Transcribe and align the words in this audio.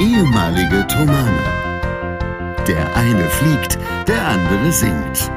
ehemalige 0.00 0.86
Tomane. 0.88 1.42
Der 2.66 2.94
eine 2.96 3.28
fliegt, 3.30 3.78
der 4.06 4.26
andere 4.28 4.72
singt. 4.72 5.30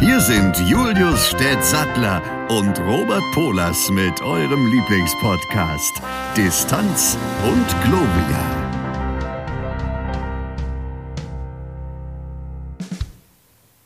Hier 0.00 0.20
sind 0.20 0.58
Julius 0.68 1.28
Städtsattler 1.28 2.22
und 2.48 2.78
Robert 2.80 3.22
Polas 3.32 3.90
mit 3.90 4.20
eurem 4.22 4.66
Lieblingspodcast 4.66 6.02
Distanz 6.36 7.16
und 7.44 7.66
Globia. 7.82 8.60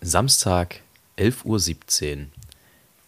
Samstag, 0.00 0.80
11.17 1.18 2.16
Uhr. 2.16 2.26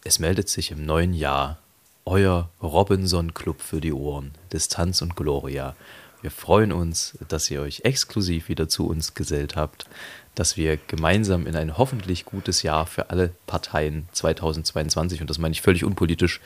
Es 0.03 0.19
meldet 0.19 0.49
sich 0.49 0.71
im 0.71 0.85
neuen 0.85 1.13
Jahr 1.13 1.59
euer 2.07 2.49
Robinson 2.63 3.33
Club 3.33 3.61
für 3.61 3.81
die 3.81 3.91
Ohren, 3.91 4.31
Distanz 4.53 5.01
und 5.01 5.17
Gloria. 5.17 5.75
Wir 6.21 6.31
freuen 6.31 6.71
uns, 6.71 7.17
dass 7.27 7.51
ihr 7.51 7.61
euch 7.61 7.81
exklusiv 7.83 8.47
wieder 8.47 8.69
zu 8.69 8.87
uns 8.87 9.13
gesellt 9.13 9.57
habt, 9.57 9.85
dass 10.33 10.55
wir 10.55 10.77
gemeinsam 10.77 11.45
in 11.45 11.57
ein 11.57 11.77
hoffentlich 11.77 12.23
gutes 12.23 12.63
Jahr 12.63 12.85
für 12.85 13.09
alle 13.09 13.33
Parteien 13.45 14.07
2022, 14.13 15.19
und 15.19 15.29
das 15.29 15.37
meine 15.37 15.51
ich 15.51 15.61
völlig 15.61 15.83
unpolitisch, 15.83 16.39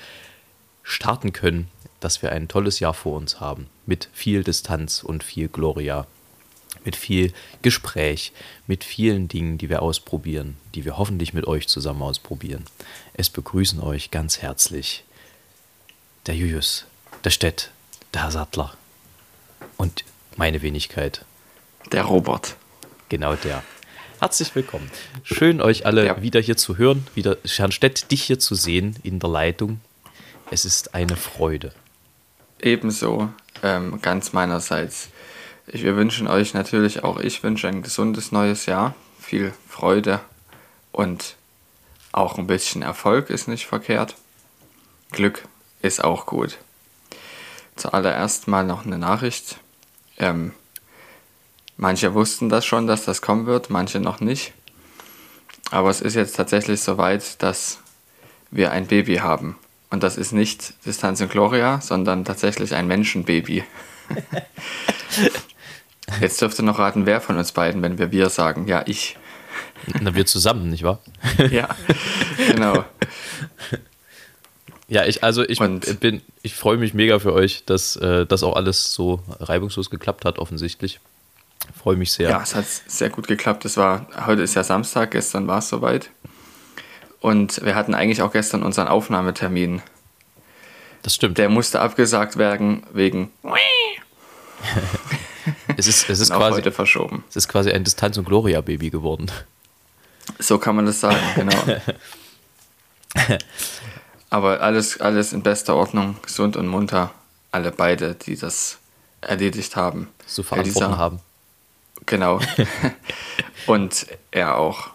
starten 0.81 1.31
können, 1.31 1.67
dass 1.99 2.23
wir 2.23 2.31
ein 2.31 2.48
tolles 2.48 2.79
Jahr 2.79 2.95
vor 2.95 3.15
uns 3.15 3.39
haben, 3.39 3.67
mit 3.85 4.09
viel 4.13 4.43
Distanz 4.43 5.03
und 5.03 5.23
viel 5.23 5.48
Gloria, 5.48 6.07
mit 6.84 6.95
viel 6.95 7.34
Gespräch, 7.62 8.34
mit 8.65 8.84
vielen 8.84 9.27
Dingen, 9.27 9.59
die 9.59 9.70
wir 9.70 9.84
ausprobieren, 9.84 10.57
die 10.73 10.85
wir 10.85 10.98
hoffentlich 10.98 11.35
mit 11.35 11.45
euch 11.45 11.67
zusammen 11.67 12.01
ausprobieren. 12.01 12.65
Es 13.13 13.29
begrüßen 13.29 13.79
euch 13.79 14.09
ganz 14.09 14.39
herzlich 14.39 15.04
der 16.27 16.35
Julius, 16.35 16.85
der 17.23 17.31
Stett, 17.31 17.71
der 18.13 18.23
Herr 18.23 18.31
Sattler 18.31 18.73
und 19.77 20.03
meine 20.37 20.61
Wenigkeit. 20.61 21.25
Der 21.91 22.03
Robert. 22.03 22.55
Genau 23.09 23.35
der. 23.35 23.63
Herzlich 24.19 24.53
willkommen. 24.53 24.89
Schön, 25.23 25.61
euch 25.61 25.87
alle 25.87 26.05
ja. 26.05 26.21
wieder 26.21 26.39
hier 26.39 26.57
zu 26.57 26.77
hören, 26.77 27.07
wieder 27.15 27.37
Herrn 27.43 27.71
Stett, 27.71 28.11
dich 28.11 28.21
hier 28.23 28.37
zu 28.37 28.53
sehen 28.53 28.97
in 29.01 29.19
der 29.19 29.31
Leitung. 29.31 29.81
Es 30.51 30.63
ist 30.63 30.93
eine 30.93 31.15
Freude. 31.15 31.73
Ebenso, 32.59 33.29
ähm, 33.63 33.99
ganz 34.01 34.31
meinerseits. 34.31 35.09
Ich, 35.65 35.83
wir 35.83 35.95
wünschen 35.95 36.27
euch 36.27 36.53
natürlich 36.53 37.03
auch, 37.03 37.19
ich 37.19 37.41
wünsche 37.41 37.67
ein 37.67 37.81
gesundes 37.81 38.31
neues 38.31 38.67
Jahr, 38.67 38.93
viel 39.19 39.53
Freude 39.67 40.19
und 40.91 41.35
auch 42.11 42.37
ein 42.37 42.45
bisschen 42.45 42.83
Erfolg 42.83 43.31
ist 43.31 43.47
nicht 43.47 43.65
verkehrt. 43.65 44.15
Glück 45.11 45.47
ist 45.82 46.04
auch 46.04 46.26
gut. 46.26 46.57
Zuallererst 47.76 48.48
mal 48.48 48.63
noch 48.63 48.85
eine 48.85 48.98
Nachricht. 48.98 49.57
Ähm, 50.18 50.54
manche 51.77 52.13
wussten 52.13 52.49
das 52.49 52.65
schon, 52.65 52.88
dass 52.88 53.05
das 53.05 53.21
kommen 53.21 53.46
wird, 53.46 53.70
manche 53.70 53.99
noch 53.99 54.20
nicht. 54.20 54.54
Aber 55.71 55.90
es 55.90 56.01
ist 56.01 56.15
jetzt 56.15 56.35
tatsächlich 56.35 56.82
soweit, 56.82 57.41
dass 57.41 57.79
wir 58.51 58.71
ein 58.71 58.88
Baby 58.88 59.18
haben. 59.18 59.55
Und 59.90 60.04
das 60.04 60.18
ist 60.18 60.32
nicht 60.32 60.73
Distanz 60.85 61.21
und 61.21 61.32
Gloria, 61.32 61.82
sondern 61.82 62.26
tatsächlich 62.26 62.73
ein 62.73 62.88
Menschenbaby. 62.88 63.63
Jetzt 66.19 66.41
dürft 66.41 66.59
ihr 66.59 66.63
noch 66.63 66.79
raten, 66.79 67.06
wer 67.06 67.22
von 67.22 67.38
uns 67.38 67.51
beiden, 67.51 67.81
wenn 67.81 67.97
wir 67.97 68.12
wir 68.12 68.29
sagen. 68.29 68.68
Ja, 68.68 68.84
ich. 68.85 69.18
Na, 70.00 70.13
wir 70.13 70.25
zusammen, 70.25 70.69
nicht 70.69 70.84
wahr? 70.84 71.00
ja, 71.50 71.69
genau. 72.47 72.84
Ja, 74.91 75.06
ich, 75.06 75.23
also 75.23 75.47
ich 75.47 75.61
und 75.61 76.01
bin, 76.01 76.22
ich 76.44 76.53
freue 76.53 76.75
mich 76.75 76.93
mega 76.93 77.17
für 77.19 77.31
euch, 77.31 77.63
dass 77.63 77.95
äh, 77.95 78.25
das 78.25 78.43
auch 78.43 78.57
alles 78.57 78.93
so 78.93 79.23
reibungslos 79.39 79.89
geklappt 79.89 80.25
hat, 80.25 80.38
offensichtlich. 80.38 80.99
Freue 81.81 81.95
mich 81.95 82.11
sehr. 82.11 82.29
Ja, 82.29 82.41
es 82.43 82.55
hat 82.55 82.66
sehr 82.66 83.09
gut 83.09 83.25
geklappt. 83.25 83.63
Es 83.63 83.77
war, 83.77 84.05
heute 84.25 84.41
ist 84.41 84.53
ja 84.53 84.66
Samstag, 84.66 85.11
gestern 85.11 85.47
war 85.47 85.59
es 85.59 85.69
soweit. 85.69 86.09
Und 87.21 87.63
wir 87.63 87.75
hatten 87.75 87.93
eigentlich 87.93 88.21
auch 88.21 88.33
gestern 88.33 88.63
unseren 88.63 88.89
Aufnahmetermin. 88.89 89.81
Das 91.03 91.16
stimmt. 91.16 91.37
Der 91.37 91.47
musste 91.47 91.79
abgesagt 91.79 92.35
werden 92.35 92.83
wegen. 92.91 93.31
es 95.77 95.87
ist, 95.87 96.09
es 96.09 96.19
ist 96.19 96.31
quasi 96.33 96.57
heute 96.57 96.73
verschoben. 96.73 97.23
Es 97.29 97.37
ist 97.37 97.47
quasi 97.47 97.71
ein 97.71 97.85
Distanz- 97.85 98.17
und 98.17 98.25
Gloria-Baby 98.25 98.89
geworden. 98.89 99.31
So 100.37 100.57
kann 100.57 100.75
man 100.75 100.85
das 100.85 100.99
sagen, 100.99 101.21
genau. 101.33 101.79
Aber 104.31 104.61
alles, 104.61 104.99
alles 104.99 105.33
in 105.33 105.43
bester 105.43 105.75
Ordnung, 105.75 106.15
gesund 106.23 106.55
und 106.57 106.67
munter. 106.67 107.11
Alle 107.51 107.71
beide, 107.71 108.15
die 108.15 108.37
das 108.37 108.79
erledigt 109.19 109.75
haben. 109.75 110.07
So 110.25 110.41
verantworten 110.41 110.97
haben. 110.97 111.19
Genau. 112.05 112.39
und 113.67 114.07
er 114.31 114.57
auch, 114.57 114.89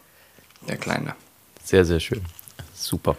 der 0.67 0.79
Kleine. 0.79 1.15
Sehr, 1.63 1.85
sehr 1.85 2.01
schön. 2.01 2.25
Super. 2.75 3.17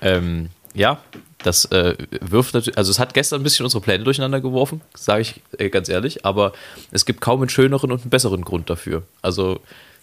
Ähm, 0.00 0.50
ja, 0.74 1.02
das 1.38 1.64
äh, 1.66 1.96
wirft 2.20 2.54
natürlich, 2.54 2.78
also 2.78 2.92
es 2.92 3.00
hat 3.00 3.12
gestern 3.12 3.40
ein 3.40 3.44
bisschen 3.44 3.64
unsere 3.64 3.82
Pläne 3.82 4.04
durcheinander 4.04 4.40
geworfen, 4.40 4.80
sage 4.94 5.22
ich 5.22 5.42
äh, 5.58 5.70
ganz 5.70 5.88
ehrlich, 5.88 6.24
aber 6.24 6.52
es 6.92 7.04
gibt 7.04 7.20
kaum 7.20 7.40
einen 7.40 7.48
schöneren 7.48 7.90
und 7.90 8.02
einen 8.02 8.10
besseren 8.10 8.44
Grund 8.44 8.70
dafür. 8.70 9.02
Also 9.22 9.60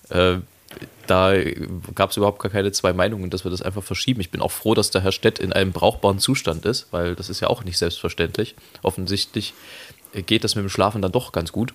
äh, 0.10 0.38
da 1.08 1.34
gab 1.94 2.12
es 2.12 2.18
überhaupt 2.18 2.42
gar 2.42 2.52
keine 2.52 2.72
zwei 2.72 2.94
Meinungen, 2.94 3.30
dass 3.30 3.44
wir 3.44 3.52
das 3.52 3.62
einfach 3.62 3.84
verschieben. 3.84 4.22
Ich 4.22 4.32
bin 4.32 4.42
auch 4.42 4.52
froh, 4.52 4.74
dass 4.74 4.92
der 4.92 5.02
Herr 5.02 5.12
Stett 5.12 5.40
in 5.40 5.54
einem 5.54 5.72
brauchbaren 5.72 6.20
Zustand 6.20 6.66
ist, 6.66 6.88
weil 6.92 7.16
das 7.16 7.30
ist 7.30 7.40
ja 7.40 7.48
auch 7.48 7.64
nicht 7.64 7.78
selbstverständlich. 7.78 8.56
Offensichtlich 8.82 9.54
geht 10.26 10.44
das 10.44 10.56
mit 10.56 10.64
dem 10.64 10.70
Schlafen 10.70 11.02
dann 11.02 11.12
doch 11.12 11.32
ganz 11.32 11.52
gut. 11.52 11.74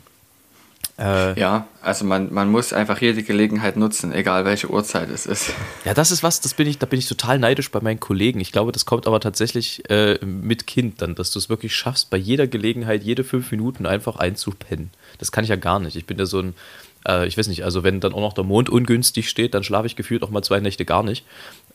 Äh, 0.99 1.39
ja, 1.41 1.67
also 1.81 2.05
man, 2.05 2.33
man 2.33 2.51
muss 2.51 2.75
einfach 2.75 3.01
jede 3.01 3.23
Gelegenheit 3.23 3.77
nutzen, 3.77 4.12
egal 4.12 4.45
welche 4.45 4.71
Uhrzeit 4.71 5.09
es 5.09 5.25
ist. 5.25 5.51
Ja, 5.87 5.95
das 5.95 6.11
ist 6.11 6.22
was, 6.22 6.43
das 6.43 6.53
bin 6.53 6.67
ich, 6.67 6.78
da 6.78 6.84
bin 6.84 6.99
ich 6.99 7.09
total 7.09 7.39
neidisch 7.39 7.71
bei 7.71 7.81
meinen 7.81 8.01
Kollegen. 8.01 8.39
Ich 8.41 8.53
glaube, 8.53 8.71
das 8.71 8.84
kommt 8.84 9.07
aber 9.07 9.21
tatsächlich 9.21 9.89
äh, 9.89 10.19
mit 10.25 10.67
Kind 10.67 11.01
dann, 11.01 11.15
dass 11.15 11.31
du 11.31 11.39
es 11.39 11.49
wirklich 11.49 11.75
schaffst, 11.75 12.11
bei 12.11 12.19
jeder 12.19 12.47
Gelegenheit, 12.47 13.03
jede 13.03 13.25
fünf 13.25 13.51
Minuten 13.51 13.87
einfach 13.87 14.17
einzupennen. 14.17 14.91
Das 15.19 15.33
kann 15.33 15.45
ich 15.45 15.51
ja 15.51 15.57
gar 15.57 15.81
nicht. 15.81 15.97
Ich 15.97 16.05
bin 16.05 16.19
ja 16.19 16.27
so 16.27 16.41
ein, 16.41 16.55
äh, 17.06 17.27
ich 17.27 17.37
weiß 17.38 17.49
nicht, 17.49 17.65
also 17.65 17.83
wenn 17.83 18.00
dann 18.00 18.12
auch 18.12 18.21
noch 18.21 18.33
der 18.33 18.44
Mond 18.44 18.69
ungünstig 18.69 19.28
steht, 19.28 19.55
dann 19.55 19.65
schlafe 19.65 19.87
ich 19.87 19.97
gefühlt 19.97 20.22
auch 20.22 20.31
mal 20.31 20.43
zwei 20.43 20.61
Nächte 20.61 20.84
gar 20.84 21.03
nicht. 21.03 21.25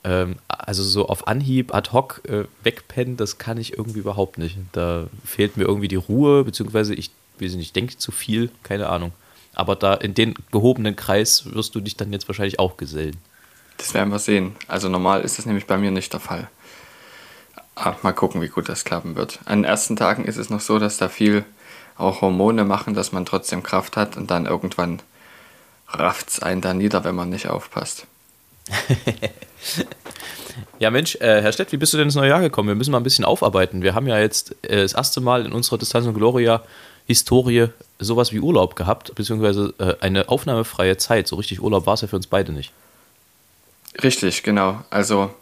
Ähm, 0.03 0.37
also 0.47 0.83
so 0.83 1.07
auf 1.07 1.27
Anhieb, 1.27 1.73
ad 1.73 1.91
hoc 1.91 2.21
äh, 2.27 2.45
wegpennen, 2.63 3.17
das 3.17 3.37
kann 3.37 3.57
ich 3.57 3.77
irgendwie 3.77 3.99
überhaupt 3.99 4.37
nicht. 4.37 4.57
Da 4.71 5.07
fehlt 5.25 5.57
mir 5.57 5.63
irgendwie 5.63 5.87
die 5.87 5.95
Ruhe, 5.95 6.43
beziehungsweise 6.43 6.93
ich, 6.93 7.11
weiß 7.39 7.53
nicht, 7.53 7.67
ich 7.67 7.73
denke 7.73 7.97
zu 7.97 8.11
viel, 8.11 8.49
keine 8.63 8.89
Ahnung. 8.89 9.11
Aber 9.53 9.75
da 9.75 9.93
in 9.93 10.13
den 10.13 10.35
gehobenen 10.51 10.95
Kreis 10.95 11.45
wirst 11.53 11.75
du 11.75 11.79
dich 11.79 11.95
dann 11.95 12.11
jetzt 12.11 12.27
wahrscheinlich 12.27 12.59
auch 12.59 12.77
gesellen. 12.77 13.17
Das 13.77 13.93
werden 13.93 14.09
wir 14.09 14.19
sehen. 14.19 14.55
Also 14.67 14.89
normal 14.89 15.21
ist 15.21 15.37
das 15.37 15.45
nämlich 15.45 15.65
bei 15.65 15.77
mir 15.77 15.91
nicht 15.91 16.13
der 16.13 16.19
Fall. 16.19 16.49
Aber 17.75 17.97
ah, 17.97 17.99
mal 18.03 18.13
gucken, 18.13 18.41
wie 18.41 18.47
gut 18.47 18.69
das 18.69 18.85
klappen 18.85 19.15
wird. 19.15 19.39
An 19.45 19.59
den 19.59 19.65
ersten 19.65 19.97
Tagen 19.97 20.23
ist 20.23 20.37
es 20.37 20.49
noch 20.49 20.61
so, 20.61 20.79
dass 20.79 20.95
da 20.95 21.09
viel 21.09 21.43
auch 21.97 22.21
Hormone 22.21 22.63
machen, 22.63 22.93
dass 22.93 23.11
man 23.11 23.25
trotzdem 23.25 23.63
Kraft 23.63 23.97
hat 23.97 24.15
und 24.15 24.31
dann 24.31 24.45
irgendwann 24.45 25.01
rafft 25.87 26.29
es 26.29 26.39
einen 26.39 26.61
da 26.61 26.73
nieder, 26.73 27.03
wenn 27.03 27.15
man 27.15 27.29
nicht 27.29 27.47
aufpasst. 27.47 28.07
ja, 30.79 30.91
Mensch, 30.91 31.15
äh, 31.15 31.41
Herr 31.41 31.51
Stett, 31.51 31.71
wie 31.71 31.77
bist 31.77 31.93
du 31.93 31.97
denn 31.97 32.07
ins 32.07 32.15
neue 32.15 32.29
Jahr 32.29 32.41
gekommen? 32.41 32.69
Wir 32.69 32.75
müssen 32.75 32.91
mal 32.91 32.99
ein 32.99 33.03
bisschen 33.03 33.25
aufarbeiten. 33.25 33.83
Wir 33.83 33.93
haben 33.93 34.07
ja 34.07 34.19
jetzt 34.19 34.55
äh, 34.63 34.81
das 34.81 34.93
erste 34.93 35.21
Mal 35.21 35.45
in 35.45 35.51
unserer 35.51 35.77
Distanz 35.77 36.07
und 36.07 36.15
Gloria 36.15 36.63
Historie 37.07 37.67
sowas 37.99 38.33
wie 38.33 38.39
Urlaub 38.39 38.75
gehabt, 38.75 39.13
beziehungsweise 39.13 39.73
äh, 39.77 39.95
eine 40.01 40.29
aufnahmefreie 40.29 40.97
Zeit. 40.97 41.27
So 41.27 41.35
richtig 41.35 41.61
Urlaub 41.61 41.85
war 41.85 41.93
es 41.93 42.01
ja 42.01 42.07
für 42.07 42.15
uns 42.15 42.27
beide 42.27 42.51
nicht. 42.51 42.71
Richtig, 44.01 44.43
genau. 44.43 44.83
Also 44.89 45.33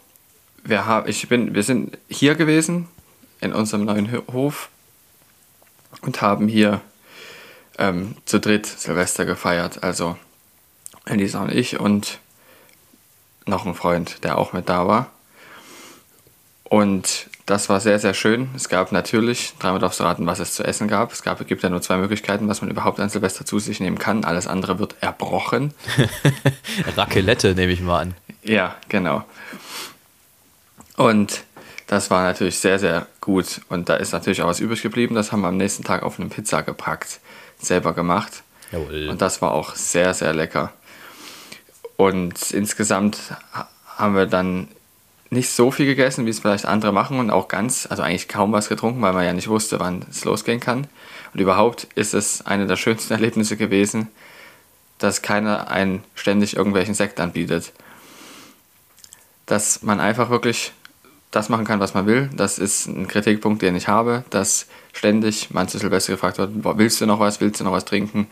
wir, 0.62 0.86
haben, 0.86 1.08
ich 1.08 1.28
bin, 1.28 1.54
wir 1.54 1.62
sind 1.62 1.98
hier 2.08 2.34
gewesen 2.34 2.88
in 3.40 3.52
unserem 3.52 3.84
neuen 3.84 4.12
Hof 4.32 4.68
und 6.02 6.22
haben 6.22 6.48
hier 6.48 6.80
ähm, 7.78 8.16
zu 8.26 8.38
dritt 8.38 8.66
Silvester 8.66 9.24
gefeiert. 9.24 9.82
Also 9.82 10.16
Elisa 11.06 11.42
und 11.42 11.52
ich 11.52 11.78
und 11.78 12.18
noch 13.46 13.66
ein 13.66 13.74
Freund, 13.74 14.24
der 14.24 14.38
auch 14.38 14.52
mit 14.52 14.68
da 14.68 14.86
war. 14.86 15.10
Und 16.64 17.28
das 17.46 17.68
war 17.68 17.78
sehr, 17.78 17.98
sehr 17.98 18.14
schön. 18.14 18.48
Es 18.56 18.70
gab 18.70 18.90
natürlich, 18.90 19.52
dreimal 19.58 19.78
darfst 19.78 20.00
du 20.00 20.04
raten, 20.04 20.26
was 20.26 20.38
es 20.38 20.54
zu 20.54 20.64
essen 20.64 20.88
gab. 20.88 21.12
Es 21.12 21.22
gab, 21.22 21.46
gibt 21.46 21.62
ja 21.62 21.68
nur 21.68 21.82
zwei 21.82 21.98
Möglichkeiten, 21.98 22.48
was 22.48 22.62
man 22.62 22.70
überhaupt 22.70 23.00
an 23.00 23.10
Silvester 23.10 23.44
zu 23.44 23.58
sich 23.58 23.80
nehmen 23.80 23.98
kann. 23.98 24.24
Alles 24.24 24.46
andere 24.46 24.78
wird 24.78 24.96
erbrochen. 25.00 25.74
Raclette 26.96 27.54
nehme 27.54 27.72
ich 27.72 27.82
mal 27.82 28.00
an. 28.00 28.14
Ja, 28.42 28.74
genau. 28.88 29.24
Und 30.96 31.44
das 31.86 32.10
war 32.10 32.22
natürlich 32.22 32.58
sehr, 32.58 32.78
sehr 32.78 33.06
gut. 33.20 33.60
Und 33.68 33.90
da 33.90 33.96
ist 33.96 34.12
natürlich 34.12 34.40
auch 34.40 34.48
was 34.48 34.60
übrig 34.60 34.80
geblieben. 34.80 35.14
Das 35.14 35.30
haben 35.30 35.42
wir 35.42 35.48
am 35.48 35.58
nächsten 35.58 35.84
Tag 35.84 36.02
auf 36.02 36.18
eine 36.18 36.30
Pizza 36.30 36.62
gepackt, 36.62 37.20
selber 37.58 37.92
gemacht. 37.92 38.42
Jawohl. 38.72 39.08
Und 39.08 39.20
das 39.20 39.42
war 39.42 39.52
auch 39.52 39.74
sehr, 39.74 40.14
sehr 40.14 40.32
lecker. 40.32 40.72
Und 41.96 42.50
insgesamt 42.50 43.18
haben 43.96 44.14
wir 44.14 44.26
dann 44.26 44.68
nicht 45.30 45.50
so 45.50 45.70
viel 45.70 45.86
gegessen, 45.86 46.26
wie 46.26 46.30
es 46.30 46.40
vielleicht 46.40 46.66
andere 46.66 46.92
machen 46.92 47.18
und 47.18 47.30
auch 47.30 47.48
ganz, 47.48 47.86
also 47.90 48.02
eigentlich 48.02 48.28
kaum 48.28 48.52
was 48.52 48.68
getrunken, 48.68 49.02
weil 49.02 49.12
man 49.12 49.24
ja 49.24 49.32
nicht 49.32 49.48
wusste, 49.48 49.80
wann 49.80 50.04
es 50.08 50.24
losgehen 50.24 50.60
kann. 50.60 50.86
Und 51.32 51.40
überhaupt 51.40 51.88
ist 51.94 52.14
es 52.14 52.46
eine 52.46 52.66
der 52.66 52.76
schönsten 52.76 53.12
Erlebnisse 53.14 53.56
gewesen, 53.56 54.08
dass 54.98 55.22
keiner 55.22 55.68
einen 55.68 56.04
ständig 56.14 56.56
irgendwelchen 56.56 56.94
Sekt 56.94 57.20
anbietet. 57.20 57.72
Dass 59.46 59.82
man 59.82 60.00
einfach 60.00 60.30
wirklich 60.30 60.72
das 61.30 61.48
machen 61.48 61.64
kann, 61.64 61.80
was 61.80 61.94
man 61.94 62.06
will. 62.06 62.30
Das 62.34 62.58
ist 62.58 62.86
ein 62.86 63.08
Kritikpunkt, 63.08 63.60
den 63.60 63.74
ich 63.74 63.88
habe, 63.88 64.24
dass 64.30 64.66
ständig 64.92 65.50
man 65.50 65.68
zu 65.68 65.78
Silvester 65.78 66.12
gefragt 66.12 66.38
wird, 66.38 66.50
willst 66.54 67.00
du 67.00 67.06
noch 67.06 67.18
was, 67.18 67.40
willst 67.40 67.60
du 67.60 67.64
noch 67.64 67.72
was 67.72 67.84
trinken? 67.84 68.28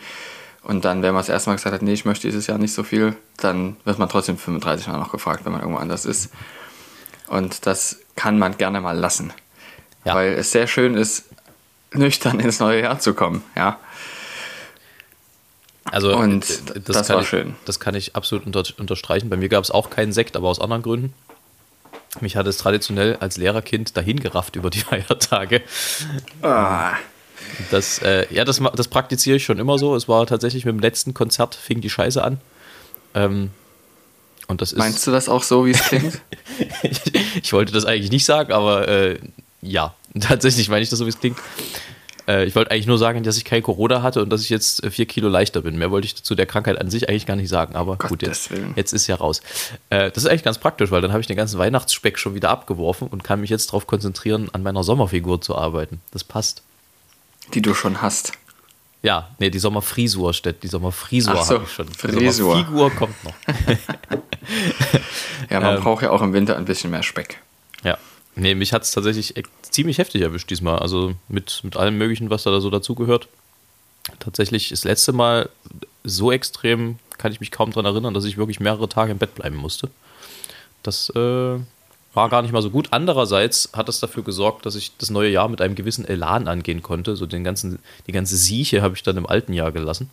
Und 0.62 0.84
dann, 0.84 1.02
wenn 1.02 1.12
man 1.12 1.20
das 1.20 1.28
erste 1.28 1.50
Mal 1.50 1.56
gesagt 1.56 1.74
hat, 1.74 1.82
nee, 1.82 1.92
ich 1.92 2.04
möchte 2.04 2.28
dieses 2.28 2.46
Jahr 2.46 2.58
nicht 2.58 2.72
so 2.72 2.84
viel, 2.84 3.16
dann 3.36 3.76
wird 3.84 3.98
man 3.98 4.08
trotzdem 4.08 4.38
35 4.38 4.86
Mal 4.86 4.98
noch 4.98 5.10
gefragt, 5.10 5.44
wenn 5.44 5.52
man 5.52 5.60
irgendwo 5.60 5.80
anders 5.80 6.04
ist. 6.04 6.30
Und 7.26 7.66
das 7.66 7.98
kann 8.14 8.38
man 8.38 8.56
gerne 8.58 8.80
mal 8.80 8.96
lassen. 8.96 9.32
Ja. 10.04 10.14
Weil 10.14 10.32
es 10.32 10.52
sehr 10.52 10.66
schön 10.66 10.94
ist, 10.94 11.24
nüchtern 11.92 12.40
ins 12.40 12.60
neue 12.60 12.82
Jahr 12.82 12.98
zu 12.98 13.14
kommen, 13.14 13.42
ja. 13.56 13.78
Also, 15.84 16.16
und 16.16 16.48
das, 16.74 16.84
das 16.84 17.08
war 17.10 17.22
ich, 17.22 17.28
schön. 17.28 17.56
Das 17.64 17.80
kann 17.80 17.94
ich 17.94 18.14
absolut 18.14 18.46
unter, 18.46 18.64
unterstreichen. 18.78 19.28
Bei 19.28 19.36
mir 19.36 19.48
gab 19.48 19.64
es 19.64 19.70
auch 19.70 19.90
keinen 19.90 20.12
Sekt, 20.12 20.36
aber 20.36 20.48
aus 20.48 20.60
anderen 20.60 20.82
Gründen. 20.82 21.12
Mich 22.20 22.36
hat 22.36 22.46
es 22.46 22.58
traditionell 22.58 23.16
als 23.16 23.36
Lehrerkind 23.36 23.96
dahin 23.96 24.20
gerafft 24.20 24.56
über 24.56 24.70
die 24.70 24.80
Feiertage. 24.80 25.62
Ah. 26.40 26.94
Das, 27.70 27.98
äh, 27.98 28.26
ja, 28.30 28.44
das, 28.44 28.60
das 28.74 28.88
praktiziere 28.88 29.36
ich 29.36 29.44
schon 29.44 29.58
immer 29.58 29.78
so. 29.78 29.94
Es 29.94 30.08
war 30.08 30.26
tatsächlich 30.26 30.64
mit 30.64 30.74
dem 30.74 30.80
letzten 30.80 31.14
Konzert 31.14 31.54
fing 31.54 31.80
die 31.80 31.90
Scheiße 31.90 32.22
an. 32.22 32.40
Ähm, 33.14 33.50
und 34.48 34.60
das 34.60 34.72
ist 34.72 34.78
Meinst 34.78 35.06
du 35.06 35.10
das 35.10 35.28
auch 35.28 35.42
so, 35.42 35.66
wie 35.66 35.70
es 35.70 35.82
klingt? 35.82 36.20
ich, 36.82 37.00
ich, 37.42 37.52
wollte 37.52 37.72
das 37.72 37.84
eigentlich 37.84 38.10
nicht 38.10 38.24
sagen, 38.24 38.52
aber 38.52 38.88
äh, 38.88 39.18
ja, 39.60 39.94
tatsächlich 40.20 40.68
meine 40.68 40.82
ich 40.82 40.90
das 40.90 40.98
so, 40.98 41.06
wie 41.06 41.10
es 41.10 41.20
klingt. 41.20 41.38
Äh, 42.28 42.44
ich 42.44 42.54
wollte 42.54 42.70
eigentlich 42.70 42.86
nur 42.86 42.98
sagen, 42.98 43.22
dass 43.22 43.36
ich 43.36 43.44
kein 43.44 43.62
Corona 43.62 44.02
hatte 44.02 44.22
und 44.22 44.30
dass 44.30 44.42
ich 44.42 44.50
jetzt 44.50 44.84
äh, 44.84 44.90
vier 44.90 45.06
Kilo 45.06 45.28
leichter 45.28 45.62
bin. 45.62 45.76
Mehr 45.76 45.90
wollte 45.90 46.06
ich 46.06 46.22
zu 46.22 46.34
der 46.34 46.46
Krankheit 46.46 46.80
an 46.80 46.90
sich 46.90 47.08
eigentlich 47.08 47.26
gar 47.26 47.36
nicht 47.36 47.48
sagen. 47.48 47.74
Aber 47.74 47.96
Gott 47.96 48.10
gut, 48.10 48.22
jetzt, 48.22 48.50
jetzt 48.76 48.92
ist 48.92 49.06
ja 49.06 49.16
raus. 49.16 49.40
Äh, 49.90 50.10
das 50.10 50.24
ist 50.24 50.30
eigentlich 50.30 50.44
ganz 50.44 50.58
praktisch, 50.58 50.90
weil 50.90 51.00
dann 51.00 51.12
habe 51.12 51.20
ich 51.20 51.26
den 51.26 51.36
ganzen 51.36 51.58
Weihnachtsspeck 51.58 52.18
schon 52.18 52.34
wieder 52.34 52.50
abgeworfen 52.50 53.08
und 53.08 53.24
kann 53.24 53.40
mich 53.40 53.50
jetzt 53.50 53.68
darauf 53.68 53.86
konzentrieren, 53.86 54.48
an 54.52 54.62
meiner 54.62 54.84
Sommerfigur 54.84 55.40
zu 55.40 55.56
arbeiten. 55.56 56.00
Das 56.12 56.24
passt. 56.24 56.62
Die 57.54 57.62
du 57.62 57.74
schon 57.74 58.02
hast. 58.02 58.32
Ja, 59.02 59.30
nee, 59.38 59.50
die 59.50 59.58
Sommerfrisur 59.58 60.32
steht. 60.32 60.62
Die 60.62 60.68
Sommerfrisur 60.68 61.44
so, 61.44 61.54
habe 61.54 61.64
ich 61.64 61.72
schon. 61.72 61.88
Die 61.88 62.30
Sommerfigur 62.30 62.90
kommt 62.90 63.24
noch. 63.24 63.34
ja, 65.50 65.60
man 65.60 65.76
ähm, 65.76 65.82
braucht 65.82 66.02
ja 66.02 66.10
auch 66.10 66.22
im 66.22 66.32
Winter 66.32 66.56
ein 66.56 66.64
bisschen 66.64 66.90
mehr 66.90 67.02
Speck. 67.02 67.40
Ja. 67.82 67.98
Nee, 68.36 68.54
mich 68.54 68.72
hat 68.72 68.84
es 68.84 68.92
tatsächlich 68.92 69.34
ziemlich 69.62 69.98
heftig 69.98 70.22
erwischt 70.22 70.50
diesmal. 70.50 70.78
Also 70.78 71.14
mit, 71.28 71.60
mit 71.64 71.76
allem 71.76 71.98
Möglichen, 71.98 72.30
was 72.30 72.44
da 72.44 72.60
so 72.60 72.70
dazugehört. 72.70 73.28
Tatsächlich 74.20 74.68
das 74.68 74.84
letzte 74.84 75.12
Mal 75.12 75.48
so 76.04 76.30
extrem 76.30 76.98
kann 77.18 77.32
ich 77.32 77.40
mich 77.40 77.50
kaum 77.50 77.70
daran 77.70 77.86
erinnern, 77.86 78.14
dass 78.14 78.24
ich 78.24 78.36
wirklich 78.36 78.60
mehrere 78.60 78.88
Tage 78.88 79.12
im 79.12 79.18
Bett 79.18 79.34
bleiben 79.34 79.56
musste. 79.56 79.90
Das 80.82 81.10
äh, 81.10 81.58
war 82.14 82.28
gar 82.28 82.42
nicht 82.42 82.52
mal 82.52 82.62
so 82.62 82.70
gut. 82.70 82.88
Andererseits 82.90 83.70
hat 83.72 83.88
das 83.88 84.00
dafür 84.00 84.22
gesorgt, 84.22 84.66
dass 84.66 84.74
ich 84.74 84.96
das 84.98 85.10
neue 85.10 85.30
Jahr 85.30 85.48
mit 85.48 85.60
einem 85.60 85.74
gewissen 85.74 86.04
Elan 86.04 86.48
angehen 86.48 86.82
konnte. 86.82 87.16
So 87.16 87.26
den 87.26 87.44
ganzen, 87.44 87.78
die 88.06 88.12
ganze 88.12 88.36
Sieche 88.36 88.82
habe 88.82 88.94
ich 88.94 89.02
dann 89.02 89.16
im 89.16 89.26
alten 89.26 89.52
Jahr 89.52 89.72
gelassen. 89.72 90.10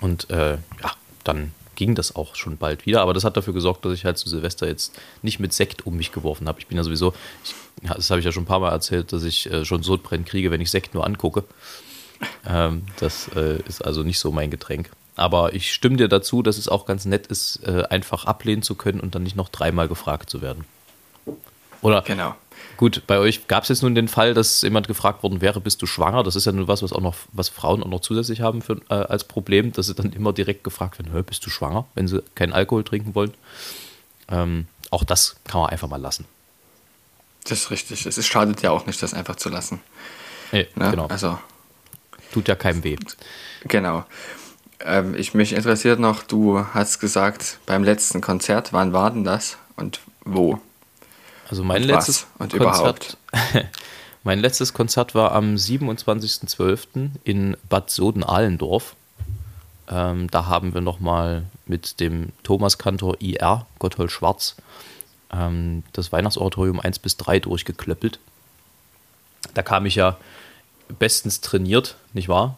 Und 0.00 0.30
äh, 0.30 0.52
ja, 0.82 0.92
dann 1.24 1.52
ging 1.74 1.94
das 1.94 2.14
auch 2.14 2.36
schon 2.36 2.56
bald 2.56 2.86
wieder. 2.86 3.00
Aber 3.00 3.14
das 3.14 3.24
hat 3.24 3.36
dafür 3.36 3.54
gesorgt, 3.54 3.84
dass 3.84 3.94
ich 3.94 4.04
halt 4.04 4.18
zu 4.18 4.28
Silvester 4.28 4.68
jetzt 4.68 4.98
nicht 5.22 5.40
mit 5.40 5.52
Sekt 5.52 5.86
um 5.86 5.96
mich 5.96 6.12
geworfen 6.12 6.46
habe. 6.46 6.60
Ich 6.60 6.66
bin 6.66 6.76
ja 6.76 6.84
sowieso, 6.84 7.14
ich, 7.44 7.54
das 7.82 8.10
habe 8.10 8.20
ich 8.20 8.26
ja 8.26 8.32
schon 8.32 8.44
ein 8.44 8.46
paar 8.46 8.60
Mal 8.60 8.70
erzählt, 8.70 9.12
dass 9.12 9.24
ich 9.24 9.50
äh, 9.50 9.64
schon 9.64 9.82
Sodbrennen 9.82 10.24
kriege, 10.24 10.50
wenn 10.50 10.60
ich 10.60 10.70
Sekt 10.70 10.94
nur 10.94 11.04
angucke. 11.04 11.44
Ähm, 12.46 12.82
das 12.98 13.28
äh, 13.34 13.60
ist 13.66 13.84
also 13.84 14.02
nicht 14.02 14.18
so 14.18 14.30
mein 14.30 14.50
Getränk. 14.50 14.90
Aber 15.20 15.52
ich 15.52 15.74
stimme 15.74 15.96
dir 15.96 16.08
dazu, 16.08 16.42
dass 16.42 16.56
es 16.56 16.66
auch 16.66 16.86
ganz 16.86 17.04
nett 17.04 17.26
ist, 17.26 17.60
äh, 17.66 17.84
einfach 17.90 18.24
ablehnen 18.24 18.62
zu 18.62 18.74
können 18.74 19.00
und 19.00 19.14
dann 19.14 19.22
nicht 19.22 19.36
noch 19.36 19.50
dreimal 19.50 19.86
gefragt 19.86 20.30
zu 20.30 20.40
werden. 20.40 20.64
Oder? 21.82 22.00
Genau. 22.02 22.34
Gut, 22.78 23.02
bei 23.06 23.18
euch 23.18 23.46
gab 23.46 23.64
es 23.64 23.68
jetzt 23.68 23.82
nun 23.82 23.94
den 23.94 24.08
Fall, 24.08 24.32
dass 24.32 24.62
jemand 24.62 24.88
gefragt 24.88 25.22
worden 25.22 25.42
wäre, 25.42 25.60
bist 25.60 25.82
du 25.82 25.86
schwanger? 25.86 26.22
Das 26.22 26.36
ist 26.36 26.46
ja 26.46 26.52
nun 26.52 26.68
was, 26.68 26.82
was 26.82 26.94
auch 26.94 27.02
noch, 27.02 27.16
was 27.32 27.50
Frauen 27.50 27.82
auch 27.82 27.88
noch 27.88 28.00
zusätzlich 28.00 28.40
haben 28.40 28.62
für, 28.62 28.80
äh, 28.88 28.94
als 28.94 29.24
Problem, 29.24 29.72
dass 29.72 29.86
sie 29.86 29.94
dann 29.94 30.12
immer 30.14 30.32
direkt 30.32 30.64
gefragt 30.64 30.98
werden, 30.98 31.24
bist 31.24 31.44
du 31.44 31.50
schwanger, 31.50 31.84
wenn 31.94 32.08
sie 32.08 32.22
keinen 32.34 32.54
Alkohol 32.54 32.82
trinken 32.82 33.14
wollen. 33.14 33.34
Ähm, 34.30 34.68
auch 34.90 35.04
das 35.04 35.36
kann 35.44 35.60
man 35.60 35.68
einfach 35.68 35.88
mal 35.88 36.00
lassen. 36.00 36.24
Das 37.44 37.58
ist 37.58 37.70
richtig. 37.70 38.06
Es 38.06 38.26
schadet 38.26 38.62
ja 38.62 38.70
auch 38.70 38.86
nicht, 38.86 39.02
das 39.02 39.12
einfach 39.12 39.36
zu 39.36 39.50
lassen. 39.50 39.80
Nee, 40.50 40.66
ne? 40.74 40.90
genau. 40.90 41.06
Also, 41.08 41.38
Tut 42.32 42.48
ja 42.48 42.54
keinem 42.54 42.84
weh. 42.84 42.96
Genau. 43.64 44.04
Ähm, 44.84 45.14
ich 45.14 45.34
mich 45.34 45.52
interessiert 45.52 46.00
noch, 46.00 46.22
du 46.22 46.64
hast 46.72 47.00
gesagt, 47.00 47.58
beim 47.66 47.84
letzten 47.84 48.20
Konzert, 48.20 48.72
wann 48.72 48.92
war 48.92 49.10
denn 49.10 49.24
das 49.24 49.58
und 49.76 50.00
wo? 50.24 50.58
Also 51.48 51.64
mein 51.64 51.82
und 51.82 51.88
letztes 51.88 52.26
und 52.38 52.56
Konzert, 52.56 53.16
mein 54.22 54.38
letztes 54.38 54.72
Konzert 54.72 55.14
war 55.14 55.32
am 55.32 55.56
27.12. 55.56 57.10
in 57.24 57.56
Bad 57.68 57.90
Soden-Ahlendorf. 57.90 58.94
Ähm, 59.88 60.30
da 60.30 60.46
haben 60.46 60.72
wir 60.72 60.80
nochmal 60.80 61.44
mit 61.66 62.00
dem 62.00 62.30
Thomas-Kantor 62.44 63.16
IR, 63.20 63.66
Gotthold 63.80 64.12
Schwarz, 64.12 64.56
ähm, 65.32 65.82
das 65.92 66.12
Weihnachtsoratorium 66.12 66.80
1 66.80 67.00
bis 67.00 67.16
3 67.16 67.40
durchgeklöppelt. 67.40 68.20
Da 69.54 69.62
kam 69.62 69.84
ich 69.86 69.96
ja 69.96 70.16
bestens 70.98 71.40
trainiert, 71.40 71.96
nicht 72.12 72.28
wahr? 72.28 72.56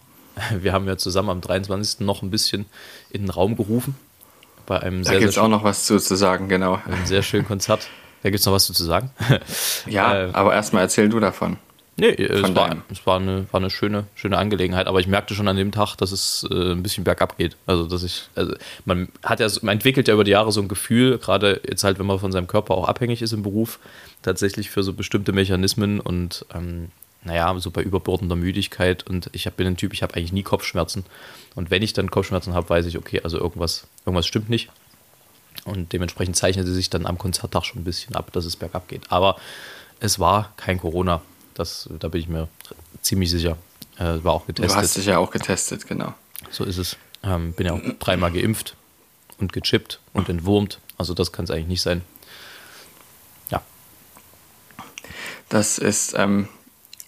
Wir 0.61 0.73
haben 0.73 0.87
ja 0.87 0.97
zusammen 0.97 1.31
am 1.31 1.41
23. 1.41 2.01
noch 2.01 2.23
ein 2.23 2.31
bisschen 2.31 2.67
in 3.11 3.23
den 3.23 3.31
Raum 3.31 3.57
gerufen. 3.57 3.95
Bei 4.67 4.81
einem 4.81 5.03
da 5.03 5.13
gibt 5.19 5.31
es 5.31 5.39
auch 5.39 5.49
noch 5.49 5.65
was 5.65 5.85
zu, 5.87 5.99
zu 5.99 6.15
sagen, 6.15 6.49
genau. 6.49 6.81
Ein 6.87 7.07
sehr 7.07 7.23
schönes 7.23 7.47
Konzert. 7.47 7.89
Da 8.23 8.31
gibt 8.31 8.41
es 8.41 8.47
noch 8.47 8.53
was 8.53 8.67
zu, 8.67 8.73
zu 8.73 8.85
sagen. 8.85 9.11
ja, 9.87 10.29
äh, 10.29 10.31
aber 10.33 10.55
erstmal 10.55 10.83
erzähl 10.83 11.09
du 11.09 11.19
davon. 11.19 11.57
Nee, 11.99 12.15
es, 12.15 12.55
war, 12.55 12.77
es 12.91 13.07
war, 13.07 13.21
eine, 13.21 13.47
war 13.53 13.61
eine 13.61 13.69
schöne, 13.69 14.07
schöne 14.15 14.39
Angelegenheit, 14.39 14.87
aber 14.87 15.01
ich 15.01 15.07
merkte 15.07 15.35
schon 15.35 15.47
an 15.47 15.57
dem 15.57 15.73
Tag, 15.73 15.97
dass 15.97 16.11
es 16.11 16.47
äh, 16.51 16.73
ein 16.73 16.83
bisschen 16.83 17.05
bergab 17.05 17.37
geht. 17.37 17.57
Also, 17.67 17.87
dass 17.87 18.03
ich, 18.03 18.29
also 18.35 18.55
man 18.87 19.09
hat 19.23 19.41
ja, 19.41 19.49
man 19.61 19.75
entwickelt 19.75 20.09
ja 20.09 20.15
über 20.15 20.25
die 20.25 20.31
Jahre 20.31 20.53
so 20.53 20.63
ein 20.63 20.69
Gefühl, 20.69 21.19
gerade 21.19 21.61
jetzt 21.69 21.85
halt, 21.85 21.99
wenn 21.99 22.07
man 22.07 22.19
von 22.19 22.33
seinem 22.33 22.47
Körper 22.47 22.75
auch 22.75 22.89
abhängig 22.89 23.21
ist 23.21 23.33
im 23.33 23.43
Beruf, 23.43 23.79
tatsächlich 24.23 24.71
für 24.71 24.83
so 24.83 24.95
bestimmte 24.95 25.33
Mechanismen 25.33 26.01
und 26.01 26.47
ähm, 26.55 26.89
naja, 27.25 27.59
so 27.59 27.71
bei 27.71 27.83
überbordender 27.83 28.37
Müdigkeit 28.37 29.07
und 29.07 29.31
ich 29.33 29.51
bin 29.53 29.67
ein 29.67 29.77
Typ, 29.77 29.93
ich 29.93 30.03
habe 30.03 30.15
eigentlich 30.15 30.33
nie 30.33 30.43
Kopfschmerzen. 30.43 31.05
Und 31.55 31.71
wenn 31.71 31.83
ich 31.83 31.93
dann 31.93 32.11
Kopfschmerzen 32.11 32.55
habe, 32.55 32.69
weiß 32.69 32.87
ich, 32.87 32.99
okay, 32.99 33.21
also 33.23 33.39
irgendwas, 33.39 33.87
irgendwas 34.05 34.27
stimmt 34.27 34.51
nicht. 34.51 34.71
Und 35.65 35.93
dementsprechend 35.93 36.37
zeichnet 36.37 36.67
sie 36.67 36.75
sich 36.75 36.91
dann 36.91 37.07
am 37.07 37.19
Konzerttag 37.19 37.65
schon 37.65 37.83
ein 37.83 37.85
bisschen 37.85 38.17
ab, 38.17 38.33
dass 38.33 38.45
es 38.45 38.57
bergab 38.57 38.89
geht. 38.89 39.13
Aber 39.13 39.37
es 40.01 40.19
war 40.19 40.53
kein 40.57 40.81
Corona. 40.81 41.23
Das, 41.55 41.89
da 42.01 42.09
bin 42.09 42.21
ich 42.21 42.29
mir 42.29 42.49
ziemlich 43.03 43.31
sicher. 43.31 43.57
Äh, 43.99 44.25
war 44.25 44.33
auch 44.33 44.47
getestet. 44.47 44.77
Du 44.77 44.83
hast 44.83 44.97
dich 44.97 45.07
ja 45.07 45.19
auch 45.19 45.31
getestet, 45.31 45.87
genau. 45.87 46.15
So 46.51 46.65
ist 46.65 46.79
es. 46.79 46.97
Ähm, 47.23 47.53
bin 47.53 47.67
ja 47.67 47.75
auch 47.75 47.81
dreimal 48.01 48.33
geimpft 48.33 48.75
und 49.39 49.53
gechippt 49.53 50.01
und 50.13 50.29
entwurmt. 50.29 50.81
Also 50.99 51.15
das 51.15 51.31
kann 51.31 51.45
es 51.45 51.51
eigentlich 51.51 51.69
nicht 51.69 51.83
sein. 51.83 52.03
Ja. 53.51 53.63
Das 55.49 55.79
ist 55.79 56.15
ähm, 56.17 56.49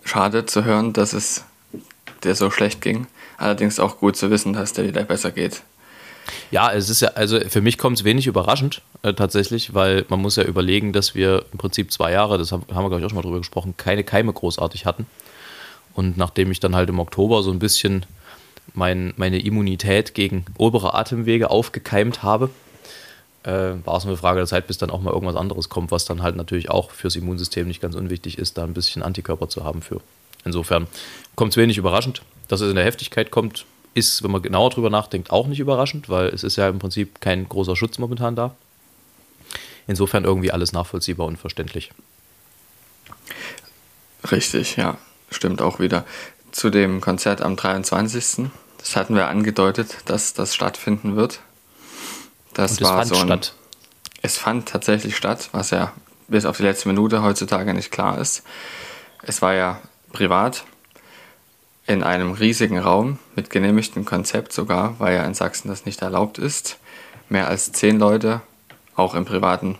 schade 0.04 0.46
zu 0.46 0.64
hören, 0.64 0.92
dass 0.92 1.12
es 1.12 1.44
dir 2.22 2.34
so 2.34 2.50
schlecht 2.50 2.80
ging. 2.80 3.06
Allerdings 3.36 3.80
auch 3.80 3.98
gut 3.98 4.16
zu 4.16 4.30
wissen, 4.30 4.52
dass 4.52 4.72
der 4.72 4.86
wieder 4.86 5.02
besser 5.04 5.30
geht. 5.30 5.62
Ja, 6.50 6.72
es 6.72 6.88
ist 6.88 7.00
ja, 7.00 7.10
also 7.10 7.38
für 7.40 7.60
mich 7.60 7.76
kommt 7.78 7.98
es 7.98 8.04
wenig 8.04 8.26
überraschend 8.26 8.80
äh, 9.02 9.12
tatsächlich, 9.12 9.74
weil 9.74 10.04
man 10.08 10.20
muss 10.20 10.36
ja 10.36 10.44
überlegen, 10.44 10.92
dass 10.92 11.14
wir 11.14 11.44
im 11.52 11.58
Prinzip 11.58 11.92
zwei 11.92 12.12
Jahre, 12.12 12.38
das 12.38 12.52
haben, 12.52 12.64
haben 12.72 12.84
wir 12.84 12.88
glaube 12.88 13.00
ich 13.00 13.06
auch 13.06 13.10
schon 13.10 13.16
mal 13.16 13.22
drüber 13.22 13.38
gesprochen, 13.38 13.74
keine 13.76 14.04
Keime 14.04 14.32
großartig 14.32 14.86
hatten. 14.86 15.06
Und 15.94 16.16
nachdem 16.16 16.50
ich 16.50 16.60
dann 16.60 16.74
halt 16.74 16.88
im 16.88 16.98
Oktober 16.98 17.42
so 17.42 17.50
ein 17.50 17.58
bisschen 17.58 18.06
mein, 18.72 19.12
meine 19.16 19.38
Immunität 19.38 20.14
gegen 20.14 20.44
obere 20.56 20.94
Atemwege 20.94 21.50
aufgekeimt 21.50 22.22
habe, 22.22 22.50
äh, 23.44 23.74
war 23.84 23.96
es 23.98 24.04
eine 24.04 24.16
Frage 24.16 24.40
der 24.40 24.46
Zeit, 24.46 24.66
bis 24.66 24.78
dann 24.78 24.90
auch 24.90 25.00
mal 25.00 25.12
irgendwas 25.12 25.36
anderes 25.36 25.68
kommt, 25.68 25.90
was 25.90 26.04
dann 26.04 26.22
halt 26.22 26.36
natürlich 26.36 26.70
auch 26.70 26.90
fürs 26.90 27.16
Immunsystem 27.16 27.68
nicht 27.68 27.80
ganz 27.80 27.94
unwichtig 27.94 28.38
ist, 28.38 28.58
da 28.58 28.64
ein 28.64 28.74
bisschen 28.74 29.02
Antikörper 29.02 29.48
zu 29.48 29.64
haben 29.64 29.82
für. 29.82 30.00
Insofern 30.44 30.86
kommt 31.36 31.52
es 31.52 31.56
wenig 31.56 31.78
überraschend. 31.78 32.22
Dass 32.48 32.60
es 32.60 32.68
in 32.68 32.76
der 32.76 32.84
Heftigkeit 32.84 33.30
kommt, 33.30 33.64
ist, 33.94 34.22
wenn 34.22 34.30
man 34.30 34.42
genauer 34.42 34.70
drüber 34.70 34.90
nachdenkt, 34.90 35.30
auch 35.30 35.46
nicht 35.46 35.60
überraschend, 35.60 36.08
weil 36.08 36.28
es 36.28 36.42
ist 36.42 36.56
ja 36.56 36.68
im 36.68 36.78
Prinzip 36.78 37.20
kein 37.20 37.48
großer 37.48 37.76
Schutz 37.76 37.98
momentan 37.98 38.36
da. 38.36 38.54
Insofern 39.86 40.24
irgendwie 40.24 40.50
alles 40.50 40.72
nachvollziehbar 40.72 41.26
und 41.26 41.38
verständlich. 41.38 41.90
Richtig, 44.30 44.76
ja, 44.76 44.96
stimmt 45.30 45.60
auch 45.60 45.80
wieder. 45.80 46.04
Zu 46.50 46.70
dem 46.70 47.00
Konzert 47.00 47.42
am 47.42 47.56
23. 47.56 48.46
Das 48.78 48.96
hatten 48.96 49.14
wir 49.14 49.28
angedeutet, 49.28 49.96
dass 50.06 50.34
das 50.34 50.54
stattfinden 50.54 51.16
wird. 51.16 51.40
Das, 52.54 52.72
und 52.72 52.82
war 52.82 52.96
fand 52.98 53.08
so 53.08 53.16
ein, 53.16 53.26
statt. 53.26 53.54
es 54.22 54.38
fand 54.38 54.68
tatsächlich 54.68 55.16
statt, 55.16 55.50
was 55.52 55.70
ja 55.70 55.92
bis 56.28 56.46
auf 56.46 56.56
die 56.56 56.62
letzte 56.62 56.88
Minute 56.88 57.22
heutzutage 57.22 57.74
nicht 57.74 57.90
klar 57.90 58.18
ist. 58.18 58.42
Es 59.22 59.42
war 59.42 59.54
ja 59.54 59.80
privat 60.12 60.64
in 61.86 62.02
einem 62.02 62.32
riesigen 62.32 62.78
Raum 62.78 63.18
mit 63.36 63.50
genehmigtem 63.50 64.04
Konzept 64.04 64.52
sogar, 64.52 64.98
weil 64.98 65.14
ja 65.14 65.24
in 65.24 65.34
Sachsen 65.34 65.68
das 65.68 65.84
nicht 65.84 66.00
erlaubt 66.00 66.38
ist. 66.38 66.78
Mehr 67.28 67.48
als 67.48 67.72
zehn 67.72 67.98
Leute, 67.98 68.40
auch 68.96 69.14
im 69.14 69.24
privaten, 69.24 69.78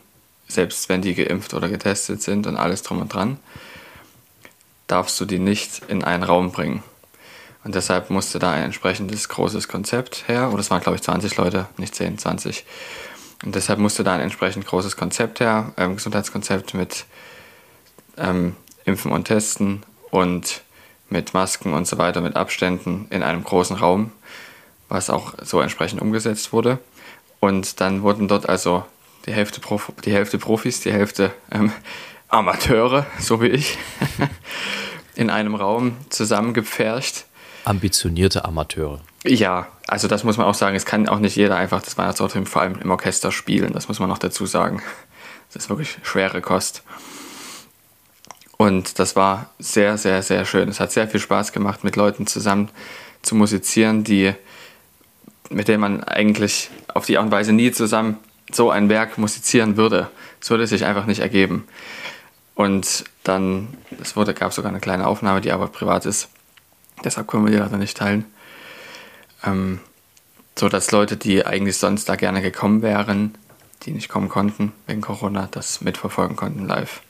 selbst 0.49 0.89
wenn 0.89 1.03
die 1.03 1.15
geimpft 1.15 1.55
oder 1.55 1.69
getestet 1.69 2.23
sind 2.23 2.47
und 2.47 2.57
alles 2.57 2.83
drum 2.83 3.01
und 3.01 3.13
dran, 3.13 3.39
darfst 4.87 5.19
du 5.21 5.25
die 5.25 5.39
nicht 5.39 5.83
in 5.89 6.05
einen 6.05 6.23
Raum 6.23 6.53
bringen. 6.53 6.83
Und 7.65 7.75
deshalb 7.75 8.11
musste 8.11 8.39
da 8.39 8.53
ein 8.53 8.63
entsprechendes 8.63 9.29
großes 9.29 9.69
Konzept 9.69 10.29
her, 10.29 10.51
oder 10.53 10.61
es 10.61 10.71
waren 10.71 10.83
glaube 10.83 10.97
ich 10.97 11.03
20 11.03 11.37
Leute, 11.37 11.67
nicht 11.79 11.95
10, 11.95 12.19
20. 12.19 12.65
Und 13.45 13.55
deshalb 13.55 13.79
musste 13.79 14.05
da 14.05 14.15
ein 14.15 14.21
entsprechend 14.21 14.67
großes 14.67 14.97
Konzept 14.97 15.41
her, 15.41 15.73
ähm, 15.77 15.97
Gesundheitskonzept 15.97 16.75
mit 16.75 17.07
ähm, 18.17 18.57
Impfen 18.85 19.13
und 19.13 19.25
Testen 19.25 19.83
und 20.11 20.63
mit 21.09 21.35
Masken 21.35 21.73
und 21.73 21.87
so 21.87 21.99
weiter, 21.99 22.21
mit 22.21 22.37
Abständen 22.37 23.07
in 23.11 23.23
einem 23.23 23.45
großen 23.45 23.77
Raum, 23.77 24.13
was 24.89 25.11
auch 25.11 25.35
so 25.43 25.61
entsprechend 25.61 26.01
umgesetzt 26.01 26.53
wurde. 26.53 26.79
Und 27.41 27.81
dann 27.81 28.03
wurden 28.03 28.29
dort 28.29 28.49
also 28.49 28.85
die 29.27 29.33
Hälfte, 29.33 29.61
Prof 29.61 29.93
die 30.05 30.13
Hälfte 30.13 30.39
Profis, 30.39 30.81
die 30.81 30.93
Hälfte 30.93 31.33
ähm, 31.51 31.73
Amateure, 32.29 33.07
so 33.19 33.41
wie 33.41 33.49
ich, 33.49 33.79
in 35.15 35.31
einem 35.31 35.55
Raum 35.55 35.97
zusammengepfercht. 36.11 37.27
Ambitionierte 37.65 38.45
Amateure. 38.45 39.01
Ja, 39.25 39.69
also 39.87 40.07
das 40.07 40.23
muss 40.25 40.37
man 40.37 40.47
auch 40.47 40.55
sagen, 40.55 40.77
es 40.77 40.85
kann 40.85 41.09
auch 41.09 41.19
nicht 41.19 41.37
jeder 41.37 41.57
einfach 41.57 41.83
das 41.83 41.97
Weihnachtsauto 41.97 42.45
vor 42.45 42.63
allem 42.63 42.79
im 42.81 42.91
Orchester 42.91 43.33
spielen, 43.33 43.73
das 43.73 43.89
muss 43.89 44.01
man 44.01 44.09
noch 44.09 44.19
dazu 44.19 44.47
sagen. 44.47 44.83
Das 45.53 45.65
ist 45.65 45.69
wirklich 45.71 45.99
schwere 46.03 46.41
Kost. 46.41 46.83
Und 48.57 48.99
das 48.99 49.17
war 49.17 49.51
sehr, 49.59 49.99
sehr, 49.99 50.23
sehr 50.23 50.45
schön. 50.45 50.69
Es 50.69 50.81
hat 50.81 50.93
sehr 50.93 51.09
viel 51.09 51.21
Spaß 51.21 51.53
gemacht, 51.53 51.85
mit 51.85 51.97
Leuten 51.97 52.27
zusammen 52.27 52.71
zu 53.23 53.35
musizieren, 53.35 54.05
die, 54.05 54.33
mit 55.51 55.69
denen 55.69 55.81
man 55.81 56.05
eigentlich 56.05 56.71
auf 56.93 57.07
die 57.07 57.19
Art 57.19 57.27
und 57.27 57.33
Weise 57.33 57.53
nie 57.53 57.73
zusammen 57.73 58.19
so 58.53 58.71
ein 58.71 58.89
Werk 58.89 59.19
musizieren 59.19 59.77
würde. 59.77 60.11
Es 60.41 60.51
würde 60.51 60.67
sich 60.67 60.85
einfach 60.85 61.07
nicht 61.07 61.21
ergeben. 61.21 61.67
Und 62.55 63.05
dann, 63.25 63.69
es 64.01 64.17
wurde, 64.17 64.35
gab 64.35 64.53
sogar 64.53 64.71
eine 64.71 64.81
kleine 64.81 65.07
Aufnahme, 65.07 65.41
die 65.41 65.51
aber 65.51 65.67
privat 65.67 66.07
ist. 66.07 66.29
Deshalb 67.05 67.29
können 67.29 67.45
wir 67.45 67.53
die 67.53 67.59
leider 67.59 67.77
nicht 67.77 67.97
teilen. 67.97 68.25
Ähm, 69.45 69.81
so 70.59 70.69
dass 70.69 70.91
Leute, 70.91 71.17
die 71.17 71.45
eigentlich 71.45 71.79
sonst 71.79 72.09
da 72.09 72.17
gerne 72.17 72.41
gekommen 72.41 72.83
wären, 72.83 73.35
die 73.83 73.91
nicht 73.91 74.09
kommen 74.09 74.29
konnten 74.29 74.73
wegen 74.87 75.01
Corona, 75.01 75.49
das 75.51 75.81
mitverfolgen 75.81 76.37
konnten 76.37 76.67
live. 76.67 77.03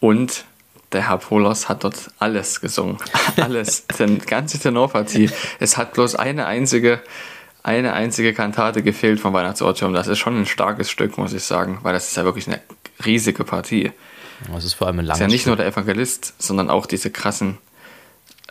Und 0.00 0.44
der 0.92 1.08
Herr 1.08 1.18
Polos 1.18 1.68
hat 1.68 1.84
dort 1.84 2.10
alles 2.18 2.60
gesungen. 2.60 2.98
Alles, 3.36 3.84
die 3.98 4.18
ganze 4.18 4.60
Tenorpartie. 4.60 5.28
Es 5.58 5.76
hat 5.76 5.94
bloß 5.94 6.14
eine 6.14 6.46
einzige, 6.46 7.02
eine 7.64 7.94
einzige 7.94 8.32
Kantate 8.32 8.82
gefehlt 8.82 9.18
vom 9.18 9.32
Weihnachtsortium. 9.32 9.92
Das 9.92 10.06
ist 10.06 10.18
schon 10.18 10.38
ein 10.40 10.46
starkes 10.46 10.90
Stück, 10.90 11.18
muss 11.18 11.32
ich 11.32 11.42
sagen, 11.42 11.80
weil 11.82 11.94
das 11.94 12.08
ist 12.08 12.16
ja 12.16 12.24
wirklich 12.24 12.46
eine 12.46 12.60
riesige 13.04 13.42
Partie. 13.42 13.90
Das 14.52 14.64
ist 14.64 14.74
vor 14.74 14.86
allem 14.86 15.00
ein 15.00 15.06
langes. 15.06 15.20
Es 15.20 15.26
ist 15.26 15.30
ja 15.30 15.34
nicht 15.34 15.46
nur 15.46 15.56
der 15.56 15.66
Evangelist, 15.66 16.34
sondern 16.38 16.70
auch 16.70 16.86
diese 16.86 17.10
krassen 17.10 17.58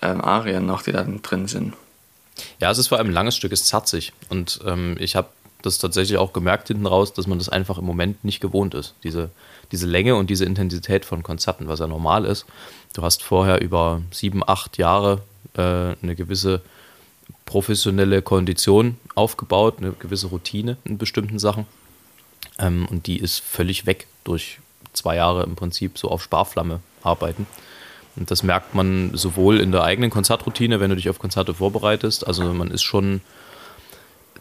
ähm, 0.04 0.22
Arien 0.22 0.66
noch, 0.66 0.82
die 0.84 0.92
da 0.92 1.04
drin 1.04 1.48
sind. 1.48 1.74
Ja, 2.60 2.72
es 2.72 2.78
ist 2.78 2.88
vor 2.88 2.98
allem 2.98 3.08
ein 3.08 3.14
langes 3.14 3.36
Stück, 3.36 3.52
es 3.52 3.62
ist 3.62 3.68
zarzig. 3.68 4.14
Und 4.30 4.60
ähm, 4.66 4.98
ich 5.00 5.16
habe 5.16 5.30
das 5.62 5.78
tatsächlich 5.78 6.18
auch 6.18 6.34
gemerkt 6.34 6.68
hinten 6.68 6.86
raus, 6.86 7.14
dass 7.14 7.28
man 7.28 7.38
das 7.38 7.50
einfach 7.50 7.78
im 7.78 7.86
Moment 7.86 8.24
nicht 8.24 8.42
gewohnt 8.42 8.74
ist. 8.74 8.96
Diese, 9.04 9.30
diese 9.72 9.88
Länge 9.88 10.16
und 10.16 10.30
diese 10.30 10.46
Intensität 10.46 11.06
von 11.06 11.24
Konzerten, 11.24 11.68
was 11.68 11.80
ja 11.80 11.88
normal 11.88 12.26
ist. 12.26 12.46
Du 12.94 13.02
hast 13.02 13.24
vorher 13.24 13.62
über 13.62 14.02
sieben, 14.12 14.42
acht 14.46 14.78
Jahre 14.78 15.22
äh, 15.56 15.62
eine 15.62 16.16
gewisse 16.16 16.62
professionelle 17.46 18.22
Kondition 18.22 18.98
aufgebaut, 19.16 19.76
eine 19.78 19.92
gewisse 19.94 20.28
Routine 20.28 20.78
in 20.84 20.98
bestimmten 20.98 21.40
Sachen. 21.40 21.66
Ähm, 22.60 22.88
und 22.90 23.08
die 23.08 23.20
ist 23.20 23.40
völlig 23.40 23.86
weg 23.86 24.08
durch 24.24 24.60
zwei 24.92 25.16
Jahre 25.16 25.44
im 25.44 25.56
Prinzip 25.56 25.98
so 25.98 26.10
auf 26.10 26.22
Sparflamme 26.22 26.82
arbeiten. 27.04 27.48
Und 28.16 28.30
das 28.30 28.44
merkt 28.44 28.76
man 28.76 29.12
sowohl 29.14 29.60
in 29.60 29.72
der 29.72 29.84
eigenen 29.84 30.10
Konzertroutine, 30.10 30.80
wenn 30.80 30.90
du 30.90 30.96
dich 30.96 31.10
auf 31.10 31.20
Konzerte 31.20 31.54
vorbereitest. 31.54 32.28
Also 32.28 32.44
man 32.54 32.70
ist 32.70 32.84
schon 32.84 33.22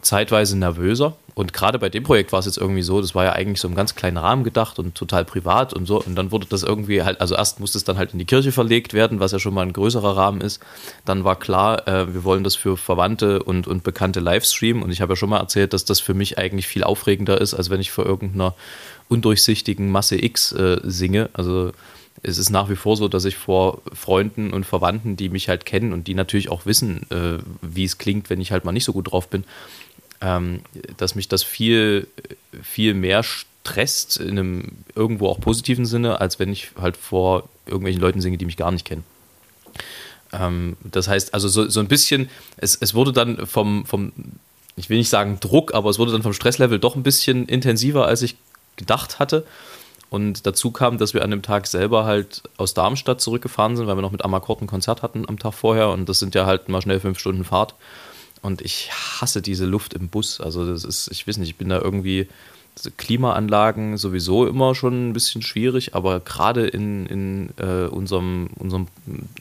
zeitweise 0.03 0.57
nervöser. 0.57 1.15
Und 1.35 1.51
gerade 1.51 1.79
bei 1.79 1.89
dem 1.89 2.03
Projekt 2.03 2.31
war 2.31 2.39
es 2.39 2.45
jetzt 2.45 2.57
irgendwie 2.57 2.83
so, 2.83 3.01
das 3.01 3.15
war 3.15 3.23
ja 3.23 3.31
eigentlich 3.31 3.59
so 3.59 3.67
im 3.67 3.73
ganz 3.73 3.95
kleinen 3.95 4.17
Rahmen 4.17 4.43
gedacht 4.43 4.77
und 4.77 4.93
total 4.93 5.25
privat 5.25 5.73
und 5.73 5.87
so. 5.87 5.99
Und 5.99 6.13
dann 6.15 6.31
wurde 6.31 6.45
das 6.47 6.61
irgendwie 6.61 7.01
halt, 7.01 7.21
also 7.21 7.35
erst 7.35 7.59
musste 7.59 7.77
es 7.79 7.83
dann 7.83 7.97
halt 7.97 8.13
in 8.13 8.19
die 8.19 8.25
Kirche 8.25 8.51
verlegt 8.51 8.93
werden, 8.93 9.19
was 9.19 9.31
ja 9.31 9.39
schon 9.39 9.53
mal 9.53 9.63
ein 9.63 9.73
größerer 9.73 10.15
Rahmen 10.15 10.41
ist. 10.41 10.61
Dann 11.05 11.23
war 11.23 11.39
klar, 11.39 11.87
äh, 11.87 12.13
wir 12.13 12.23
wollen 12.23 12.43
das 12.43 12.55
für 12.55 12.77
Verwandte 12.77 13.41
und, 13.41 13.65
und 13.65 13.83
Bekannte 13.83 14.19
livestreamen. 14.19 14.83
Und 14.83 14.91
ich 14.91 15.01
habe 15.01 15.13
ja 15.13 15.15
schon 15.15 15.29
mal 15.29 15.39
erzählt, 15.39 15.73
dass 15.73 15.85
das 15.85 15.99
für 15.99 16.13
mich 16.13 16.37
eigentlich 16.37 16.67
viel 16.67 16.83
aufregender 16.83 17.41
ist, 17.41 17.55
als 17.55 17.71
wenn 17.71 17.81
ich 17.81 17.91
vor 17.91 18.05
irgendeiner 18.05 18.53
undurchsichtigen 19.09 19.89
Masse 19.89 20.23
X 20.23 20.51
äh, 20.51 20.79
singe. 20.83 21.29
Also 21.33 21.71
es 22.21 22.37
ist 22.37 22.49
nach 22.49 22.69
wie 22.69 22.75
vor 22.75 22.95
so, 22.95 23.07
dass 23.07 23.25
ich 23.25 23.35
vor 23.35 23.81
Freunden 23.93 24.53
und 24.53 24.65
Verwandten, 24.65 25.17
die 25.17 25.29
mich 25.29 25.49
halt 25.49 25.65
kennen 25.65 25.93
und 25.93 26.07
die 26.07 26.13
natürlich 26.13 26.49
auch 26.49 26.65
wissen, 26.65 27.09
äh, 27.09 27.39
wie 27.61 27.83
es 27.83 27.97
klingt, 27.97 28.29
wenn 28.29 28.39
ich 28.39 28.51
halt 28.51 28.65
mal 28.65 28.71
nicht 28.71 28.85
so 28.85 28.93
gut 28.93 29.11
drauf 29.11 29.27
bin, 29.29 29.43
ähm, 30.21 30.61
dass 30.97 31.15
mich 31.15 31.27
das 31.27 31.43
viel, 31.43 32.07
viel 32.61 32.93
mehr 32.93 33.23
stresst, 33.23 34.17
in 34.17 34.31
einem 34.31 34.71
irgendwo 34.95 35.27
auch 35.27 35.39
positiven 35.39 35.85
Sinne, 35.85 36.21
als 36.21 36.39
wenn 36.39 36.51
ich 36.51 36.71
halt 36.79 36.97
vor 36.97 37.49
irgendwelchen 37.65 38.01
Leuten 38.01 38.21
singe, 38.21 38.37
die 38.37 38.45
mich 38.45 38.57
gar 38.57 38.71
nicht 38.71 38.85
kennen. 38.85 39.03
Ähm, 40.31 40.77
das 40.83 41.07
heißt, 41.07 41.33
also 41.33 41.47
so, 41.47 41.69
so 41.69 41.79
ein 41.79 41.87
bisschen, 41.87 42.29
es, 42.57 42.75
es 42.79 42.93
wurde 42.93 43.11
dann 43.11 43.45
vom, 43.45 43.85
vom, 43.85 44.13
ich 44.75 44.89
will 44.89 44.97
nicht 44.97 45.09
sagen 45.09 45.39
Druck, 45.39 45.73
aber 45.73 45.89
es 45.89 45.99
wurde 45.99 46.11
dann 46.11 46.23
vom 46.23 46.33
Stresslevel 46.33 46.79
doch 46.79 46.95
ein 46.95 47.03
bisschen 47.03 47.47
intensiver, 47.47 48.07
als 48.07 48.21
ich 48.21 48.35
gedacht 48.75 49.19
hatte. 49.19 49.45
Und 50.13 50.45
dazu 50.45 50.69
kam, 50.69 50.99
dass 50.99 51.15
wir 51.15 51.23
an 51.23 51.31
dem 51.31 51.41
Tag 51.41 51.65
selber 51.65 52.05
halt 52.05 52.43
aus 52.57 52.75
Darmstadt 52.75 53.19
zurückgefahren 53.19 53.75
sind, 53.75 53.87
weil 53.87 53.97
wir 53.97 54.03
noch 54.03 54.11
mit 54.11 54.23
Amakort 54.23 54.61
ein 54.61 54.67
Konzert 54.67 55.01
hatten 55.01 55.27
am 55.27 55.39
Tag 55.39 55.55
vorher. 55.55 55.89
Und 55.89 56.07
das 56.07 56.19
sind 56.19 56.35
ja 56.35 56.45
halt 56.45 56.69
mal 56.69 56.83
schnell 56.83 56.99
fünf 56.99 57.17
Stunden 57.17 57.43
Fahrt. 57.43 57.73
Und 58.43 58.61
ich 58.61 58.91
hasse 58.91 59.41
diese 59.41 59.65
Luft 59.65 59.95
im 59.95 60.09
Bus. 60.09 60.39
Also 60.39 60.67
das 60.67 60.83
ist, 60.83 61.09
ich 61.11 61.27
weiß 61.27 61.37
nicht, 61.37 61.49
ich 61.49 61.55
bin 61.55 61.69
da 61.69 61.81
irgendwie 61.81 62.27
Klimaanlagen 62.97 63.97
sowieso 63.97 64.45
immer 64.45 64.75
schon 64.75 65.09
ein 65.09 65.13
bisschen 65.13 65.41
schwierig, 65.41 65.95
aber 65.95 66.19
gerade 66.19 66.67
in, 66.67 67.07
in 67.07 67.49
äh, 67.57 67.87
unserem, 67.87 68.51
unserem 68.59 68.89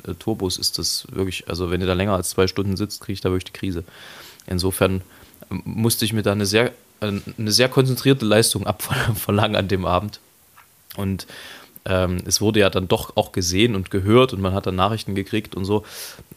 äh, 0.09 0.15
Tourbus 0.15 0.57
ist 0.57 0.79
das 0.79 1.07
wirklich, 1.13 1.51
also 1.51 1.71
wenn 1.71 1.83
ihr 1.83 1.87
da 1.87 1.93
länger 1.93 2.15
als 2.15 2.31
zwei 2.31 2.47
Stunden 2.47 2.79
sitzt, 2.79 3.03
kriege 3.03 3.13
ich 3.13 3.21
da 3.21 3.29
wirklich 3.29 3.53
die 3.53 3.59
Krise. 3.59 3.85
Insofern 4.47 5.03
ähm, 5.51 5.61
musste 5.67 6.07
ich 6.07 6.15
mir 6.15 6.23
da 6.23 6.33
eine 6.33 6.47
sehr, 6.47 6.73
äh, 7.01 7.13
eine 7.37 7.53
sehr 7.53 7.69
konzentrierte 7.69 8.25
Leistung 8.25 8.67
abverlangen 8.67 9.57
an 9.57 9.69
dem 9.69 9.85
Abend. 9.85 10.19
Und 10.97 11.27
ähm, 11.85 12.19
es 12.27 12.41
wurde 12.41 12.61
ja 12.61 12.71
dann 12.71 12.87
doch 12.87 13.17
auch 13.17 13.33
gesehen 13.33 13.75
und 13.75 13.91
gehört 13.91 14.33
und 14.33 14.41
man 14.41 14.55
hat 14.55 14.67
dann 14.67 14.77
Nachrichten 14.77 15.15
gekriegt 15.15 15.57
und 15.57 15.65
so, 15.65 15.85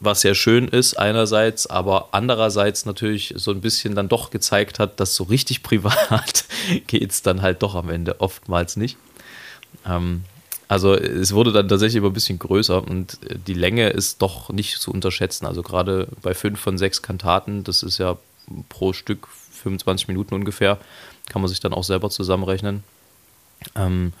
was 0.00 0.22
sehr 0.22 0.34
schön 0.34 0.66
ist 0.66 0.98
einerseits, 0.98 1.68
aber 1.68 2.08
andererseits 2.12 2.84
natürlich 2.84 3.32
so 3.36 3.52
ein 3.52 3.60
bisschen 3.60 3.94
dann 3.94 4.08
doch 4.08 4.30
gezeigt 4.30 4.78
hat, 4.78 4.98
dass 4.98 5.14
so 5.14 5.24
richtig 5.24 5.62
privat 5.62 6.46
geht 6.86 7.10
es 7.10 7.22
dann 7.22 7.42
halt 7.42 7.62
doch 7.62 7.74
am 7.74 7.90
Ende 7.90 8.20
oftmals 8.20 8.76
nicht. 8.76 8.96
Ähm, 9.86 10.24
also 10.68 10.94
es 10.94 11.32
wurde 11.32 11.52
dann 11.52 11.68
tatsächlich 11.68 11.98
immer 11.98 12.10
ein 12.10 12.14
bisschen 12.14 12.40
größer 12.40 12.82
und 12.82 13.18
die 13.46 13.54
Länge 13.54 13.90
ist 13.90 14.20
doch 14.20 14.50
nicht 14.50 14.78
zu 14.80 14.90
unterschätzen. 14.90 15.46
Also 15.46 15.62
gerade 15.62 16.08
bei 16.22 16.34
fünf 16.34 16.58
von 16.58 16.76
sechs 16.76 17.02
Kantaten, 17.02 17.62
das 17.62 17.84
ist 17.84 17.98
ja 17.98 18.18
pro 18.68 18.92
Stück 18.92 19.28
25 19.62 20.08
Minuten 20.08 20.34
ungefähr, 20.34 20.78
kann 21.28 21.40
man 21.40 21.48
sich 21.48 21.60
dann 21.60 21.72
auch 21.72 21.84
selber 21.84 22.10
zusammenrechnen. 22.10 22.82
Ähm, 23.76 24.12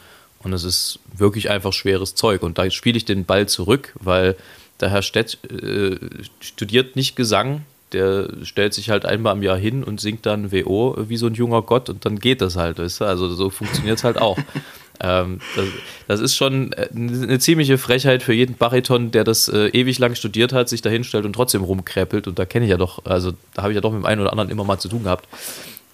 und 0.42 0.52
es 0.52 0.64
ist 0.64 0.98
wirklich 1.16 1.50
einfach 1.50 1.72
schweres 1.72 2.14
Zeug. 2.14 2.42
Und 2.42 2.58
da 2.58 2.70
spiele 2.70 2.96
ich 2.96 3.04
den 3.04 3.24
Ball 3.24 3.46
zurück, 3.46 3.94
weil 4.00 4.36
der 4.80 4.90
Herr 4.90 5.02
Stett 5.02 5.38
äh, 5.50 5.96
studiert 6.40 6.96
nicht 6.96 7.16
Gesang. 7.16 7.62
Der 7.92 8.28
stellt 8.42 8.74
sich 8.74 8.90
halt 8.90 9.06
einmal 9.06 9.36
im 9.36 9.42
Jahr 9.42 9.56
hin 9.56 9.84
und 9.84 10.00
singt 10.00 10.26
dann 10.26 10.52
WO 10.52 10.96
wie 11.08 11.16
so 11.16 11.26
ein 11.26 11.34
junger 11.34 11.62
Gott 11.62 11.88
und 11.88 12.04
dann 12.04 12.18
geht 12.18 12.40
das 12.40 12.56
halt, 12.56 12.78
weißt 12.78 13.00
du? 13.00 13.04
Also 13.04 13.28
so 13.28 13.48
funktioniert 13.48 13.98
es 13.98 14.04
halt 14.04 14.18
auch. 14.18 14.36
ähm, 15.00 15.38
das, 15.54 15.66
das, 16.08 16.20
ist 16.20 16.36
schon 16.36 16.72
äh, 16.72 16.88
eine 16.94 17.38
ziemliche 17.38 17.78
Frechheit 17.78 18.24
für 18.24 18.32
jeden 18.32 18.56
Bariton, 18.56 19.12
der 19.12 19.22
das 19.22 19.48
äh, 19.48 19.68
ewig 19.68 19.98
lang 19.98 20.16
studiert 20.16 20.52
hat, 20.52 20.68
sich 20.68 20.82
da 20.82 20.90
hinstellt 20.90 21.24
und 21.24 21.32
trotzdem 21.32 21.62
rumkräpelt. 21.62 22.26
Und 22.26 22.38
da 22.38 22.44
kenne 22.44 22.66
ich 22.66 22.70
ja 22.70 22.76
doch, 22.76 23.04
also 23.04 23.32
da 23.54 23.62
habe 23.62 23.72
ich 23.72 23.76
ja 23.76 23.80
doch 23.80 23.92
mit 23.92 24.02
dem 24.02 24.06
einen 24.06 24.20
oder 24.20 24.32
anderen 24.32 24.50
immer 24.50 24.64
mal 24.64 24.78
zu 24.78 24.88
tun 24.88 25.04
gehabt. 25.04 25.28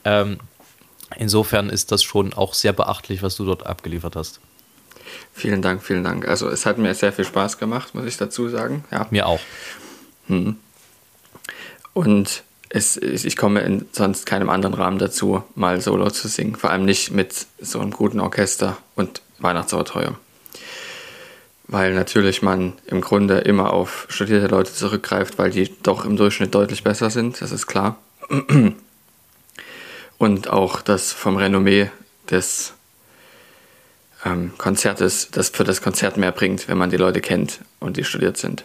Ähm, 0.04 0.38
Insofern 1.16 1.70
ist 1.70 1.92
das 1.92 2.02
schon 2.02 2.32
auch 2.34 2.54
sehr 2.54 2.72
beachtlich, 2.72 3.22
was 3.22 3.36
du 3.36 3.44
dort 3.44 3.66
abgeliefert 3.66 4.16
hast. 4.16 4.40
Vielen 5.32 5.62
Dank, 5.62 5.82
vielen 5.82 6.04
Dank. 6.04 6.26
Also 6.26 6.48
es 6.48 6.66
hat 6.66 6.78
mir 6.78 6.94
sehr 6.94 7.12
viel 7.12 7.24
Spaß 7.24 7.58
gemacht, 7.58 7.94
muss 7.94 8.06
ich 8.06 8.16
dazu 8.16 8.48
sagen. 8.48 8.84
Ja. 8.90 9.06
Mir 9.10 9.26
auch. 9.26 9.40
Hm. 10.26 10.56
Und 11.92 12.42
es, 12.68 12.96
ich 12.96 13.36
komme 13.36 13.60
in 13.60 13.86
sonst 13.92 14.24
keinem 14.24 14.48
anderen 14.48 14.74
Rahmen 14.74 14.98
dazu, 14.98 15.44
mal 15.54 15.80
Solo 15.80 16.10
zu 16.10 16.28
singen. 16.28 16.56
Vor 16.56 16.70
allem 16.70 16.84
nicht 16.84 17.10
mit 17.10 17.46
so 17.60 17.80
einem 17.80 17.90
guten 17.90 18.20
Orchester 18.20 18.78
und 18.94 19.20
Weihnachtsoratorium. 19.40 20.16
Weil 21.68 21.94
natürlich 21.94 22.42
man 22.42 22.74
im 22.86 23.00
Grunde 23.02 23.38
immer 23.38 23.72
auf 23.72 24.06
studierte 24.08 24.46
Leute 24.46 24.72
zurückgreift, 24.72 25.38
weil 25.38 25.50
die 25.50 25.70
doch 25.82 26.04
im 26.04 26.16
Durchschnitt 26.16 26.54
deutlich 26.54 26.82
besser 26.82 27.10
sind, 27.10 27.40
das 27.40 27.52
ist 27.52 27.66
klar. 27.66 27.98
Und 30.22 30.50
auch 30.50 30.82
das 30.82 31.12
vom 31.12 31.36
Renommee 31.36 31.90
des 32.30 32.74
ähm, 34.24 34.52
Konzertes, 34.56 35.32
das 35.32 35.48
für 35.48 35.64
das 35.64 35.82
Konzert 35.82 36.16
mehr 36.16 36.30
bringt, 36.30 36.68
wenn 36.68 36.78
man 36.78 36.90
die 36.90 36.96
Leute 36.96 37.20
kennt 37.20 37.58
und 37.80 37.96
die 37.96 38.04
studiert 38.04 38.36
sind. 38.36 38.64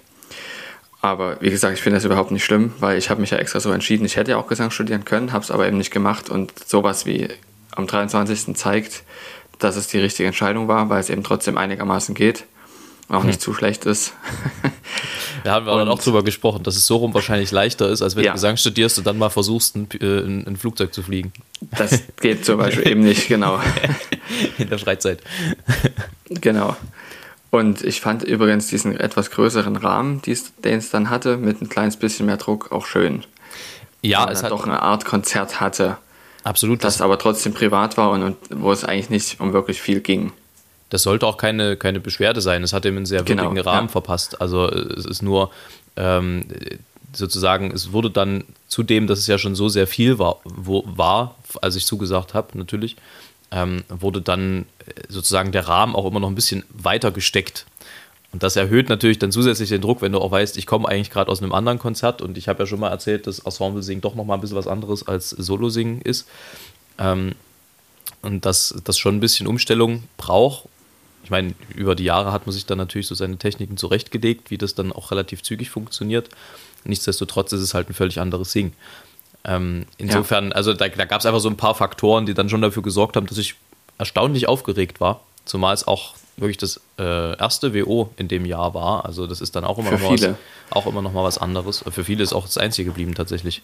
Aber 1.01 1.41
wie 1.41 1.49
gesagt, 1.49 1.73
ich 1.73 1.81
finde 1.81 1.97
das 1.97 2.05
überhaupt 2.05 2.29
nicht 2.29 2.45
schlimm, 2.45 2.75
weil 2.79 2.99
ich 2.99 3.09
habe 3.09 3.21
mich 3.21 3.31
ja 3.31 3.39
extra 3.39 3.59
so 3.59 3.71
entschieden. 3.71 4.05
Ich 4.05 4.17
hätte 4.17 4.29
ja 4.29 4.37
auch 4.37 4.45
Gesang 4.45 4.69
studieren 4.69 5.03
können, 5.03 5.33
habe 5.33 5.43
es 5.43 5.49
aber 5.49 5.67
eben 5.67 5.79
nicht 5.79 5.89
gemacht. 5.89 6.29
Und 6.29 6.53
sowas 6.63 7.07
wie 7.07 7.27
am 7.71 7.87
23. 7.87 8.55
zeigt, 8.55 9.01
dass 9.57 9.77
es 9.77 9.87
die 9.87 9.97
richtige 9.97 10.27
Entscheidung 10.27 10.67
war, 10.67 10.91
weil 10.91 10.99
es 10.99 11.09
eben 11.09 11.23
trotzdem 11.23 11.57
einigermaßen 11.57 12.13
geht. 12.13 12.45
Auch 13.09 13.23
nicht 13.23 13.35
hm. 13.35 13.41
zu 13.41 13.53
schlecht 13.53 13.85
ist. 13.85 14.13
Da 15.43 15.53
haben 15.53 15.65
wir 15.65 15.71
und, 15.73 15.79
dann 15.79 15.87
auch 15.87 15.99
drüber 15.99 16.23
gesprochen, 16.23 16.63
dass 16.63 16.75
es 16.75 16.87
so 16.87 16.97
rum 16.97 17.13
wahrscheinlich 17.13 17.51
leichter 17.51 17.87
ist, 17.89 18.01
als 18.01 18.15
wenn 18.15 18.25
ja. 18.25 18.31
du 18.31 18.35
Gesang 18.35 18.57
studierst 18.57 18.97
und 18.97 19.07
dann 19.07 19.17
mal 19.17 19.29
versuchst, 19.29 19.77
ein, 19.77 19.87
äh, 20.01 20.19
ein, 20.19 20.45
ein 20.45 20.57
Flugzeug 20.57 20.93
zu 20.93 21.03
fliegen. 21.03 21.31
Das 21.77 22.03
geht 22.19 22.43
zum 22.43 22.57
Beispiel 22.57 22.87
eben 22.91 23.01
nicht, 23.01 23.27
genau. 23.27 23.61
In 24.57 24.69
der 24.69 24.79
Freizeit. 24.79 25.21
Genau. 26.27 26.75
Und 27.49 27.81
ich 27.83 28.01
fand 28.01 28.23
übrigens 28.23 28.67
diesen 28.67 28.99
etwas 28.99 29.31
größeren 29.31 29.77
Rahmen, 29.77 30.21
den 30.23 30.77
es 30.77 30.89
dann 30.89 31.09
hatte, 31.09 31.37
mit 31.37 31.61
ein 31.61 31.69
kleines 31.69 31.95
bisschen 31.95 32.25
mehr 32.25 32.37
Druck 32.37 32.71
auch 32.71 32.85
schön. 32.85 33.23
Ja, 34.01 34.29
es 34.29 34.43
hat 34.43 34.51
doch 34.51 34.65
eine 34.65 34.81
Art 34.81 35.05
Konzert 35.05 35.61
hatte. 35.61 35.97
Absolut. 36.43 36.83
Das, 36.83 36.95
das 36.95 37.01
aber 37.01 37.17
trotzdem 37.19 37.53
privat 37.53 37.97
war 37.97 38.11
und, 38.11 38.23
und, 38.23 38.37
wo 38.49 38.71
es 38.71 38.83
eigentlich 38.83 39.09
nicht 39.09 39.39
um 39.39 39.53
wirklich 39.53 39.81
viel 39.81 40.01
ging. 40.01 40.33
Das 40.89 41.03
sollte 41.03 41.27
auch 41.27 41.37
keine, 41.37 41.75
keine 41.75 41.99
Beschwerde 41.99 42.41
sein. 42.41 42.63
Es 42.63 42.73
hat 42.73 42.85
ihm 42.85 42.95
einen 42.95 43.05
sehr 43.05 43.23
genau, 43.23 43.43
würdigen 43.43 43.55
genau, 43.55 43.69
Rahmen 43.69 43.87
ja. 43.87 43.91
verpasst. 43.91 44.39
Also 44.41 44.69
es 44.69 45.05
ist 45.05 45.21
nur 45.21 45.51
ähm, 45.95 46.45
sozusagen, 47.13 47.71
es 47.71 47.91
wurde 47.91 48.09
dann 48.09 48.43
zudem, 48.67 49.07
dass 49.07 49.19
es 49.19 49.27
ja 49.27 49.37
schon 49.37 49.55
so 49.55 49.69
sehr 49.69 49.87
viel 49.87 50.19
war, 50.19 50.39
wo, 50.43 50.83
war 50.85 51.35
als 51.61 51.75
ich 51.75 51.85
zugesagt 51.85 52.33
habe, 52.33 52.57
natürlich, 52.57 52.95
ähm, 53.51 53.83
wurde 53.89 54.21
dann 54.21 54.65
äh, 54.85 54.91
sozusagen 55.09 55.51
der 55.51 55.67
Rahmen 55.67 55.95
auch 55.95 56.05
immer 56.05 56.19
noch 56.19 56.29
ein 56.29 56.35
bisschen 56.35 56.63
weiter 56.69 57.11
gesteckt. 57.11 57.65
Und 58.33 58.43
das 58.43 58.55
erhöht 58.55 58.89
natürlich 58.89 59.19
dann 59.19 59.31
zusätzlich 59.31 59.69
den 59.69 59.81
Druck, 59.81 60.01
wenn 60.01 60.11
du 60.11 60.19
auch 60.19 60.31
weißt, 60.31 60.57
ich 60.57 60.65
komme 60.65 60.87
eigentlich 60.87 61.09
gerade 61.09 61.31
aus 61.31 61.41
einem 61.41 61.53
anderen 61.53 61.79
Konzert 61.79 62.21
und 62.21 62.37
ich 62.37 62.47
habe 62.49 62.63
ja 62.63 62.67
schon 62.67 62.79
mal 62.79 62.89
erzählt, 62.89 63.25
dass 63.25 63.39
Ensemble 63.39 63.81
singen 63.81 64.01
doch 64.01 64.15
noch 64.15 64.25
mal 64.25 64.35
ein 64.35 64.41
bisschen 64.41 64.57
was 64.57 64.67
anderes 64.67 65.07
als 65.07 65.29
Solo 65.29 65.69
singen 65.69 66.01
ist. 66.01 66.27
Ähm, 66.99 67.33
und 68.21 68.45
dass 68.45 68.75
das 68.83 68.97
schon 68.97 69.15
ein 69.15 69.19
bisschen 69.21 69.47
Umstellung 69.47 70.03
braucht. 70.17 70.67
Ich 71.27 71.31
meine, 71.31 71.55
über 71.75 71.93
die 71.93 72.05
Jahre 72.05 72.31
hat 72.31 72.47
man 72.47 72.53
sich 72.53 72.65
dann 72.67 72.77
natürlich 72.77 73.05
so 73.05 73.13
seine 73.13 73.35
Techniken 73.35 73.75
zurechtgelegt, 73.75 74.49
wie 74.49 74.57
das 74.57 74.75
dann 74.75 74.93
auch 74.93 75.11
relativ 75.11 75.43
zügig 75.43 75.69
funktioniert. 75.69 76.29
Nichtsdestotrotz 76.85 77.51
ist 77.51 77.59
es 77.59 77.73
halt 77.73 77.89
ein 77.89 77.93
völlig 77.93 78.21
anderes 78.21 78.53
Singen. 78.53 78.71
Ähm, 79.43 79.87
insofern, 79.97 80.51
ja. 80.51 80.55
also 80.55 80.71
da, 80.71 80.87
da 80.87 81.03
gab 81.03 81.19
es 81.19 81.25
einfach 81.25 81.41
so 81.41 81.49
ein 81.49 81.57
paar 81.57 81.75
Faktoren, 81.75 82.25
die 82.25 82.33
dann 82.33 82.47
schon 82.47 82.61
dafür 82.61 82.81
gesorgt 82.81 83.17
haben, 83.17 83.27
dass 83.27 83.37
ich 83.39 83.55
erstaunlich 83.97 84.47
aufgeregt 84.47 85.01
war. 85.01 85.19
Zumal 85.43 85.73
es 85.73 85.85
auch 85.85 86.15
wirklich 86.37 86.55
das 86.55 86.79
äh, 86.97 87.37
erste 87.37 87.73
WO 87.73 88.09
in 88.15 88.29
dem 88.29 88.45
Jahr 88.45 88.73
war. 88.73 89.03
Also 89.03 89.27
das 89.27 89.41
ist 89.41 89.57
dann 89.57 89.65
auch 89.65 89.79
immer, 89.79 89.91
noch 89.91 89.99
mal, 89.99 90.13
was, 90.13 90.29
auch 90.69 90.87
immer 90.87 91.01
noch 91.01 91.11
mal 91.11 91.25
was 91.25 91.37
anderes. 91.37 91.83
Für 91.89 92.05
viele 92.05 92.23
ist 92.23 92.31
auch 92.31 92.45
das 92.45 92.57
einzige 92.57 92.91
geblieben 92.91 93.15
tatsächlich, 93.15 93.63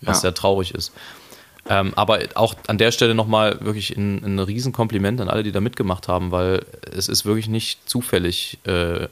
was 0.00 0.16
ja. 0.16 0.20
sehr 0.22 0.34
traurig 0.34 0.74
ist. 0.74 0.90
Ähm, 1.68 1.92
aber 1.96 2.20
auch 2.34 2.54
an 2.66 2.78
der 2.78 2.92
Stelle 2.92 3.14
nochmal 3.14 3.58
wirklich 3.60 3.96
ein, 3.96 4.24
ein 4.24 4.38
Riesenkompliment 4.38 5.20
an 5.20 5.28
alle, 5.28 5.42
die 5.42 5.52
da 5.52 5.60
mitgemacht 5.60 6.08
haben, 6.08 6.30
weil 6.30 6.64
es 6.90 7.08
ist 7.08 7.26
wirklich 7.26 7.48
nicht 7.48 7.88
zufällig 7.88 8.58
äh, 8.64 9.08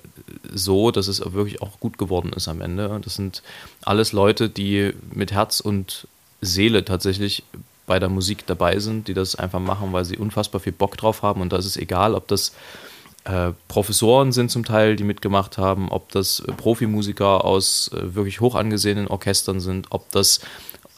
so, 0.53 0.91
dass 0.91 1.07
es 1.09 1.21
wirklich 1.33 1.61
auch 1.61 1.79
gut 1.81 1.99
geworden 1.99 2.33
ist 2.33 2.49
am 2.49 2.63
Ende. 2.63 3.01
Das 3.05 3.15
sind 3.15 3.43
alles 3.83 4.13
Leute, 4.13 4.49
die 4.49 4.93
mit 5.13 5.33
Herz 5.33 5.61
und 5.61 6.09
Seele 6.41 6.85
tatsächlich 6.85 7.43
bei 7.87 7.99
der 7.99 8.09
Musik 8.09 8.47
dabei 8.47 8.79
sind, 8.79 9.09
die 9.09 9.15
das 9.15 9.37
einfach 9.37 9.61
machen, 9.61 9.93
weil 9.93 10.05
sie 10.05 10.17
unfassbar 10.17 10.61
viel 10.61 10.73
Bock 10.73 10.97
drauf 10.97 11.23
haben. 11.23 11.41
Und 11.41 11.53
da 11.53 11.59
ist 11.59 11.67
es 11.67 11.77
egal, 11.77 12.15
ob 12.15 12.27
das 12.29 12.53
äh, 13.27 13.53
Professoren 13.69 14.33
sind 14.33 14.51
zum 14.51 14.65
Teil, 14.65 14.97
die 14.97 15.05
mitgemacht 15.05 15.59
haben, 15.59 15.89
ob 15.91 16.13
das 16.13 16.43
Profimusiker 16.57 17.45
aus 17.45 17.91
äh, 17.93 18.15
wirklich 18.15 18.41
hoch 18.41 18.55
angesehenen 18.55 19.09
Orchestern 19.09 19.61
sind, 19.61 19.89
ob 19.91 20.11
das 20.13 20.41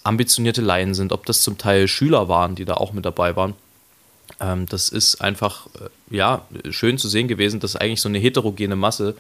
ambitionierte 0.03 0.63
Laien 0.63 0.95
sind, 0.95 1.13
ob 1.13 1.27
das 1.27 1.43
zum 1.43 1.59
Teil 1.59 1.89
Schüler 1.89 2.29
waren, 2.29 2.55
die 2.55 2.65
da 2.65 2.75
auch 2.75 2.93
mit 2.93 3.05
dabei 3.05 3.37
waren. 3.37 3.55
Ähm, 4.41 4.67
das 4.67 4.89
ist 4.89 5.21
einfach 5.21 5.67
äh, 5.81 6.15
ja, 6.15 6.47
schön 6.71 6.99
zu 6.99 7.09
sehen 7.09 7.29
gewesen, 7.29 7.61
dass 7.61 7.77
eigentlich 7.77 8.01
so 8.01 8.09
eine 8.09 8.19
heterogene 8.19 8.77
Masse 8.77 9.17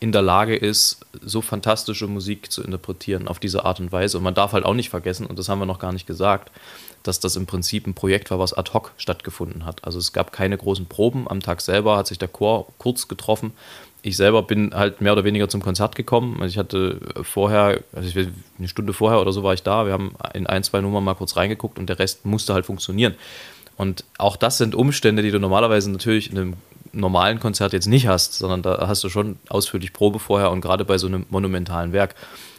in 0.00 0.12
der 0.12 0.22
Lage 0.22 0.56
ist, 0.56 1.00
so 1.22 1.40
fantastische 1.40 2.06
Musik 2.06 2.50
zu 2.50 2.62
interpretieren 2.62 3.28
auf 3.28 3.38
diese 3.38 3.64
Art 3.64 3.80
und 3.80 3.92
Weise. 3.92 4.18
Und 4.18 4.24
man 4.24 4.34
darf 4.34 4.52
halt 4.52 4.64
auch 4.64 4.74
nicht 4.74 4.90
vergessen, 4.90 5.26
und 5.26 5.38
das 5.38 5.48
haben 5.48 5.60
wir 5.60 5.66
noch 5.66 5.78
gar 5.78 5.92
nicht 5.92 6.06
gesagt, 6.06 6.50
dass 7.04 7.20
das 7.20 7.36
im 7.36 7.46
Prinzip 7.46 7.86
ein 7.86 7.94
Projekt 7.94 8.30
war, 8.30 8.38
was 8.38 8.52
ad 8.54 8.72
hoc 8.72 8.92
stattgefunden 8.96 9.64
hat. 9.64 9.84
Also 9.84 9.98
es 9.98 10.12
gab 10.12 10.32
keine 10.32 10.58
großen 10.58 10.86
Proben. 10.86 11.28
Am 11.28 11.40
Tag 11.40 11.60
selber 11.60 11.96
hat 11.96 12.06
sich 12.06 12.18
der 12.18 12.28
Chor 12.28 12.66
kurz 12.78 13.08
getroffen 13.08 13.52
ich 14.04 14.18
selber 14.18 14.42
bin 14.42 14.74
halt 14.74 15.00
mehr 15.00 15.14
oder 15.14 15.24
weniger 15.24 15.48
zum 15.48 15.62
Konzert 15.62 15.94
gekommen. 15.96 16.36
Also 16.42 16.52
ich 16.52 16.58
hatte 16.58 17.00
vorher, 17.22 17.80
also 17.94 18.06
ich, 18.06 18.28
eine 18.58 18.68
Stunde 18.68 18.92
vorher 18.92 19.18
oder 19.18 19.32
so 19.32 19.42
war 19.42 19.54
ich 19.54 19.62
da. 19.62 19.86
Wir 19.86 19.94
haben 19.94 20.14
in 20.34 20.46
ein, 20.46 20.62
zwei 20.62 20.82
Nummern 20.82 21.02
mal 21.02 21.14
kurz 21.14 21.36
reingeguckt 21.38 21.78
und 21.78 21.88
der 21.88 21.98
Rest 21.98 22.26
musste 22.26 22.52
halt 22.52 22.66
funktionieren. 22.66 23.14
Und 23.78 24.04
auch 24.18 24.36
das 24.36 24.58
sind 24.58 24.74
Umstände, 24.74 25.22
die 25.22 25.30
du 25.30 25.40
normalerweise 25.40 25.90
natürlich 25.90 26.30
in 26.30 26.36
einem 26.36 26.54
normalen 26.92 27.40
Konzert 27.40 27.72
jetzt 27.72 27.86
nicht 27.86 28.06
hast, 28.06 28.34
sondern 28.34 28.60
da 28.60 28.86
hast 28.86 29.02
du 29.04 29.08
schon 29.08 29.38
ausführlich 29.48 29.94
Probe 29.94 30.18
vorher 30.18 30.50
und 30.50 30.60
gerade 30.60 30.84
bei 30.84 30.98
so 30.98 31.06
einem 31.06 31.24
monumentalen 31.30 31.94
Werk. 31.94 32.14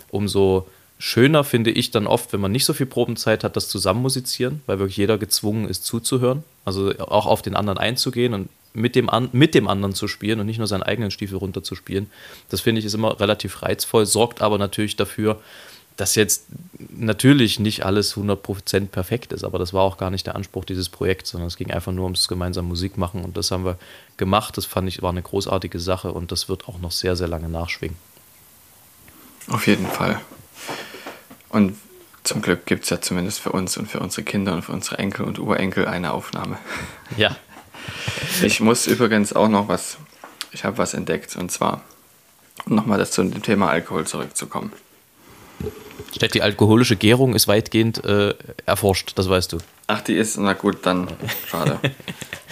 Umso 0.10 0.68
schöner 0.98 1.44
finde 1.44 1.72
ich 1.72 1.92
dann 1.92 2.08
oft, 2.08 2.34
wenn 2.34 2.40
man 2.40 2.52
nicht 2.52 2.66
so 2.66 2.74
viel 2.74 2.86
Probenzeit 2.86 3.44
hat, 3.44 3.56
das 3.56 3.68
Zusammenmusizieren, 3.70 4.62
weil 4.66 4.80
wirklich 4.80 4.98
jeder 4.98 5.18
gezwungen 5.18 5.68
ist 5.68 5.86
zuzuhören, 5.86 6.44
also 6.64 6.98
auch 7.00 7.26
auf 7.26 7.42
den 7.42 7.56
anderen 7.56 7.78
einzugehen 7.78 8.34
und 8.34 8.50
mit 8.74 8.96
dem, 8.96 9.10
an, 9.10 9.30
mit 9.32 9.56
dem 9.56 9.68
anderen 9.68 9.96
zu 9.96 10.08
spielen 10.08 10.40
und 10.40 10.46
nicht 10.46 10.58
nur 10.58 10.68
seinen 10.68 10.84
eigenen 10.84 11.12
Stiefel 11.12 11.38
runterzuspielen. 11.38 12.10
Das 12.50 12.62
finde 12.62 12.80
ich 12.80 12.86
ist 12.86 12.94
immer 12.94 13.20
relativ 13.20 13.62
reizvoll, 13.62 14.06
sorgt 14.06 14.42
aber 14.42 14.58
natürlich 14.58 14.96
dafür, 14.96 15.40
dass 15.98 16.16
jetzt 16.16 16.48
natürlich 16.90 17.60
nicht 17.60 17.86
alles 17.86 18.16
100% 18.18 18.88
perfekt 18.88 19.32
ist, 19.32 19.46
aber 19.46 19.60
das 19.60 19.74
war 19.74 19.84
auch 19.84 19.98
gar 19.98 20.10
nicht 20.10 20.28
der 20.28 20.36
Anspruch 20.36 20.66
dieses 20.66 20.90
Projekts, 20.90 21.30
sondern 21.30 21.48
es 21.48 21.56
ging 21.56 21.72
einfach 21.72 21.94
nur 21.94 22.04
ums 22.04 22.28
gemeinsam 22.28 22.68
Musik 22.68 22.98
machen 22.98 23.24
und 23.24 23.38
das 23.38 23.52
haben 23.52 23.64
wir 23.64 23.78
gemacht. 24.18 24.58
Das 24.58 24.66
fand 24.66 24.90
ich 24.90 25.02
war 25.02 25.12
eine 25.12 25.22
großartige 25.22 25.80
Sache 25.80 26.12
und 26.12 26.34
das 26.34 26.50
wird 26.50 26.68
auch 26.68 26.80
noch 26.80 26.92
sehr, 26.92 27.16
sehr 27.16 27.30
lange 27.30 27.48
nachschwingen. 27.48 27.96
Auf 29.48 29.68
jeden 29.68 29.88
Fall. 29.88 30.20
Und 31.50 31.78
zum 32.24 32.42
Glück 32.42 32.66
gibt 32.66 32.86
es 32.86 32.90
ja 32.90 33.02
zumindest 33.02 33.40
für 33.40 33.52
uns 33.52 33.78
und 33.78 33.90
für 33.90 34.00
unsere 34.00 34.24
Kinder 34.24 34.54
und 34.54 34.64
für 34.64 34.72
unsere 34.72 34.98
Enkel 34.98 35.26
und 35.26 35.40
Urenkel 35.40 35.88
eine 35.88 36.12
Aufnahme. 36.12 36.58
Ja, 37.18 37.36
ich 38.42 38.60
muss 38.60 38.88
übrigens 38.88 39.34
auch 39.34 39.48
noch 39.48 39.68
was, 39.68 39.98
ich 40.52 40.64
habe 40.64 40.78
was 40.78 40.94
entdeckt 40.94 41.36
und 41.36 41.52
zwar, 41.52 41.82
um 42.66 42.76
nochmal 42.76 43.06
zu 43.08 43.24
dem 43.24 43.42
Thema 43.42 43.70
Alkohol 43.70 44.06
zurückzukommen. 44.06 44.72
Statt 46.16 46.34
die 46.34 46.42
alkoholische 46.42 46.96
Gärung 46.96 47.36
ist 47.36 47.48
weitgehend 47.48 48.04
äh, 48.06 48.34
erforscht, 48.66 49.14
das 49.16 49.30
weißt 49.30 49.54
du. 49.54 49.58
Ach, 49.88 50.02
die 50.02 50.16
ist, 50.16 50.38
na 50.38 50.54
gut, 50.54 50.86
dann 50.86 51.08
schade. 51.48 51.80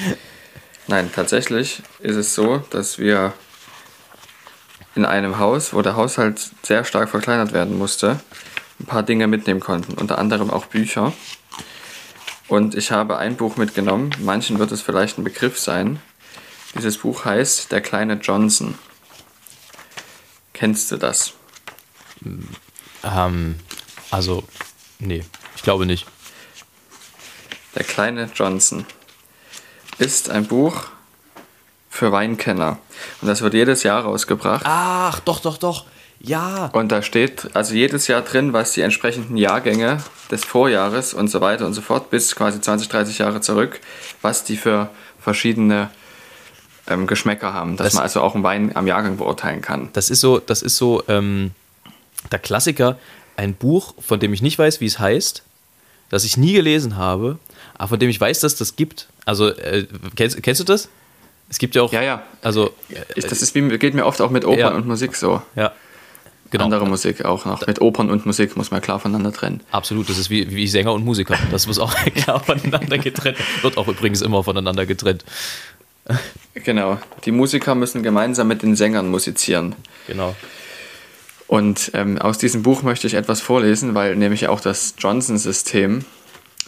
Nein, 0.87 1.09
tatsächlich 1.13 1.81
ist 1.99 2.15
es 2.15 2.35
so, 2.35 2.57
dass 2.69 2.99
wir 2.99 3.33
in 4.95 5.05
einem 5.05 5.39
Haus, 5.39 5.73
wo 5.73 5.81
der 5.81 5.95
Haushalt 5.95 6.51
sehr 6.63 6.83
stark 6.83 7.09
verkleinert 7.09 7.53
werden 7.53 7.77
musste, 7.77 8.19
ein 8.79 8.85
paar 8.85 9.03
Dinge 9.03 9.27
mitnehmen 9.27 9.59
konnten, 9.59 9.93
unter 9.93 10.17
anderem 10.17 10.49
auch 10.49 10.65
Bücher. 10.65 11.13
Und 12.47 12.75
ich 12.75 12.91
habe 12.91 13.17
ein 13.17 13.35
Buch 13.35 13.55
mitgenommen, 13.55 14.11
manchen 14.19 14.59
wird 14.59 14.71
es 14.71 14.81
vielleicht 14.81 15.17
ein 15.17 15.23
Begriff 15.23 15.59
sein. 15.59 16.01
Dieses 16.75 16.97
Buch 16.97 17.25
heißt 17.25 17.71
Der 17.71 17.81
kleine 17.81 18.15
Johnson. 18.15 18.77
Kennst 20.53 20.91
du 20.91 20.97
das? 20.97 21.33
Ähm, 23.03 23.55
also, 24.11 24.43
nee, 24.99 25.23
ich 25.55 25.63
glaube 25.63 25.85
nicht. 25.85 26.05
Der 27.75 27.83
kleine 27.83 28.29
Johnson 28.35 28.85
ist 29.97 30.29
ein 30.29 30.45
Buch 30.45 30.85
für 32.03 32.11
Weinkenner. 32.11 32.79
Und 33.21 33.29
das 33.29 33.41
wird 33.41 33.53
jedes 33.53 33.83
Jahr 33.83 34.03
rausgebracht. 34.03 34.63
Ach, 34.65 35.21
doch, 35.21 35.39
doch, 35.39 35.55
doch. 35.55 35.85
Ja. 36.19 36.69
Und 36.73 36.91
da 36.91 37.01
steht 37.01 37.55
also 37.55 37.75
jedes 37.75 38.07
Jahr 38.07 38.21
drin, 38.21 38.51
was 38.51 38.73
die 38.73 38.81
entsprechenden 38.81 39.37
Jahrgänge 39.37 40.03
des 40.29 40.43
Vorjahres 40.43 41.13
und 41.13 41.29
so 41.29 41.39
weiter 41.39 41.65
und 41.65 41.73
so 41.73 41.79
fort, 41.81 42.09
bis 42.09 42.35
quasi 42.35 42.59
20, 42.59 42.89
30 42.89 43.19
Jahre 43.19 43.39
zurück, 43.39 43.79
was 44.21 44.43
die 44.43 44.57
für 44.57 44.89
verschiedene 45.17 45.91
ähm, 46.87 47.07
Geschmäcker 47.07 47.53
haben, 47.53 47.77
dass 47.77 47.87
das, 47.87 47.93
man 47.93 48.03
also 48.03 48.19
auch 48.19 48.35
einen 48.35 48.43
Wein 48.43 48.75
am 48.75 48.85
Jahrgang 48.85 49.15
beurteilen 49.15 49.61
kann. 49.61 49.87
Das 49.93 50.09
ist 50.09 50.19
so, 50.19 50.39
das 50.39 50.61
ist 50.61 50.75
so 50.75 51.03
ähm, 51.07 51.51
der 52.33 52.39
Klassiker. 52.39 52.97
ein 53.37 53.53
Buch, 53.53 53.93
von 53.99 54.19
dem 54.19 54.33
ich 54.33 54.41
nicht 54.41 54.59
weiß, 54.59 54.81
wie 54.81 54.87
es 54.87 54.99
heißt, 54.99 55.43
das 56.09 56.25
ich 56.25 56.35
nie 56.35 56.51
gelesen 56.51 56.97
habe, 56.97 57.39
aber 57.75 57.87
von 57.87 57.99
dem 57.99 58.09
ich 58.09 58.19
weiß, 58.19 58.41
dass 58.41 58.57
das 58.57 58.75
gibt. 58.75 59.07
Also, 59.23 59.47
äh, 59.47 59.87
kennst, 60.17 60.43
kennst 60.43 60.59
du 60.59 60.65
das? 60.65 60.89
Es 61.49 61.59
gibt 61.59 61.75
ja 61.75 61.81
auch. 61.83 61.91
Ja, 61.93 62.01
ja. 62.01 62.23
Also, 62.41 62.71
das 63.15 63.41
ist 63.41 63.53
wie, 63.55 63.77
geht 63.77 63.93
mir 63.93 64.05
oft 64.05 64.21
auch 64.21 64.31
mit 64.31 64.45
Opern 64.45 64.59
Ja. 64.59 64.69
und 64.71 64.87
Musik 64.87 65.15
so. 65.15 65.41
ja. 65.55 65.71
Genau. 66.49 66.65
Andere 66.65 66.85
Musik 66.85 67.25
auch 67.25 67.45
noch. 67.45 67.65
Mit 67.65 67.81
Opern 67.81 68.11
und 68.11 68.27
Musik 68.27 68.55
muss 68.55 68.69
man 68.69 68.79
klar 68.79 68.99
voneinander 68.99 69.33
trennen. 69.33 69.61
Absolut, 69.71 70.07
das 70.07 70.19
ist 70.19 70.29
wie, 70.29 70.53
wie 70.55 70.67
Sänger 70.67 70.93
und 70.93 71.03
Musiker. 71.03 71.35
Das 71.49 71.65
muss 71.65 71.79
auch 71.79 71.95
klar 72.15 72.41
voneinander 72.41 72.99
getrennt. 72.99 73.39
Wird 73.63 73.75
auch 73.75 73.87
übrigens 73.87 74.21
immer 74.21 74.43
voneinander 74.43 74.85
getrennt. 74.85 75.25
Genau. 76.53 76.99
Die 77.25 77.31
Musiker 77.31 77.73
müssen 77.73 78.03
gemeinsam 78.03 78.47
mit 78.49 78.61
den 78.61 78.75
Sängern 78.75 79.09
musizieren. 79.09 79.73
Genau. 80.05 80.35
Und 81.47 81.89
ähm, 81.95 82.19
aus 82.19 82.37
diesem 82.37 82.61
Buch 82.61 82.83
möchte 82.83 83.07
ich 83.07 83.15
etwas 83.15 83.41
vorlesen, 83.41 83.95
weil 83.95 84.15
nämlich 84.15 84.47
auch 84.47 84.59
das 84.59 84.93
Johnson-System 84.99 86.05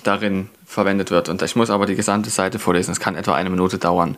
darin 0.07 0.49
verwendet 0.65 1.11
wird. 1.11 1.29
Und 1.29 1.41
ich 1.41 1.55
muss 1.55 1.69
aber 1.69 1.85
die 1.85 1.95
gesamte 1.95 2.29
Seite 2.29 2.59
vorlesen. 2.59 2.91
Es 2.91 2.99
kann 2.99 3.15
etwa 3.15 3.33
eine 3.35 3.49
Minute 3.49 3.77
dauern. 3.77 4.17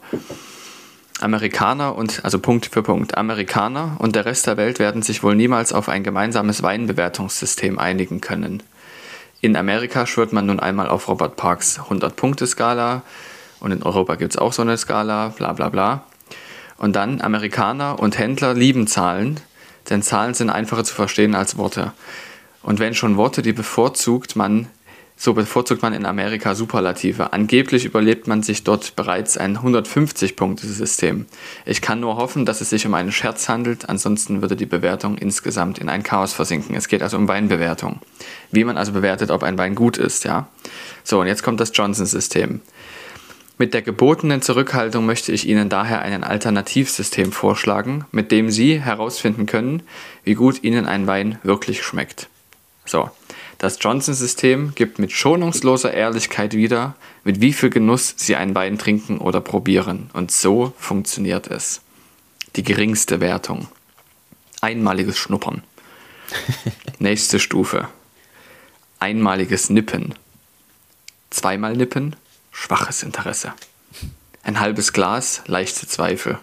Amerikaner 1.20 1.96
und, 1.96 2.24
also 2.24 2.38
Punkt 2.40 2.68
für 2.68 2.84
Punkt, 2.84 3.18
Amerikaner 3.18 3.96
und 4.00 4.16
der 4.16 4.26
Rest 4.26 4.46
der 4.46 4.58
Welt 4.58 4.78
werden 4.78 5.02
sich 5.02 5.24
wohl 5.24 5.36
niemals 5.36 5.74
auf 5.74 5.90
ein 5.90 6.04
gemeinsames 6.04 6.62
Weinbewertungssystem 6.62 7.80
einigen 7.80 8.22
können. 8.22 8.62
In 9.42 9.56
Amerika 9.56 10.06
schwört 10.06 10.34
man 10.34 10.46
nun 10.46 10.60
einmal 10.60 10.88
auf 10.90 11.08
Robert 11.08 11.36
Parks 11.36 11.80
100-Punkte-Skala 11.80 13.02
und 13.60 13.72
in 13.72 13.82
Europa 13.82 14.16
gibt 14.16 14.34
es 14.34 14.38
auch 14.38 14.54
so 14.54 14.62
eine 14.62 14.78
Skala, 14.78 15.30
bla 15.30 15.54
bla 15.54 15.70
bla. 15.70 16.04
Und 16.78 16.96
dann 16.96 17.22
Amerikaner 17.22 18.00
und 18.00 18.20
Händler 18.20 18.54
lieben 18.54 18.86
Zahlen, 18.86 19.40
denn 19.90 20.04
Zahlen 20.04 20.36
sind 20.36 20.52
einfacher 20.52 20.84
zu 20.84 20.94
verstehen 20.94 21.34
als 21.34 21.58
Worte. 21.58 21.94
Und 22.62 22.80
wenn 22.80 22.94
schon 22.94 23.18
Worte, 23.18 23.42
die 23.42 23.54
bevorzugt 23.54 24.36
man, 24.36 24.68
so 25.20 25.34
bevorzugt 25.34 25.82
man 25.82 25.94
in 25.94 26.06
Amerika 26.06 26.54
Superlative. 26.54 27.34
Angeblich 27.34 27.86
überlebt 27.86 28.28
man 28.28 28.44
sich 28.44 28.64
dort 28.64 28.96
bereits 28.96 29.36
ein 29.36 29.58
150-Punkte-System. 29.58 31.26
Ich 31.66 31.82
kann 31.82 32.00
nur 32.00 32.18
hoffen, 32.18 32.46
dass 32.46 32.62
es 32.62 32.70
sich 32.70 32.86
um 32.86 32.94
einen 32.94 33.12
Scherz 33.12 33.50
handelt, 33.50 33.90
ansonsten 33.90 34.42
würde 34.42 34.56
die 34.56 34.68
Bewertung 34.68 35.18
insgesamt 35.18 35.80
in 35.80 35.90
ein 35.90 36.04
Chaos 36.04 36.34
versinken. 36.34 36.76
Es 36.76 36.88
geht 36.88 37.02
also 37.02 37.18
um 37.18 37.28
Weinbewertung. 37.28 38.00
Wie 38.52 38.64
man 38.64 38.78
also 38.78 38.92
bewertet, 38.92 39.32
ob 39.32 39.42
ein 39.42 39.58
Wein 39.58 39.74
gut 39.74 39.98
ist, 39.98 40.24
ja. 40.24 40.48
So, 41.04 41.20
und 41.20 41.28
jetzt 41.28 41.42
kommt 41.42 41.60
das 41.60 41.72
Johnson-System. 41.74 42.62
Mit 43.58 43.74
der 43.74 43.82
gebotenen 43.82 44.44
Zurückhaltung 44.44 45.08
möchte 45.08 45.32
ich 45.32 45.48
Ihnen 45.48 45.68
daher 45.68 46.04
ein 46.04 46.24
Alternativsystem 46.24 47.32
vorschlagen, 47.32 48.06
mit 48.12 48.32
dem 48.32 48.52
Sie 48.52 48.80
herausfinden 48.80 49.48
können, 49.48 49.82
wie 50.24 50.36
gut 50.36 50.64
Ihnen 50.64 50.86
ein 50.86 51.08
Wein 51.08 51.40
wirklich 51.42 51.82
schmeckt. 51.82 52.30
So, 52.86 53.10
das 53.58 53.78
Johnson-System 53.82 54.76
gibt 54.76 55.00
mit 55.00 55.12
schonungsloser 55.12 55.94
Ehrlichkeit 55.94 56.54
wieder, 56.54 56.96
mit 57.24 57.42
wie 57.42 57.54
viel 57.54 57.70
Genuss 57.70 58.14
Sie 58.16 58.36
einen 58.36 58.54
Wein 58.54 58.78
trinken 58.78 59.18
oder 59.18 59.42
probieren. 59.42 60.10
Und 60.14 60.32
so 60.32 60.74
funktioniert 60.78 61.48
es. 61.48 61.82
Die 62.56 62.64
geringste 62.64 63.20
Wertung. 63.20 63.68
Einmaliges 64.62 65.18
Schnuppern. 65.18 65.64
Nächste 67.00 67.40
Stufe. 67.40 67.88
Einmaliges 69.00 69.70
Nippen. 69.70 70.14
Zweimal 71.30 71.76
Nippen, 71.76 72.16
schwaches 72.52 73.04
Interesse. 73.04 73.54
Ein 74.44 74.60
halbes 74.60 74.94
Glas, 74.94 75.42
leichte 75.46 75.88
Zweifel. 75.88 76.40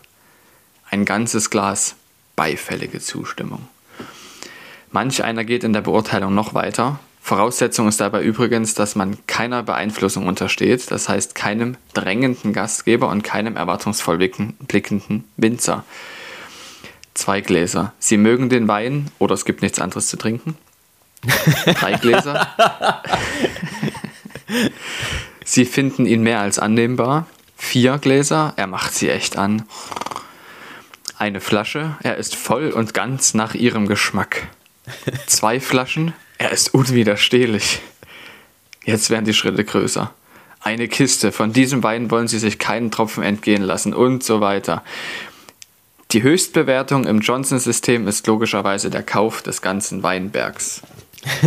Ein 0.91 1.05
ganzes 1.05 1.51
Glas, 1.51 1.95
beifällige 2.37 3.01
Zustimmung. 3.01 3.69
Manch 4.95 5.25
einer 5.25 5.43
geht 5.43 5.65
in 5.65 5.73
der 5.73 5.81
Beurteilung 5.81 6.37
noch 6.37 6.55
weiter. 6.55 7.01
Voraussetzung 7.21 7.89
ist 7.89 8.01
dabei 8.01 8.23
übrigens, 8.23 8.75
dass 8.75 8.95
man 8.95 9.17
keiner 9.27 9.65
Beeinflussung 9.65 10.29
untersteht, 10.29 10.89
das 10.93 11.09
heißt 11.09 11.35
keinem 11.35 11.77
drängenden 11.95 12.53
Gastgeber 12.53 13.09
und 13.09 13.25
keinem 13.25 13.57
erwartungsvoll 13.57 14.19
blicken- 14.19 14.55
blickenden 14.69 15.25
Winzer. 15.37 15.83
Zwei 17.15 17.41
Gläser. 17.41 17.93
Sie 17.99 18.17
mögen 18.17 18.51
den 18.51 18.69
Wein 18.69 19.11
oder 19.19 19.35
es 19.35 19.45
gibt 19.45 19.63
nichts 19.63 19.81
anderes 19.81 20.07
zu 20.07 20.17
trinken. 20.17 20.57
Drei 21.65 21.95
Gläser. 22.01 22.47
Sie 25.45 25.65
finden 25.65 26.07
ihn 26.07 26.23
mehr 26.23 26.39
als 26.39 26.61
annehmbar. 26.61 27.27
Vier 27.57 27.99
Gläser. 27.99 28.53
Er 28.55 28.69
macht 28.69 28.95
sie 28.95 29.09
echt 29.11 29.37
an. 29.39 29.65
Eine 31.19 31.41
Flasche. 31.41 31.97
Er 32.05 32.17
ist 32.17 32.37
voll 32.37 32.71
und 32.71 32.95
ganz 32.95 33.35
nach 33.35 33.55
ihrem 33.55 33.89
Geschmack. 33.89 34.47
Zwei 35.27 35.61
Flaschen. 35.61 36.13
Er 36.39 36.51
ist 36.51 36.75
unwiderstehlich. 36.75 37.81
Jetzt 38.85 39.11
werden 39.11 39.25
die 39.25 39.35
Schritte 39.35 39.65
größer. 39.65 40.13
Eine 40.61 40.89
Kiste. 40.89 41.33
Von 41.33 41.53
diesem 41.53 41.83
Wein 41.83 42.11
wollen 42.11 42.29
Sie 42.29 42.39
sich 42.39 42.59
keinen 42.59 42.91
Tropfen 42.91 43.23
entgehen 43.23 43.63
lassen 43.63 43.95
und 43.95 44.23
so 44.25 44.41
weiter. 44.41 44.83
Die 46.13 46.23
Höchstbewertung 46.23 47.05
im 47.07 47.21
Johnson-System 47.21 48.07
ist 48.07 48.27
logischerweise 48.27 48.89
der 48.91 49.03
Kauf 49.03 49.43
des 49.43 49.63
ganzen 49.63 50.03
Weinbergs. 50.03 50.83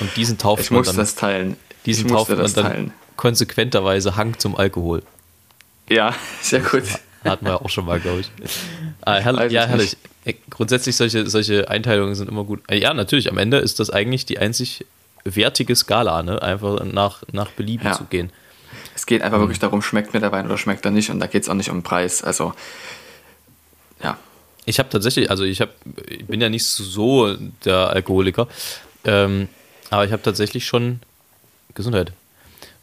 Und 0.00 0.16
diesen 0.16 0.38
tauft 0.38 0.62
Ich 0.64 0.70
man 0.70 0.80
muss 0.80 0.88
dann, 0.88 0.96
das 0.96 1.14
teilen. 1.14 1.56
diesen 1.86 2.06
ich 2.06 2.12
tauft 2.12 2.30
man 2.30 2.38
das 2.38 2.52
dann 2.54 2.66
teilen. 2.66 2.92
konsequenterweise 3.16 4.16
Hang 4.16 4.38
zum 4.38 4.54
Alkohol. 4.56 5.02
Ja, 5.88 6.14
sehr 6.40 6.60
gut. 6.60 6.84
Hatten 7.24 7.44
wir 7.44 7.52
ja 7.52 7.60
auch 7.60 7.68
schon 7.70 7.84
mal, 7.86 7.98
glaube 8.00 8.20
ich. 8.20 8.30
Ah, 9.02 9.16
herrlich, 9.16 9.52
ja, 9.52 9.64
ich 9.64 9.68
herrlich. 9.70 9.96
Äh, 10.24 10.34
Grundsätzlich 10.50 10.96
solche, 10.96 11.28
solche 11.28 11.68
Einteilungen 11.68 12.14
sind 12.14 12.28
immer 12.28 12.44
gut. 12.44 12.60
Ja, 12.70 12.94
natürlich, 12.94 13.30
am 13.30 13.38
Ende 13.38 13.58
ist 13.58 13.80
das 13.80 13.90
eigentlich 13.90 14.26
die 14.26 14.38
einzig 14.38 14.84
wertige 15.24 15.74
Skala, 15.74 16.22
ne? 16.22 16.40
Einfach 16.42 16.84
nach, 16.84 17.22
nach 17.32 17.50
Belieben 17.50 17.86
Ja. 17.86 17.92
zu 17.92 18.04
gehen. 18.04 18.30
Es 18.94 19.06
geht 19.06 19.20
Mhm. 19.20 19.26
einfach 19.26 19.38
wirklich 19.40 19.58
darum, 19.58 19.82
schmeckt 19.82 20.14
mir 20.14 20.20
der 20.20 20.32
Wein 20.32 20.46
oder 20.46 20.58
schmeckt 20.58 20.84
er 20.84 20.90
nicht. 20.90 21.10
Und 21.10 21.20
da 21.20 21.26
geht 21.26 21.42
es 21.42 21.48
auch 21.48 21.54
nicht 21.54 21.70
um 21.70 21.78
den 21.78 21.82
Preis. 21.82 22.22
Also, 22.22 22.52
ja. 24.02 24.16
Ich 24.64 24.78
habe 24.78 24.88
tatsächlich, 24.90 25.30
also 25.30 25.44
ich 25.44 25.60
habe, 25.60 25.72
ich 26.06 26.26
bin 26.26 26.40
ja 26.40 26.48
nicht 26.50 26.66
so 26.66 27.34
der 27.64 27.90
Alkoholiker, 27.90 28.48
ähm, 29.04 29.48
aber 29.90 30.04
ich 30.04 30.12
habe 30.12 30.22
tatsächlich 30.22 30.66
schon 30.66 31.00
Gesundheit. 31.74 32.12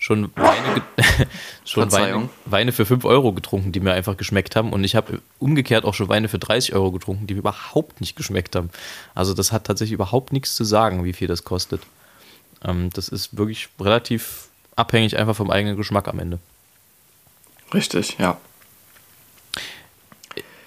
Schon 0.06 0.30
Weine, 0.36 0.84
schon 1.65 1.91
Weine. 1.91 2.30
Weine 2.46 2.72
für 2.74 2.86
5 2.86 3.06
Euro 3.06 3.34
getrunken, 3.34 3.72
die 3.72 3.80
mir 3.80 3.94
einfach 3.94 4.18
geschmeckt 4.18 4.56
haben. 4.56 4.72
Und 4.72 4.84
ich 4.84 4.96
habe 4.96 5.20
umgekehrt 5.39 5.84
auch 5.84 5.96
schon 5.96 6.10
Weine 6.10 6.28
für 6.28 6.38
30 6.38 6.76
Euro 6.76 6.91
getrunken, 6.91 7.26
die 7.26 7.34
mir 7.34 7.39
überhaupt 7.39 8.02
nicht 8.02 8.15
geschmeckt 8.15 8.56
haben. 8.56 8.70
Also 9.15 9.34
das 9.34 9.52
hat 9.52 9.63
tatsächlich 9.63 9.94
überhaupt 9.94 10.32
nichts 10.32 10.54
zu 10.54 10.63
sagen, 10.63 11.06
wie 11.06 11.13
viel 11.13 11.28
das 11.28 11.44
kostet. 11.44 11.82
Ähm, 12.63 12.91
das 12.94 13.10
ist 13.10 13.36
wirklich 13.36 13.68
relativ 13.80 14.50
abhängig 14.76 15.18
einfach 15.18 15.36
vom 15.36 15.50
eigenen 15.50 15.76
Geschmack 15.76 16.08
am 16.08 16.20
Ende. 16.20 16.38
Richtig, 17.74 18.18
ja. 18.20 18.38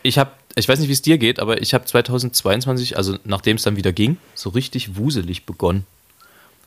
Ich 0.03 0.19
habe, 0.19 0.33
ich 0.57 0.69
weiß 0.69 0.81
nicht, 0.81 0.89
wie 0.89 0.95
es 0.95 1.03
dir 1.03 1.17
geht, 1.17 1.39
aber 1.39 1.63
ich 1.63 1.75
habe 1.75 1.85
2022, 1.85 2.97
also 2.97 3.17
nachdem 3.23 3.55
es 3.55 3.63
dann 3.63 3.77
wieder 3.77 3.93
ging, 3.93 4.17
so 4.35 4.51
richtig 4.51 4.97
wuselig 4.97 5.47
begonnen. 5.47 5.87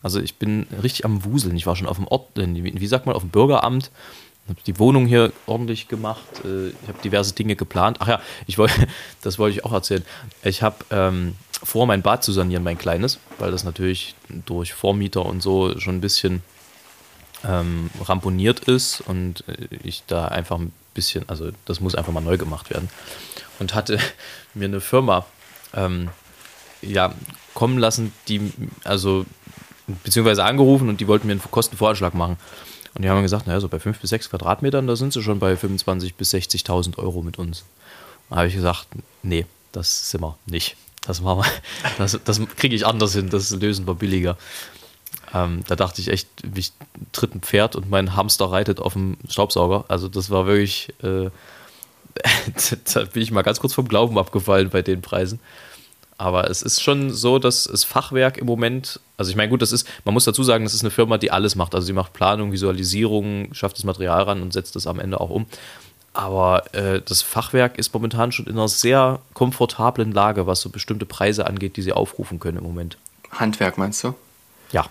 Also 0.04 0.20
ich 0.20 0.36
bin 0.36 0.68
richtig 0.82 1.06
am 1.06 1.24
Wuseln. 1.24 1.56
Ich 1.56 1.66
war 1.66 1.76
schon 1.76 1.88
auf 1.88 1.98
dem 1.98 2.08
Ort, 2.08 2.38
äh, 2.38 2.48
wie 2.54 2.88
sagt 2.88 3.06
man, 3.06 3.16
auf 3.16 3.24
dem 3.24 3.30
Bürgeramt, 3.30 3.92
habe 4.50 4.60
die 4.66 4.80
Wohnung 4.80 5.06
hier 5.06 5.32
ordentlich 5.46 5.88
gemacht. 5.88 6.24
äh, 6.44 6.70
Ich 6.70 6.88
habe 6.88 7.02
diverse 7.04 7.34
Dinge 7.34 7.56
geplant. 7.56 7.98
Ach 8.00 8.08
ja, 8.08 8.22
ich 8.48 8.58
wollte, 8.58 8.88
das 9.22 9.40
wollte 9.40 9.58
ich 9.58 9.66
auch 9.66 9.74
erzählen. 9.74 10.04
Ich 10.44 10.62
habe 10.62 10.78
ähm, 10.92 11.36
vor, 11.64 11.86
mein 11.86 12.02
Bad 12.02 12.24
zu 12.24 12.32
sanieren, 12.32 12.64
mein 12.64 12.78
kleines, 12.78 13.20
weil 13.40 13.52
das 13.52 13.64
natürlich 13.64 14.16
durch 14.46 14.74
Vormieter 14.74 15.26
und 15.26 15.42
so 15.42 15.78
schon 15.80 15.98
ein 15.98 16.02
bisschen 16.02 16.42
ähm, 17.44 17.90
ramponiert 18.04 18.62
ist 18.62 19.02
und 19.02 19.44
äh, 19.48 19.68
ich 19.84 20.04
da 20.08 20.26
einfach 20.26 20.60
ein 20.60 20.74
bisschen, 20.94 21.28
also 21.30 21.52
das 21.66 21.80
muss 21.80 21.96
einfach 21.96 22.14
mal 22.14 22.22
neu 22.22 22.38
gemacht 22.38 22.70
werden. 22.70 22.90
Und 23.60 23.74
hatte 23.76 24.00
mir 24.54 24.66
eine 24.66 24.82
Firma 24.82 25.26
ähm, 25.74 26.10
ja, 26.82 27.14
kommen 27.54 27.78
lassen, 27.78 28.12
die, 28.28 28.52
also 28.84 29.26
beziehungsweise 30.04 30.44
angerufen 30.44 30.90
und 30.90 31.02
die 31.02 31.08
wollten 31.08 31.28
mir 31.28 31.34
einen 31.34 31.42
Kostenvoranschlag 31.42 32.14
machen. 32.14 32.38
Und 32.94 33.04
die 33.04 33.10
haben 33.10 33.22
gesagt, 33.22 33.48
naja, 33.48 33.60
so 33.60 33.70
bei 33.70 33.80
5 33.80 34.00
bis 34.00 34.10
6 34.10 34.30
Quadratmetern, 34.30 34.86
da 34.86 34.96
sind 34.96 35.14
sie 35.14 35.22
schon 35.22 35.40
bei 35.40 35.54
25.000 35.54 36.14
bis 36.18 36.34
60.000 36.34 36.98
Euro 36.98 37.22
mit 37.22 37.40
uns. 37.40 37.64
Da 38.30 38.38
habe 38.38 38.48
ich 38.48 38.56
gesagt, 38.56 38.88
nee, 39.24 39.46
das 39.72 40.12
sind 40.12 40.22
wir 40.22 40.38
nicht. 40.46 40.76
Das 41.06 41.22
das, 41.98 42.20
das 42.24 42.42
kriege 42.58 42.76
ich 42.76 42.86
anders 42.86 43.14
hin, 43.14 43.30
das 43.30 43.50
lösen 43.52 43.88
wir 43.88 43.96
billiger. 43.96 44.38
Ähm, 45.34 45.64
da 45.68 45.76
dachte 45.76 46.02
ich 46.02 46.10
echt, 46.10 46.28
ich 46.56 46.74
tritt 47.14 47.34
ein 47.34 47.42
Pferd 47.42 47.76
und 47.76 47.90
mein 47.90 48.16
Hamster 48.16 48.52
reitet 48.52 48.80
auf 48.80 48.94
dem 48.94 49.18
Staubsauger. 49.30 49.86
Also 49.88 50.10
das 50.10 50.30
war 50.30 50.46
wirklich, 50.46 50.90
äh, 51.02 51.30
da 52.94 53.04
bin 53.06 53.24
ich 53.24 53.32
mal 53.32 53.42
ganz 53.42 53.60
kurz 53.60 53.74
vom 53.74 53.88
Glauben 53.88 54.18
abgefallen 54.18 54.70
bei 54.70 54.82
den 54.82 55.02
Preisen. 55.02 55.40
Aber 56.22 56.52
es 56.52 56.62
ist 56.62 56.84
schon 56.84 57.10
so, 57.10 57.40
dass 57.40 57.64
das 57.64 57.84
Fachwerk 57.84 58.38
im 58.38 58.46
Moment, 58.46 59.00
also 59.18 59.32
ich 59.32 59.36
meine, 59.36 59.50
gut, 59.50 59.64
das 59.64 59.72
ist, 59.72 59.88
man 60.06 60.14
muss 60.14 60.24
dazu 60.24 60.44
sagen, 60.44 60.64
das 60.64 60.76
ist 60.76 60.82
eine 60.82 60.92
Firma, 60.92 61.18
die 61.18 61.32
alles 61.32 61.56
macht. 61.56 61.74
Also 61.74 61.88
sie 61.88 61.94
macht 61.94 62.14
Planung, 62.14 62.52
Visualisierung, 62.52 63.52
schafft 63.56 63.78
das 63.78 63.86
Material 63.86 64.22
ran 64.22 64.44
und 64.44 64.54
setzt 64.54 64.76
das 64.76 64.86
am 64.86 65.00
Ende 65.00 65.20
auch 65.20 65.32
um. 65.32 65.48
Aber 66.14 66.76
äh, 66.76 67.02
das 67.02 67.24
Fachwerk 67.24 67.80
ist 67.80 67.92
momentan 67.92 68.32
schon 68.32 68.46
in 68.46 68.52
einer 68.52 68.68
sehr 68.68 69.20
komfortablen 69.34 70.12
Lage, 70.12 70.46
was 70.46 70.62
so 70.62 70.70
bestimmte 70.70 71.08
Preise 71.08 71.48
angeht, 71.48 71.76
die 71.76 71.82
sie 71.82 71.92
aufrufen 71.92 72.40
können 72.40 72.60
im 72.60 72.66
Moment. 72.66 73.00
Handwerk 73.32 73.80
meinst 73.80 74.04
du? 74.04 74.14
Ja. 74.72 74.86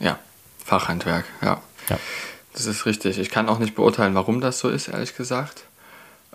Ja, 0.00 0.18
Fachhandwerk, 0.62 1.24
ja. 1.40 1.62
Ja. 1.88 1.98
Das 2.52 2.66
ist 2.66 2.84
richtig. 2.84 3.18
Ich 3.18 3.30
kann 3.30 3.48
auch 3.48 3.58
nicht 3.58 3.74
beurteilen, 3.74 4.14
warum 4.14 4.42
das 4.42 4.58
so 4.58 4.68
ist, 4.68 4.88
ehrlich 4.88 5.16
gesagt. 5.16 5.64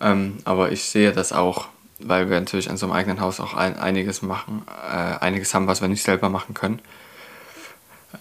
Ähm, 0.01 0.39
aber 0.43 0.71
ich 0.71 0.85
sehe 0.85 1.11
das 1.11 1.33
auch, 1.33 1.67
weil 1.99 2.29
wir 2.29 2.39
natürlich 2.39 2.69
an 2.69 2.77
so 2.77 2.85
einem 2.85 2.93
eigenen 2.93 3.21
Haus 3.21 3.39
auch 3.39 3.53
ein, 3.53 3.77
einiges 3.77 4.21
machen, 4.21 4.63
äh, 4.67 4.95
einiges 5.19 5.53
haben, 5.53 5.67
was 5.67 5.81
wir 5.81 5.87
nicht 5.87 6.03
selber 6.03 6.29
machen 6.29 6.53
können. 6.53 6.79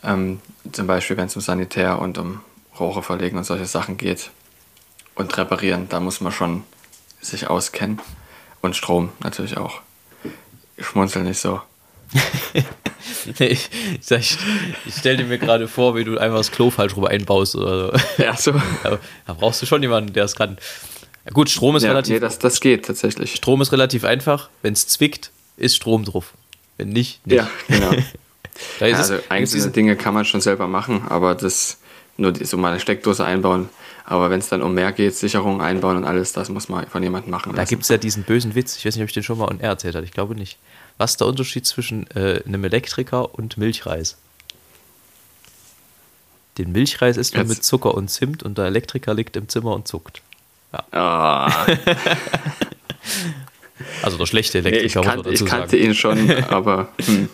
Ähm, 0.02 0.40
zum 0.72 0.86
Beispiel, 0.86 1.16
wenn 1.16 1.26
es 1.26 1.36
um 1.36 1.42
Sanitär 1.42 1.98
und 1.98 2.18
um 2.18 2.40
Rohre 2.78 3.02
verlegen 3.02 3.38
und 3.38 3.44
solche 3.44 3.66
Sachen 3.66 3.96
geht 3.96 4.30
und 5.14 5.36
reparieren, 5.36 5.88
da 5.88 6.00
muss 6.00 6.20
man 6.20 6.32
schon 6.32 6.64
sich 7.20 7.48
auskennen. 7.48 8.00
Und 8.62 8.74
Strom 8.74 9.10
natürlich 9.20 9.56
auch. 9.58 9.80
Ich 10.76 10.86
schmunzel 10.86 11.22
nicht 11.22 11.38
so. 11.38 11.60
Nee, 13.38 13.46
ich, 13.46 13.70
ich, 14.00 14.10
ich, 14.10 14.38
ich 14.86 14.94
stelle 14.94 15.24
mir 15.24 15.38
gerade 15.38 15.68
vor, 15.68 15.96
wie 15.96 16.04
du 16.04 16.18
einfach 16.18 16.38
das 16.38 16.50
Klo 16.50 16.70
falsch 16.70 16.96
rum 16.96 17.04
einbaust 17.04 17.56
oder 17.56 17.98
so. 17.98 18.22
Ja, 18.22 18.36
so. 18.36 18.52
Da, 18.82 18.98
da 19.26 19.32
brauchst 19.34 19.62
du 19.62 19.66
schon 19.66 19.82
jemanden, 19.82 20.12
der 20.12 20.24
es 20.24 20.34
kann. 20.36 20.58
Ja, 21.26 21.32
gut, 21.32 21.50
Strom 21.50 21.76
ist 21.76 21.82
Ja, 21.82 21.90
relativ 21.90 22.14
nee, 22.14 22.20
das, 22.20 22.38
das 22.38 22.60
geht 22.60 22.86
tatsächlich. 22.86 23.34
Strom 23.34 23.60
ist 23.60 23.72
relativ 23.72 24.04
einfach. 24.04 24.48
Wenn 24.62 24.72
es 24.72 24.86
zwickt, 24.88 25.30
ist 25.56 25.76
Strom 25.76 26.04
drauf. 26.04 26.32
Wenn 26.78 26.88
nicht, 26.90 27.26
nicht. 27.26 27.36
Ja, 27.36 27.48
genau. 27.68 27.90
Da 28.78 28.86
ist 28.86 28.92
Ja, 28.92 28.98
es- 28.98 28.98
also 28.98 29.12
gibt's 29.16 29.30
einzelne 29.30 29.70
Dinge 29.70 29.96
kann 29.96 30.14
man 30.14 30.24
schon 30.24 30.40
selber 30.40 30.66
machen, 30.66 31.02
aber 31.08 31.34
das 31.34 31.76
nur 32.16 32.32
die, 32.32 32.46
so 32.46 32.56
mal 32.56 32.70
eine 32.70 32.80
Steckdose 32.80 33.22
einbauen. 33.22 33.68
Aber 34.06 34.30
wenn 34.30 34.38
es 34.38 34.48
dann 34.48 34.62
um 34.62 34.72
mehr 34.72 34.92
geht, 34.92 35.14
Sicherungen 35.14 35.60
einbauen 35.60 35.96
und 35.98 36.04
alles, 36.04 36.32
das 36.32 36.48
muss 36.48 36.68
man 36.70 36.86
von 36.86 37.02
jemandem 37.02 37.30
machen 37.32 37.52
Da 37.52 37.58
lassen. 37.62 37.68
gibt 37.68 37.82
es 37.82 37.88
ja 37.90 37.98
diesen 37.98 38.22
bösen 38.22 38.54
Witz. 38.54 38.76
Ich 38.76 38.86
weiß 38.86 38.94
nicht, 38.94 39.02
ob 39.02 39.08
ich 39.08 39.14
den 39.14 39.24
schon 39.24 39.36
mal 39.36 39.48
on 39.48 39.60
air 39.60 39.70
erzählt 39.70 39.94
habe. 39.96 40.06
Ich 40.06 40.12
glaube 40.12 40.34
nicht. 40.36 40.56
Was 40.96 41.10
ist 41.12 41.20
der 41.20 41.26
Unterschied 41.26 41.66
zwischen 41.66 42.06
äh, 42.12 42.40
einem 42.46 42.64
Elektriker 42.64 43.34
und 43.34 43.58
Milchreis? 43.58 44.16
Den 46.58 46.72
Milchreis 46.72 47.16
isst 47.18 47.36
man 47.36 47.46
mit 47.48 47.62
Zucker 47.62 47.94
und 47.94 48.08
Zimt 48.08 48.42
und 48.42 48.56
der 48.56 48.66
Elektriker 48.66 49.12
liegt 49.12 49.36
im 49.36 49.48
Zimmer 49.48 49.74
und 49.74 49.86
zuckt. 49.86 50.22
Ah, 50.92 51.66
Also 54.02 54.16
der 54.18 54.26
schlechte 54.26 54.62
nee, 54.62 54.68
ich, 54.70 54.96
Elektriker, 54.96 55.22
kan 55.22 55.32
ich 55.32 55.44
kannte 55.44 55.76
ihn 55.76 55.94
schon, 55.94 56.30
aber 56.50 56.88
hm, 57.04 57.28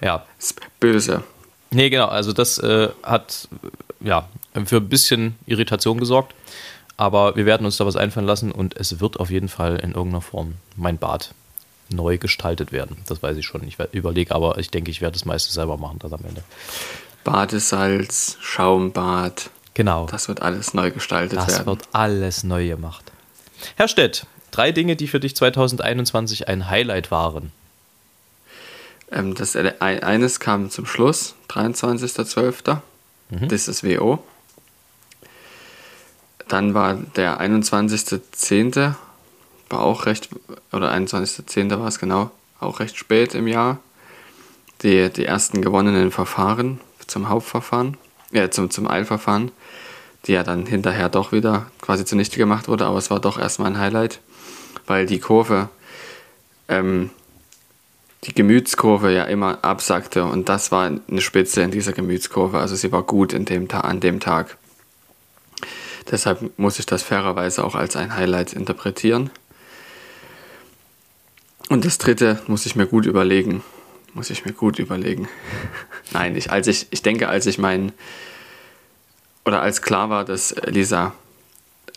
Ja. 0.00 0.24
böse. 0.78 1.22
Nee, 1.70 1.90
genau. 1.90 2.06
Also 2.06 2.32
das 2.32 2.58
äh, 2.58 2.88
hat 3.02 3.48
ja 4.00 4.28
für 4.64 4.76
ein 4.78 4.88
bisschen 4.88 5.36
Irritation 5.46 5.98
gesorgt. 5.98 6.34
Aber 6.96 7.34
wir 7.34 7.46
werden 7.46 7.64
uns 7.64 7.78
da 7.78 7.86
was 7.86 7.96
einfallen 7.96 8.26
lassen 8.26 8.52
und 8.52 8.76
es 8.76 9.00
wird 9.00 9.18
auf 9.20 9.30
jeden 9.30 9.48
Fall 9.48 9.76
in 9.76 9.92
irgendeiner 9.92 10.20
Form 10.20 10.54
mein 10.76 10.98
Bad 10.98 11.32
neu 11.88 12.18
gestaltet 12.18 12.72
werden. 12.72 12.98
Das 13.06 13.22
weiß 13.22 13.38
ich 13.38 13.46
schon. 13.46 13.66
Ich 13.66 13.78
überlege, 13.92 14.34
aber 14.34 14.58
ich 14.58 14.70
denke, 14.70 14.90
ich 14.90 15.00
werde 15.00 15.14
das 15.14 15.24
meiste 15.24 15.50
selber 15.50 15.78
machen 15.78 15.98
dann 15.98 16.12
am 16.12 16.20
Ende. 16.28 16.42
Badesalz, 17.24 18.36
Schaumbad, 18.40 19.48
Genau. 19.74 20.06
das 20.06 20.28
wird 20.28 20.42
alles 20.42 20.74
neu 20.74 20.90
gestaltet 20.90 21.38
Das 21.38 21.48
werden. 21.48 21.66
wird 21.66 21.82
alles 21.92 22.42
neu 22.44 22.66
gemacht. 22.66 23.12
Herr 23.76 23.88
Stett, 23.88 24.26
drei 24.50 24.72
Dinge, 24.72 24.96
die 24.96 25.06
für 25.06 25.20
dich 25.20 25.36
2021 25.36 26.48
ein 26.48 26.68
Highlight 26.68 27.10
waren. 27.10 27.52
Ähm, 29.12 29.34
das 29.34 29.56
eine- 29.56 29.80
eines 29.80 30.40
kam 30.40 30.70
zum 30.70 30.86
Schluss, 30.86 31.34
23.12. 31.48 32.80
Mhm. 33.30 33.48
Das 33.48 33.68
ist 33.68 33.84
WO. 33.84 34.22
Dann 36.48 36.74
war 36.74 36.94
der 36.94 37.40
21.10. 37.40 38.94
war 39.68 39.80
auch 39.82 40.06
recht, 40.06 40.28
oder 40.72 40.90
21.10. 40.92 41.78
war 41.78 41.86
es 41.86 41.98
genau, 41.98 42.30
auch 42.58 42.80
recht 42.80 42.96
spät 42.96 43.34
im 43.34 43.46
Jahr. 43.46 43.78
Die, 44.82 45.10
die 45.10 45.26
ersten 45.26 45.60
gewonnenen 45.62 46.10
Verfahren 46.10 46.80
zum 47.06 47.28
Hauptverfahren, 47.28 47.96
äh, 48.32 48.48
zum, 48.48 48.70
zum 48.70 48.88
Eilverfahren, 48.90 49.52
die 50.26 50.32
ja 50.32 50.42
dann 50.42 50.66
hinterher 50.66 51.08
doch 51.08 51.32
wieder 51.32 51.70
quasi 51.80 52.04
zunichte 52.04 52.36
gemacht 52.36 52.68
wurde, 52.68 52.86
aber 52.86 52.98
es 52.98 53.10
war 53.10 53.20
doch 53.20 53.38
erstmal 53.38 53.72
ein 53.72 53.78
Highlight, 53.78 54.20
weil 54.86 55.06
die 55.06 55.18
Kurve 55.18 55.68
ähm, 56.68 57.10
die 58.24 58.34
Gemütskurve 58.34 59.12
ja 59.12 59.24
immer 59.24 59.64
absackte 59.64 60.24
und 60.24 60.48
das 60.48 60.70
war 60.72 60.86
eine 60.86 61.20
Spitze 61.20 61.62
in 61.62 61.70
dieser 61.70 61.92
Gemütskurve. 61.92 62.58
Also 62.58 62.76
sie 62.76 62.92
war 62.92 63.02
gut 63.02 63.32
in 63.32 63.46
dem 63.46 63.70
an 63.70 64.00
dem 64.00 64.20
Tag. 64.20 64.56
Deshalb 66.10 66.58
muss 66.58 66.78
ich 66.78 66.86
das 66.86 67.02
fairerweise 67.02 67.64
auch 67.64 67.74
als 67.74 67.96
ein 67.96 68.14
Highlight 68.14 68.52
interpretieren. 68.52 69.30
Und 71.68 71.84
das 71.84 71.98
dritte 71.98 72.42
muss 72.46 72.66
ich 72.66 72.76
mir 72.76 72.86
gut 72.86 73.06
überlegen. 73.06 73.62
Muss 74.12 74.30
ich 74.30 74.44
mir 74.44 74.52
gut 74.52 74.78
überlegen. 74.78 75.28
Nein, 76.12 76.36
ich, 76.36 76.50
als 76.50 76.66
ich, 76.66 76.88
ich 76.90 77.02
denke, 77.02 77.28
als 77.28 77.46
ich 77.46 77.58
mein 77.58 77.92
oder 79.50 79.62
als 79.62 79.82
klar 79.82 80.10
war, 80.10 80.24
dass 80.24 80.54
Lisa, 80.66 81.12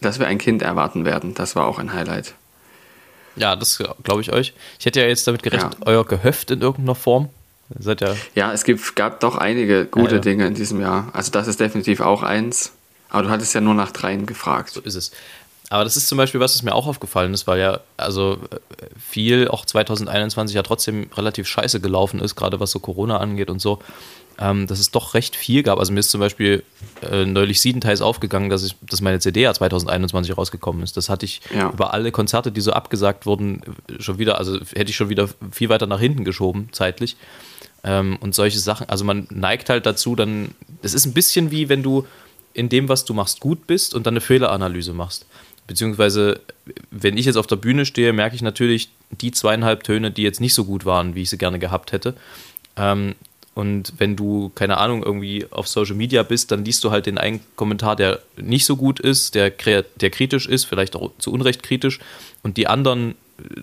dass 0.02 0.18
wir 0.18 0.26
ein 0.26 0.40
Kind 0.40 0.64
erwarten 0.64 1.06
werden, 1.06 1.36
das 1.36 1.56
war 1.56 1.68
auch 1.68 1.78
ein 1.78 1.94
Highlight. 1.94 2.34
Ja, 3.36 3.56
das 3.56 3.82
glaube 4.04 4.22
ich 4.22 4.34
euch. 4.34 4.54
Ich 4.80 4.86
hätte 4.88 5.02
ja 5.02 5.08
jetzt 5.08 5.28
damit 5.28 5.44
gerechnet, 5.44 5.76
Ja. 5.80 5.86
euer 5.86 6.04
Gehöft 6.06 6.50
in 6.52 6.62
irgendeiner 6.62 6.96
Form. 6.96 7.30
Seid 7.80 8.02
ja 8.02 8.16
Ja, 8.34 8.52
es 8.54 8.64
gibt, 8.64 8.96
gab 8.96 9.20
doch 9.20 9.38
einige 9.38 9.86
gute 9.86 10.10
Ja, 10.12 10.16
ja. 10.16 10.22
Dinge 10.22 10.48
in 10.48 10.56
diesem 10.56 10.82
Jahr. 10.82 11.10
Also 11.14 11.32
das 11.32 11.48
ist 11.48 11.60
definitiv 11.60 12.02
auch 12.02 12.24
eins. 12.24 12.72
Aber 13.10 13.24
du 13.24 13.30
hattest 13.30 13.54
ja 13.54 13.62
nur 13.62 13.76
nach 13.76 13.92
dreien 13.92 14.26
gefragt. 14.26 14.72
So 14.72 14.82
ist 14.82 14.96
es. 14.96 15.12
Aber 15.74 15.84
das 15.84 15.98
ist 15.98 16.08
zum 16.08 16.20
Beispiel 16.20 16.40
was, 16.40 16.54
was 16.54 16.62
mir 16.62 16.76
auch 16.76 16.86
aufgefallen 16.86 17.34
ist, 17.34 17.48
weil 17.48 17.60
ja 17.60 17.80
also 17.98 18.34
äh, 18.52 18.86
viel 19.00 19.48
auch 19.48 19.66
2021 19.66 20.56
ja 20.56 20.62
trotzdem 20.62 21.10
relativ 21.18 21.48
scheiße 21.48 21.80
gelaufen 21.80 22.20
ist, 22.20 22.36
gerade 22.36 22.60
was 22.60 22.70
so 22.70 22.78
Corona 22.80 23.18
angeht 23.18 23.50
und 23.50 23.60
so, 23.60 23.80
ähm, 24.38 24.68
dass 24.68 24.78
es 24.78 24.92
doch 24.92 25.16
recht 25.16 25.36
viel 25.36 25.64
gab. 25.64 25.80
Also 25.80 25.92
mir 25.92 26.02
ist 26.02 26.12
zum 26.12 26.20
Beispiel 26.20 26.62
äh, 27.02 27.26
neulich 27.26 27.60
siebenteils 27.60 28.04
aufgegangen, 28.04 28.52
dass, 28.52 28.64
ich, 28.64 28.76
dass 28.82 29.02
meine 29.02 29.18
CD 29.18 29.42
ja 29.42 29.52
2021 29.52 30.38
rausgekommen 30.38 30.84
ist. 30.84 30.96
Das 30.96 31.10
hatte 31.10 31.26
ich 31.26 31.42
Ja. 31.52 31.72
über 31.72 31.92
alle 31.92 32.12
Konzerte, 32.12 32.52
die 32.52 32.62
so 32.62 32.72
abgesagt 32.74 33.26
wurden, 33.26 33.64
äh, 33.90 34.00
schon 34.00 34.20
wieder, 34.20 34.38
also 34.38 34.60
hätte 34.76 34.92
ich 34.92 34.96
schon 34.96 35.10
wieder 35.10 35.28
viel 35.52 35.70
weiter 35.70 35.88
nach 35.88 36.00
hinten 36.00 36.24
geschoben, 36.24 36.70
zeitlich. 36.72 37.18
Ähm, 37.84 38.18
und 38.22 38.36
solche 38.36 38.60
Sachen, 38.60 38.88
also 38.90 39.06
man 39.06 39.26
neigt 39.32 39.70
halt 39.70 39.88
dazu, 39.88 40.16
dann, 40.16 40.54
es 40.84 40.94
ist 40.94 41.08
ein 41.08 41.14
bisschen 41.14 41.50
wie 41.50 41.68
wenn 41.68 41.82
du 41.82 42.06
in 42.54 42.70
dem, 42.70 42.90
was 42.90 43.06
du 43.06 43.16
machst, 43.16 43.40
gut 43.40 43.66
bist 43.66 43.96
und 43.96 44.06
dann 44.06 44.14
eine 44.14 44.22
Fehleranalyse 44.22 44.94
machst. 44.94 45.26
Beziehungsweise, 45.68 46.42
wenn 46.92 47.18
ich 47.18 47.26
jetzt 47.26 47.38
auf 47.38 47.48
der 47.48 47.56
Bühne 47.56 47.86
stehe, 47.86 48.14
merke 48.14 48.36
ich 48.36 48.42
natürlich 48.42 48.90
die 49.12 49.32
zweieinhalb 49.32 49.84
Töne, 49.84 50.12
die 50.12 50.24
jetzt 50.24 50.42
nicht 50.42 50.54
so 50.54 50.66
gut 50.66 50.86
waren, 50.86 51.16
wie 51.16 51.22
ich 51.22 51.30
sie 51.30 51.38
gerne 51.38 51.60
gehabt 51.60 51.92
hätte. 51.92 52.16
Ähm, 52.76 53.16
und 53.56 53.94
wenn 54.00 54.16
du, 54.16 54.52
keine 54.56 54.78
Ahnung, 54.78 55.04
irgendwie 55.04 55.46
auf 55.52 55.68
Social 55.68 55.96
Media 55.96 56.24
bist, 56.24 56.52
dann 56.52 56.66
liest 56.66 56.84
du 56.84 56.92
halt 56.92 57.06
den 57.06 57.20
einen 57.20 57.40
Kommentar, 57.56 57.96
der 57.96 58.20
nicht 58.36 58.66
so 58.66 58.76
gut 58.76 59.00
ist, 59.00 59.36
der, 59.36 59.52
der 59.52 60.10
kritisch 60.10 60.48
ist, 60.48 60.66
vielleicht 60.66 60.96
auch 60.96 61.12
zu 61.20 61.32
Unrecht 61.32 61.62
kritisch. 61.62 62.00
Und 62.42 62.58
die 62.58 62.68
anderen 62.68 63.12
äh, 63.38 63.62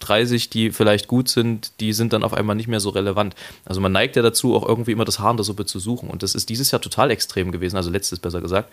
30, 0.00 0.50
die 0.50 0.70
vielleicht 0.72 1.08
gut 1.08 1.28
sind, 1.30 1.72
die 1.80 1.94
sind 1.94 2.12
dann 2.12 2.22
auf 2.22 2.34
einmal 2.34 2.54
nicht 2.54 2.68
mehr 2.68 2.80
so 2.80 2.90
relevant. 2.90 3.34
Also 3.64 3.80
man 3.80 3.92
neigt 3.92 4.16
ja 4.16 4.22
dazu, 4.22 4.54
auch 4.54 4.68
irgendwie 4.68 4.92
immer 4.92 5.06
das 5.06 5.18
Haar 5.18 5.30
in 5.30 5.38
der 5.38 5.44
Suppe 5.44 5.64
zu 5.64 5.78
suchen. 5.78 6.10
Und 6.10 6.22
das 6.22 6.34
ist 6.34 6.50
dieses 6.50 6.70
Jahr 6.70 6.82
total 6.82 7.10
extrem 7.10 7.50
gewesen, 7.50 7.76
also 7.76 7.90
letztes 7.90 8.18
besser 8.18 8.42
gesagt, 8.42 8.70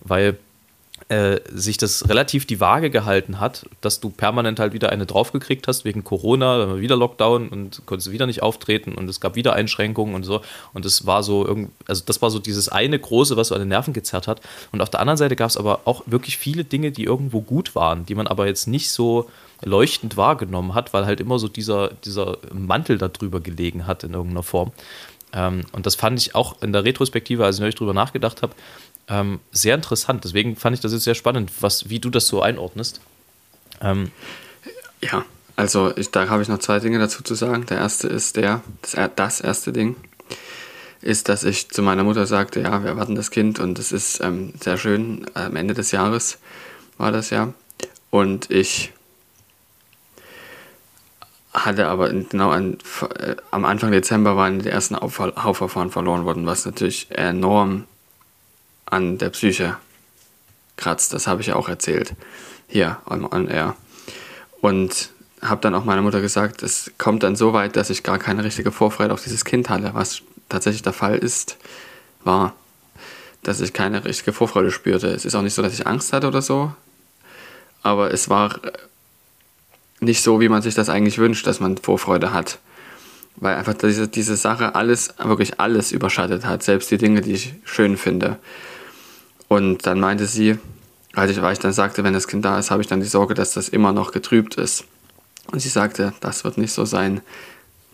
weil 0.00 0.38
äh, 1.10 1.40
sich 1.52 1.76
das 1.76 2.08
relativ 2.08 2.46
die 2.46 2.60
Waage 2.60 2.88
gehalten 2.88 3.40
hat, 3.40 3.66
dass 3.80 3.98
du 3.98 4.10
permanent 4.10 4.60
halt 4.60 4.72
wieder 4.72 4.90
eine 4.90 5.06
draufgekriegt 5.06 5.66
hast 5.66 5.84
wegen 5.84 6.04
Corona, 6.04 6.58
dann 6.58 6.68
war 6.68 6.78
wieder 6.78 6.96
Lockdown 6.96 7.48
und 7.48 7.82
konntest 7.84 8.12
wieder 8.12 8.26
nicht 8.26 8.44
auftreten 8.44 8.94
und 8.94 9.10
es 9.10 9.18
gab 9.18 9.34
wieder 9.34 9.54
Einschränkungen 9.54 10.14
und 10.14 10.22
so. 10.22 10.40
Und 10.72 10.86
es 10.86 11.06
war 11.06 11.24
so 11.24 11.44
also 11.88 12.02
das 12.06 12.22
war 12.22 12.30
so 12.30 12.38
dieses 12.38 12.68
eine 12.68 12.96
große, 12.96 13.36
was 13.36 13.48
so 13.48 13.56
an 13.56 13.60
den 13.60 13.68
Nerven 13.68 13.92
gezerrt 13.92 14.28
hat. 14.28 14.40
Und 14.70 14.82
auf 14.82 14.90
der 14.90 15.00
anderen 15.00 15.16
Seite 15.16 15.34
gab 15.34 15.50
es 15.50 15.56
aber 15.56 15.80
auch 15.84 16.04
wirklich 16.06 16.38
viele 16.38 16.62
Dinge, 16.62 16.92
die 16.92 17.04
irgendwo 17.04 17.40
gut 17.40 17.74
waren, 17.74 18.06
die 18.06 18.14
man 18.14 18.28
aber 18.28 18.46
jetzt 18.46 18.68
nicht 18.68 18.92
so 18.92 19.28
leuchtend 19.62 20.16
wahrgenommen 20.16 20.74
hat, 20.74 20.92
weil 20.92 21.06
halt 21.06 21.20
immer 21.20 21.40
so 21.40 21.48
dieser, 21.48 21.88
dieser 22.04 22.38
Mantel 22.52 22.98
darüber 22.98 23.40
gelegen 23.40 23.88
hat 23.88 24.04
in 24.04 24.14
irgendeiner 24.14 24.44
Form. 24.44 24.70
Ähm, 25.32 25.62
und 25.72 25.86
das 25.86 25.94
fand 25.94 26.18
ich 26.18 26.34
auch 26.34 26.60
in 26.62 26.72
der 26.72 26.84
Retrospektive, 26.84 27.44
als 27.44 27.56
ich 27.56 27.60
neulich 27.60 27.76
drüber 27.76 27.94
nachgedacht 27.94 28.42
habe, 28.42 28.54
ähm, 29.08 29.40
sehr 29.52 29.74
interessant. 29.74 30.24
Deswegen 30.24 30.56
fand 30.56 30.74
ich 30.74 30.80
das 30.80 30.92
jetzt 30.92 31.04
sehr 31.04 31.14
spannend, 31.14 31.50
was, 31.60 31.88
wie 31.88 31.98
du 31.98 32.10
das 32.10 32.26
so 32.26 32.42
einordnest. 32.42 33.00
Ähm, 33.80 34.10
Ja, 35.02 35.24
also 35.56 35.96
ich, 35.96 36.10
da 36.10 36.28
habe 36.28 36.42
ich 36.42 36.48
noch 36.48 36.58
zwei 36.58 36.78
Dinge 36.78 36.98
dazu 36.98 37.22
zu 37.22 37.34
sagen. 37.34 37.66
Der 37.66 37.78
erste 37.78 38.08
ist 38.08 38.36
der, 38.36 38.62
das, 38.82 39.10
das 39.16 39.40
erste 39.40 39.72
Ding 39.72 39.96
ist, 41.02 41.28
dass 41.28 41.44
ich 41.44 41.70
zu 41.70 41.82
meiner 41.82 42.04
Mutter 42.04 42.26
sagte, 42.26 42.60
ja, 42.60 42.82
wir 42.82 42.90
erwarten 42.90 43.14
das 43.14 43.30
Kind 43.30 43.58
und 43.58 43.78
es 43.78 43.90
ist 43.90 44.20
ähm, 44.20 44.52
sehr 44.60 44.76
schön. 44.76 45.24
Am 45.34 45.56
Ende 45.56 45.74
des 45.74 45.92
Jahres 45.92 46.38
war 46.98 47.10
das 47.10 47.30
ja. 47.30 47.54
Und 48.10 48.50
ich 48.50 48.92
hatte 51.52 51.88
aber 51.88 52.10
genau 52.10 52.50
an, 52.50 52.78
äh, 53.18 53.36
am 53.50 53.64
Anfang 53.64 53.90
Dezember 53.90 54.36
waren 54.36 54.60
die 54.60 54.68
ersten 54.68 54.96
Hauptverfahren 54.96 55.90
verloren 55.90 56.24
worden, 56.24 56.46
was 56.46 56.64
natürlich 56.64 57.10
enorm 57.10 57.84
an 58.86 59.18
der 59.18 59.30
Psyche 59.30 59.76
kratzt. 60.76 61.12
Das 61.12 61.26
habe 61.26 61.40
ich 61.40 61.48
ja 61.48 61.56
auch 61.56 61.68
erzählt. 61.68 62.14
Hier 62.68 62.98
on, 63.06 63.24
on 63.24 63.48
air. 63.48 63.76
Und 64.60 65.10
habe 65.42 65.60
dann 65.60 65.74
auch 65.74 65.84
meiner 65.84 66.02
Mutter 66.02 66.20
gesagt, 66.20 66.62
es 66.62 66.92
kommt 66.98 67.22
dann 67.22 67.34
so 67.34 67.52
weit, 67.52 67.76
dass 67.76 67.90
ich 67.90 68.02
gar 68.02 68.18
keine 68.18 68.44
richtige 68.44 68.70
Vorfreude 68.70 69.12
auf 69.12 69.22
dieses 69.22 69.44
Kind 69.44 69.70
hatte. 69.70 69.90
Was 69.94 70.22
tatsächlich 70.48 70.82
der 70.82 70.92
Fall 70.92 71.16
ist, 71.16 71.56
war, 72.24 72.54
dass 73.42 73.60
ich 73.60 73.72
keine 73.72 74.04
richtige 74.04 74.32
Vorfreude 74.32 74.70
spürte. 74.70 75.08
Es 75.08 75.24
ist 75.24 75.34
auch 75.34 75.42
nicht 75.42 75.54
so, 75.54 75.62
dass 75.62 75.72
ich 75.72 75.86
Angst 75.86 76.12
hatte 76.12 76.28
oder 76.28 76.42
so, 76.42 76.72
aber 77.82 78.12
es 78.12 78.28
war 78.28 78.60
nicht 80.00 80.22
so, 80.22 80.40
wie 80.40 80.48
man 80.48 80.62
sich 80.62 80.74
das 80.74 80.88
eigentlich 80.88 81.18
wünscht, 81.18 81.46
dass 81.46 81.60
man 81.60 81.76
Vorfreude 81.76 82.32
hat. 82.32 82.58
Weil 83.36 83.54
einfach 83.56 83.74
diese, 83.74 84.08
diese 84.08 84.36
Sache 84.36 84.74
alles, 84.74 85.14
wirklich 85.22 85.60
alles 85.60 85.92
überschattet 85.92 86.44
hat, 86.44 86.62
selbst 86.62 86.90
die 86.90 86.98
Dinge, 86.98 87.20
die 87.20 87.32
ich 87.32 87.54
schön 87.64 87.96
finde. 87.96 88.38
Und 89.48 89.86
dann 89.86 90.00
meinte 90.00 90.26
sie, 90.26 90.58
als 91.14 91.30
ich, 91.30 91.42
weil 91.42 91.52
ich 91.52 91.58
dann 91.58 91.72
sagte, 91.72 92.04
wenn 92.04 92.12
das 92.12 92.28
Kind 92.28 92.44
da 92.44 92.58
ist, 92.58 92.70
habe 92.70 92.82
ich 92.82 92.88
dann 92.88 93.00
die 93.00 93.06
Sorge, 93.06 93.34
dass 93.34 93.52
das 93.52 93.68
immer 93.68 93.92
noch 93.92 94.12
getrübt 94.12 94.56
ist. 94.56 94.84
Und 95.50 95.60
sie 95.60 95.68
sagte, 95.68 96.12
das 96.20 96.44
wird 96.44 96.58
nicht 96.58 96.72
so 96.72 96.84
sein. 96.84 97.20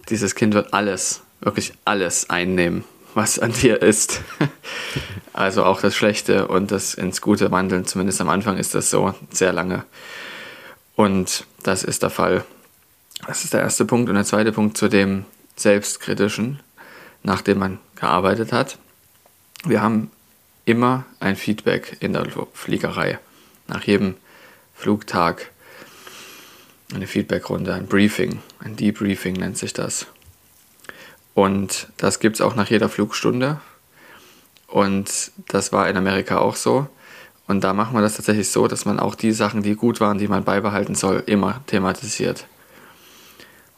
Dieses 0.09 0.35
Kind 0.35 0.55
wird 0.55 0.75
alles, 0.75 1.23
wirklich 1.41 1.73
alles 1.85 2.29
einnehmen, 2.29 2.85
was 3.15 3.39
an 3.39 3.53
dir 3.53 3.81
ist. 3.83 4.21
also 5.33 5.65
auch 5.65 5.81
das 5.81 5.97
Schlechte 5.97 6.49
und 6.49 6.71
das 6.71 6.95
ins 6.95 7.21
Gute 7.21 7.51
wandeln. 7.51 7.87
Zumindest 7.87 8.21
am 8.21 8.29
Anfang 8.29 8.59
ist 8.59 8.75
das 8.75 8.91
so 8.91 9.15
sehr 9.31 9.53
lange. 9.53 9.85
Und 10.97 11.47
das 11.63 11.85
ist 11.85 12.03
der 12.03 12.11
Fall. 12.11 12.45
Das 13.27 13.45
ist 13.45 13.53
der 13.53 13.61
erste 13.61 13.85
Punkt. 13.85 14.09
Und 14.09 14.17
der 14.17 14.25
zweite 14.25 14.51
Punkt 14.53 14.77
zu 14.77 14.89
dem 14.89 15.25
Selbstkritischen, 15.55 16.61
nachdem 17.23 17.59
man 17.59 17.79
gearbeitet 17.95 18.53
hat. 18.53 18.79
Wir 19.65 19.83
haben 19.83 20.11
immer 20.65 21.05
ein 21.21 21.37
Feedback 21.37 21.99
in 22.01 22.13
der 22.13 22.27
Fliegerei. 22.53 23.19
Nach 23.69 23.83
jedem 23.83 24.17
Flugtag 24.75 25.51
eine 26.95 27.07
Feedbackrunde, 27.07 27.75
ein 27.75 27.87
Briefing, 27.87 28.41
ein 28.61 28.77
Debriefing 28.77 29.35
nennt 29.35 29.59
sich 29.59 29.73
das. 29.73 30.07
Und 31.35 31.89
das 31.97 32.21
gibt 32.21 32.37
es 32.37 32.41
auch 32.41 32.55
nach 32.55 32.71
jeder 32.71 32.89
Flugstunde. 32.89 33.61
Und 34.69 35.33
das 35.49 35.73
war 35.73 35.89
in 35.89 35.97
Amerika 35.97 36.39
auch 36.39 36.57
so. 36.57 36.89
Und 37.47 37.63
da 37.63 37.73
machen 37.73 37.95
wir 37.95 38.03
das 38.03 38.17
tatsächlich 38.17 38.51
so, 38.51 38.67
dass 38.67 38.85
man 38.85 38.99
auch 38.99 39.15
die 39.15 39.33
Sachen, 39.33 39.63
die 39.63 39.77
gut 39.77 40.01
waren, 40.01 40.19
die 40.19 40.29
man 40.29 40.45
beibehalten 40.45 40.95
soll, 40.95 41.23
immer 41.27 41.61
thematisiert. 41.67 42.47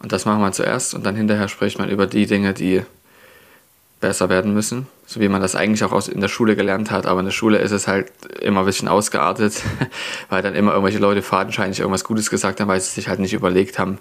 Und 0.00 0.12
das 0.12 0.24
machen 0.24 0.40
wir 0.40 0.52
zuerst 0.52 0.94
und 0.94 1.04
dann 1.04 1.16
hinterher 1.16 1.48
spricht 1.48 1.78
man 1.78 1.88
über 1.88 2.06
die 2.06 2.26
Dinge, 2.26 2.54
die 2.54 2.82
besser 4.00 4.28
werden 4.28 4.54
müssen, 4.54 4.86
so 5.06 5.20
wie 5.20 5.28
man 5.28 5.42
das 5.42 5.56
eigentlich 5.56 5.82
auch 5.82 6.08
in 6.08 6.20
der 6.20 6.28
Schule 6.28 6.54
gelernt 6.54 6.90
hat. 6.90 7.06
Aber 7.06 7.18
in 7.20 7.26
der 7.26 7.32
Schule 7.32 7.58
ist 7.58 7.72
es 7.72 7.88
halt 7.88 8.12
immer 8.40 8.60
ein 8.60 8.66
bisschen 8.66 8.88
ausgeartet, 8.88 9.62
weil 10.28 10.40
dann 10.40 10.54
immer 10.54 10.70
irgendwelche 10.70 11.00
Leute 11.00 11.20
fadenscheinig 11.20 11.80
irgendwas 11.80 12.04
Gutes 12.04 12.30
gesagt 12.30 12.60
haben, 12.60 12.68
weil 12.68 12.80
sie 12.80 12.92
sich 12.92 13.08
halt 13.08 13.18
nicht 13.18 13.34
überlegt 13.34 13.78
haben, 13.78 13.98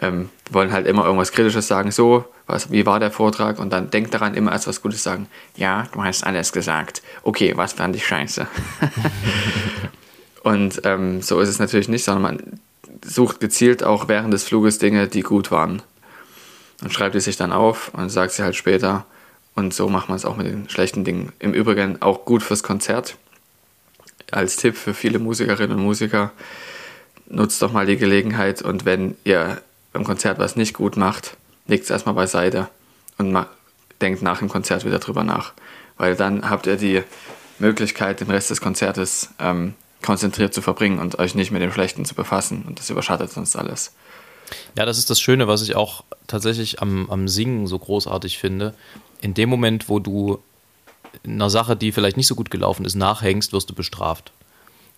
ähm, 0.00 0.30
wollen 0.50 0.72
halt 0.72 0.86
immer 0.86 1.04
irgendwas 1.04 1.32
Kritisches 1.32 1.68
sagen, 1.68 1.90
so, 1.90 2.24
was, 2.46 2.70
wie 2.70 2.86
war 2.86 3.00
der 3.00 3.10
Vortrag? 3.10 3.58
Und 3.58 3.70
dann 3.70 3.90
denkt 3.90 4.14
daran, 4.14 4.34
immer 4.34 4.52
erst 4.52 4.66
was 4.66 4.82
Gutes 4.82 5.02
sagen. 5.02 5.28
Ja, 5.56 5.86
du 5.92 6.02
hast 6.02 6.24
alles 6.24 6.52
gesagt. 6.52 7.02
Okay, 7.22 7.52
was 7.56 7.74
fand 7.74 7.94
ich 7.94 8.06
scheiße? 8.06 8.46
und 10.42 10.80
ähm, 10.84 11.22
so 11.22 11.38
ist 11.40 11.48
es 11.48 11.58
natürlich 11.58 11.88
nicht, 11.88 12.04
sondern 12.04 12.22
man 12.22 12.60
sucht 13.04 13.40
gezielt 13.40 13.84
auch 13.84 14.08
während 14.08 14.32
des 14.32 14.44
Fluges 14.44 14.78
Dinge, 14.78 15.06
die 15.06 15.20
gut 15.20 15.50
waren. 15.50 15.82
Und 16.82 16.92
schreibt 16.92 17.14
die 17.14 17.20
sich 17.20 17.36
dann 17.36 17.52
auf 17.52 17.92
und 17.92 18.08
sagt 18.08 18.32
sie 18.32 18.42
halt 18.42 18.56
später. 18.56 19.04
Und 19.54 19.74
so 19.74 19.88
macht 19.88 20.08
man 20.08 20.16
es 20.16 20.24
auch 20.24 20.36
mit 20.36 20.46
den 20.46 20.68
schlechten 20.70 21.04
Dingen. 21.04 21.32
Im 21.38 21.52
Übrigen 21.52 22.00
auch 22.00 22.24
gut 22.24 22.42
fürs 22.42 22.62
Konzert. 22.62 23.16
Als 24.30 24.56
Tipp 24.56 24.76
für 24.76 24.94
viele 24.94 25.18
Musikerinnen 25.18 25.76
und 25.76 25.84
Musiker, 25.84 26.32
nutzt 27.30 27.60
doch 27.62 27.72
mal 27.72 27.86
die 27.86 27.96
Gelegenheit 27.96 28.62
und 28.62 28.84
wenn 28.84 29.16
ihr 29.24 29.62
beim 29.92 30.04
Konzert 30.04 30.38
was 30.38 30.56
nicht 30.56 30.74
gut 30.74 30.96
macht, 30.96 31.36
legt 31.66 31.84
es 31.84 31.90
erstmal 31.90 32.14
beiseite 32.14 32.68
und 33.18 33.46
denkt 34.00 34.22
nach 34.22 34.38
dem 34.38 34.48
Konzert 34.48 34.84
wieder 34.84 34.98
drüber 34.98 35.24
nach. 35.24 35.52
Weil 35.96 36.16
dann 36.16 36.48
habt 36.48 36.66
ihr 36.66 36.76
die 36.76 37.02
Möglichkeit, 37.58 38.20
den 38.20 38.30
Rest 38.30 38.50
des 38.50 38.60
Konzertes 38.60 39.30
ähm, 39.38 39.74
konzentriert 40.02 40.54
zu 40.54 40.62
verbringen 40.62 40.98
und 40.98 41.18
euch 41.18 41.34
nicht 41.34 41.50
mit 41.50 41.62
dem 41.62 41.72
Schlechten 41.72 42.04
zu 42.04 42.14
befassen. 42.14 42.64
Und 42.66 42.78
das 42.78 42.88
überschattet 42.90 43.30
sonst 43.30 43.56
alles. 43.56 43.92
Ja, 44.76 44.86
das 44.86 44.98
ist 44.98 45.10
das 45.10 45.20
Schöne, 45.20 45.46
was 45.46 45.62
ich 45.62 45.76
auch 45.76 46.04
tatsächlich 46.26 46.80
am, 46.80 47.08
am 47.10 47.28
Singen 47.28 47.66
so 47.66 47.78
großartig 47.78 48.38
finde. 48.38 48.74
In 49.20 49.34
dem 49.34 49.48
Moment, 49.48 49.88
wo 49.88 49.98
du 49.98 50.42
einer 51.24 51.50
Sache, 51.50 51.76
die 51.76 51.92
vielleicht 51.92 52.16
nicht 52.16 52.26
so 52.26 52.34
gut 52.34 52.50
gelaufen 52.50 52.84
ist, 52.84 52.94
nachhängst, 52.94 53.52
wirst 53.52 53.68
du 53.70 53.74
bestraft. 53.74 54.32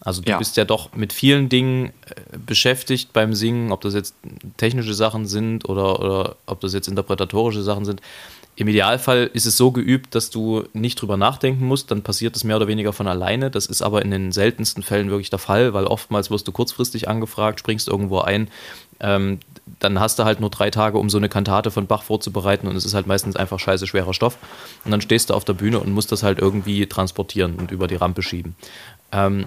Also 0.04 0.20
du 0.20 0.30
ja. 0.30 0.38
bist 0.38 0.56
ja 0.56 0.64
doch 0.64 0.92
mit 0.94 1.12
vielen 1.12 1.48
Dingen 1.48 1.92
äh, 2.06 2.38
beschäftigt 2.38 3.12
beim 3.12 3.34
Singen, 3.34 3.70
ob 3.72 3.80
das 3.82 3.94
jetzt 3.94 4.14
technische 4.56 4.94
Sachen 4.94 5.26
sind 5.26 5.68
oder, 5.68 6.00
oder 6.00 6.36
ob 6.46 6.60
das 6.60 6.74
jetzt 6.74 6.88
interpretatorische 6.88 7.62
Sachen 7.62 7.84
sind. 7.84 8.02
Im 8.54 8.68
Idealfall 8.68 9.30
ist 9.32 9.46
es 9.46 9.56
so 9.56 9.70
geübt, 9.70 10.14
dass 10.14 10.28
du 10.28 10.64
nicht 10.74 11.00
drüber 11.00 11.16
nachdenken 11.16 11.64
musst, 11.64 11.90
dann 11.90 12.02
passiert 12.02 12.36
es 12.36 12.44
mehr 12.44 12.56
oder 12.56 12.68
weniger 12.68 12.92
von 12.92 13.08
alleine. 13.08 13.50
Das 13.50 13.64
ist 13.64 13.80
aber 13.80 14.02
in 14.02 14.10
den 14.10 14.30
seltensten 14.30 14.82
Fällen 14.82 15.08
wirklich 15.08 15.30
der 15.30 15.38
Fall, 15.38 15.72
weil 15.72 15.86
oftmals 15.86 16.30
wirst 16.30 16.46
du 16.48 16.52
kurzfristig 16.52 17.08
angefragt, 17.08 17.60
springst 17.60 17.88
irgendwo 17.88 18.18
ein, 18.18 18.48
ähm, 19.00 19.40
dann 19.80 19.98
hast 20.00 20.18
du 20.18 20.24
halt 20.24 20.40
nur 20.40 20.50
drei 20.50 20.70
Tage, 20.70 20.98
um 20.98 21.08
so 21.08 21.16
eine 21.16 21.30
Kantate 21.30 21.70
von 21.70 21.86
Bach 21.86 22.02
vorzubereiten 22.02 22.68
und 22.68 22.76
es 22.76 22.84
ist 22.84 22.92
halt 22.92 23.06
meistens 23.06 23.36
einfach 23.36 23.58
scheiße 23.58 23.86
schwerer 23.86 24.12
Stoff. 24.12 24.36
Und 24.84 24.90
dann 24.90 25.00
stehst 25.00 25.30
du 25.30 25.34
auf 25.34 25.44
der 25.44 25.54
Bühne 25.54 25.80
und 25.80 25.90
musst 25.92 26.12
das 26.12 26.22
halt 26.22 26.38
irgendwie 26.38 26.86
transportieren 26.86 27.54
und 27.54 27.70
über 27.70 27.86
die 27.86 27.96
Rampe 27.96 28.22
schieben. 28.22 28.54
Ähm, 29.12 29.46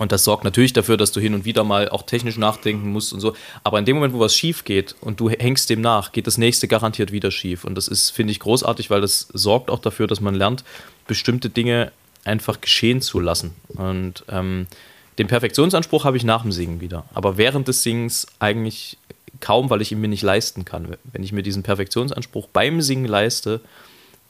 und 0.00 0.12
das 0.12 0.24
sorgt 0.24 0.44
natürlich 0.44 0.72
dafür, 0.72 0.96
dass 0.96 1.12
du 1.12 1.20
hin 1.20 1.34
und 1.34 1.44
wieder 1.44 1.62
mal 1.62 1.90
auch 1.90 2.02
technisch 2.02 2.38
nachdenken 2.38 2.90
musst 2.90 3.12
und 3.12 3.20
so. 3.20 3.34
Aber 3.64 3.78
in 3.78 3.84
dem 3.84 3.96
Moment, 3.96 4.14
wo 4.14 4.20
was 4.20 4.34
schief 4.34 4.64
geht 4.64 4.96
und 5.02 5.20
du 5.20 5.28
hängst 5.28 5.68
dem 5.68 5.82
nach, 5.82 6.12
geht 6.12 6.26
das 6.26 6.38
nächste 6.38 6.68
garantiert 6.68 7.12
wieder 7.12 7.30
schief. 7.30 7.64
Und 7.64 7.74
das 7.74 7.86
ist, 7.86 8.08
finde 8.08 8.30
ich, 8.30 8.40
großartig, 8.40 8.88
weil 8.88 9.02
das 9.02 9.28
sorgt 9.34 9.68
auch 9.68 9.78
dafür, 9.78 10.06
dass 10.06 10.22
man 10.22 10.34
lernt, 10.34 10.64
bestimmte 11.06 11.50
Dinge 11.50 11.92
einfach 12.24 12.62
geschehen 12.62 13.02
zu 13.02 13.20
lassen. 13.20 13.54
Und 13.68 14.24
ähm, 14.30 14.68
den 15.18 15.26
Perfektionsanspruch 15.26 16.06
habe 16.06 16.16
ich 16.16 16.24
nach 16.24 16.40
dem 16.42 16.52
Singen 16.52 16.80
wieder. 16.80 17.04
Aber 17.12 17.36
während 17.36 17.68
des 17.68 17.82
Singens 17.82 18.26
eigentlich 18.38 18.96
kaum, 19.40 19.68
weil 19.68 19.82
ich 19.82 19.92
ihn 19.92 20.00
mir 20.00 20.08
nicht 20.08 20.22
leisten 20.22 20.64
kann. 20.64 20.96
Wenn 21.12 21.22
ich 21.22 21.32
mir 21.32 21.42
diesen 21.42 21.62
Perfektionsanspruch 21.62 22.48
beim 22.48 22.80
Singen 22.80 23.04
leiste, 23.04 23.60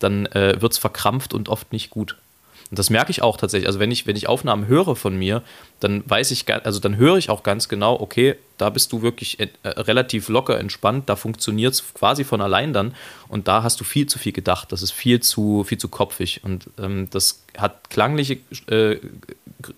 dann 0.01 0.27
äh, 0.27 0.61
wird 0.61 0.73
es 0.73 0.79
verkrampft 0.79 1.33
und 1.33 1.49
oft 1.49 1.73
nicht 1.73 1.91
gut. 1.91 2.17
Und 2.71 2.79
das 2.79 2.89
merke 2.89 3.11
ich 3.11 3.21
auch 3.21 3.37
tatsächlich. 3.37 3.67
Also 3.67 3.81
wenn 3.81 3.91
ich, 3.91 4.07
wenn 4.07 4.15
ich 4.15 4.29
Aufnahmen 4.29 4.69
höre 4.69 4.95
von 4.95 5.17
mir, 5.17 5.43
dann 5.81 6.09
weiß 6.09 6.31
ich, 6.31 6.45
also 6.65 6.79
dann 6.79 6.97
höre 6.97 7.17
ich 7.17 7.29
auch 7.29 7.43
ganz 7.43 7.69
genau, 7.69 8.01
okay, 8.01 8.37
da 8.59 8.71
bist 8.71 8.93
du 8.93 9.03
wirklich 9.03 9.41
äh, 9.41 9.49
relativ 9.65 10.29
locker 10.29 10.59
entspannt, 10.59 11.09
da 11.09 11.17
funktioniert 11.17 11.75
es 11.75 11.95
quasi 11.95 12.23
von 12.23 12.41
allein 12.41 12.73
dann 12.73 12.95
und 13.27 13.49
da 13.49 13.65
hast 13.65 13.81
du 13.81 13.85
viel 13.85 14.07
zu 14.07 14.21
viel 14.21 14.33
gedacht. 14.33 14.71
Das 14.71 14.83
ist 14.83 14.93
viel 14.93 15.21
zu, 15.21 15.65
viel 15.65 15.79
zu 15.79 15.89
kopfig 15.89 16.45
und 16.45 16.71
ähm, 16.79 17.09
das 17.11 17.43
hat 17.59 17.91
klangliche, 17.91 18.39
äh, 18.69 18.99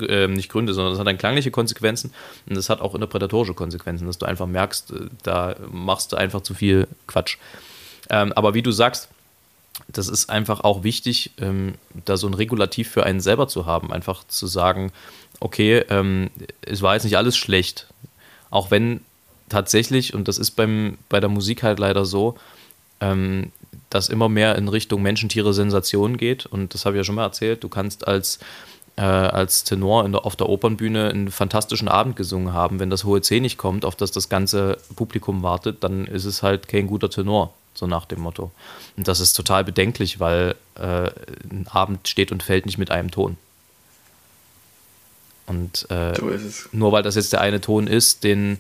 äh, 0.07 0.29
nicht 0.29 0.51
Gründe, 0.51 0.75
sondern 0.75 0.93
das 0.93 1.01
hat 1.01 1.07
dann 1.07 1.19
klangliche 1.19 1.51
Konsequenzen 1.51 2.13
und 2.47 2.57
das 2.57 2.69
hat 2.69 2.83
auch 2.83 2.95
interpretatorische 2.95 3.55
Konsequenzen, 3.55 4.07
dass 4.07 4.19
du 4.19 4.27
einfach 4.27 4.47
merkst, 4.47 4.91
äh, 4.91 4.95
da 5.23 5.57
machst 5.71 6.13
du 6.13 6.17
einfach 6.17 6.43
zu 6.43 6.53
viel 6.53 6.89
Quatsch. 7.07 7.39
Ähm, 8.11 8.33
aber 8.35 8.53
wie 8.53 8.63
du 8.63 8.71
sagst, 8.71 9.09
das 9.89 10.09
ist 10.09 10.31
einfach 10.31 10.61
auch 10.61 10.85
wichtig, 10.85 11.33
ähm, 11.39 11.75
da 12.05 12.17
so 12.17 12.27
ein 12.27 12.35
Regulativ 12.35 12.91
für 12.91 13.05
einen 13.05 13.21
selber 13.21 13.49
zu 13.49 13.67
haben. 13.67 13.93
Einfach 13.93 14.25
zu 14.27 14.47
sagen, 14.47 14.93
okay, 15.41 15.85
ähm, 15.89 16.31
es 16.63 16.83
war 16.83 16.95
jetzt 16.95 17.05
nicht 17.05 17.17
alles 17.17 17.37
schlecht. 17.37 17.87
Auch 18.51 18.71
wenn 18.71 19.01
tatsächlich, 19.49 20.15
und 20.15 20.29
das 20.29 20.39
ist 20.39 20.53
beim, 20.53 20.99
bei 21.09 21.21
der 21.21 21.29
Musik 21.29 21.63
halt 21.63 21.79
leider 21.79 22.05
so, 22.05 22.37
ähm, 23.01 23.53
dass 23.91 24.09
immer 24.09 24.29
mehr 24.29 24.57
in 24.57 24.69
Richtung 24.69 25.03
Menschen, 25.03 25.29
Tiere, 25.29 25.53
Sensation 25.53 26.17
geht. 26.17 26.47
Und 26.47 26.75
das 26.75 26.85
habe 26.85 26.97
ich 26.97 27.01
ja 27.01 27.05
schon 27.05 27.15
mal 27.15 27.25
erzählt. 27.25 27.63
Du 27.65 27.69
kannst 27.69 28.07
als, 28.07 28.39
äh, 28.97 29.03
als 29.03 29.65
Tenor 29.65 30.09
der, 30.09 30.25
auf 30.25 30.37
der 30.37 30.49
Opernbühne 30.49 31.11
einen 31.11 31.31
fantastischen 31.31 31.89
Abend 31.89 32.17
gesungen 32.17 32.55
haben. 32.55 32.79
Wenn 32.79 32.91
das 32.91 33.05
hohe 33.05 33.21
C 33.21 33.41
nicht 33.41 33.59
kommt, 33.59 33.85
auf 33.85 33.97
das 33.97 34.13
das 34.13 34.29
ganze 34.29 34.79
Publikum 34.97 35.43
wartet, 35.43 35.83
dann 35.85 36.07
ist 36.07 36.25
es 36.25 36.43
halt 36.43 36.69
kein 36.69 36.87
guter 36.87 37.11
Tenor 37.11 37.53
so 37.83 37.89
nach 37.89 38.07
dem 38.07 38.21
Motto. 38.21 38.53
Und 38.97 39.09
das 39.09 39.19
ist 39.19 39.33
total 39.33 39.65
bedenklich, 39.65 40.21
weil 40.21 40.55
äh, 40.77 41.11
ein 41.51 41.67
Abend 41.69 42.07
steht 42.07 42.31
und 42.31 42.45
fällt 42.45 42.65
nicht 42.65 42.79
mit 42.79 42.93
einem 42.93 43.11
Ton. 43.11 43.37
Und 45.47 45.91
äh, 45.91 46.13
nur 46.71 46.93
weil 46.93 47.03
das 47.03 47.17
jetzt 47.17 47.33
der 47.33 47.41
eine 47.41 47.61
Ton 47.61 47.89
ist, 47.89 48.23
den 48.23 48.59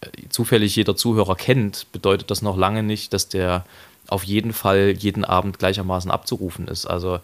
äh, 0.00 0.06
zufällig 0.30 0.74
jeder 0.76 0.96
Zuhörer 0.96 1.36
kennt, 1.36 1.86
bedeutet 1.92 2.30
das 2.30 2.40
noch 2.40 2.56
lange 2.56 2.82
nicht, 2.82 3.12
dass 3.12 3.28
der 3.28 3.66
auf 4.08 4.24
jeden 4.24 4.52
Fall 4.52 4.94
jeden 4.98 5.24
Abend 5.24 5.58
gleichermaßen 5.58 6.10
abzurufen 6.10 6.68
ist. 6.68 6.86
Also 6.86 7.20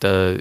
da, 0.00 0.36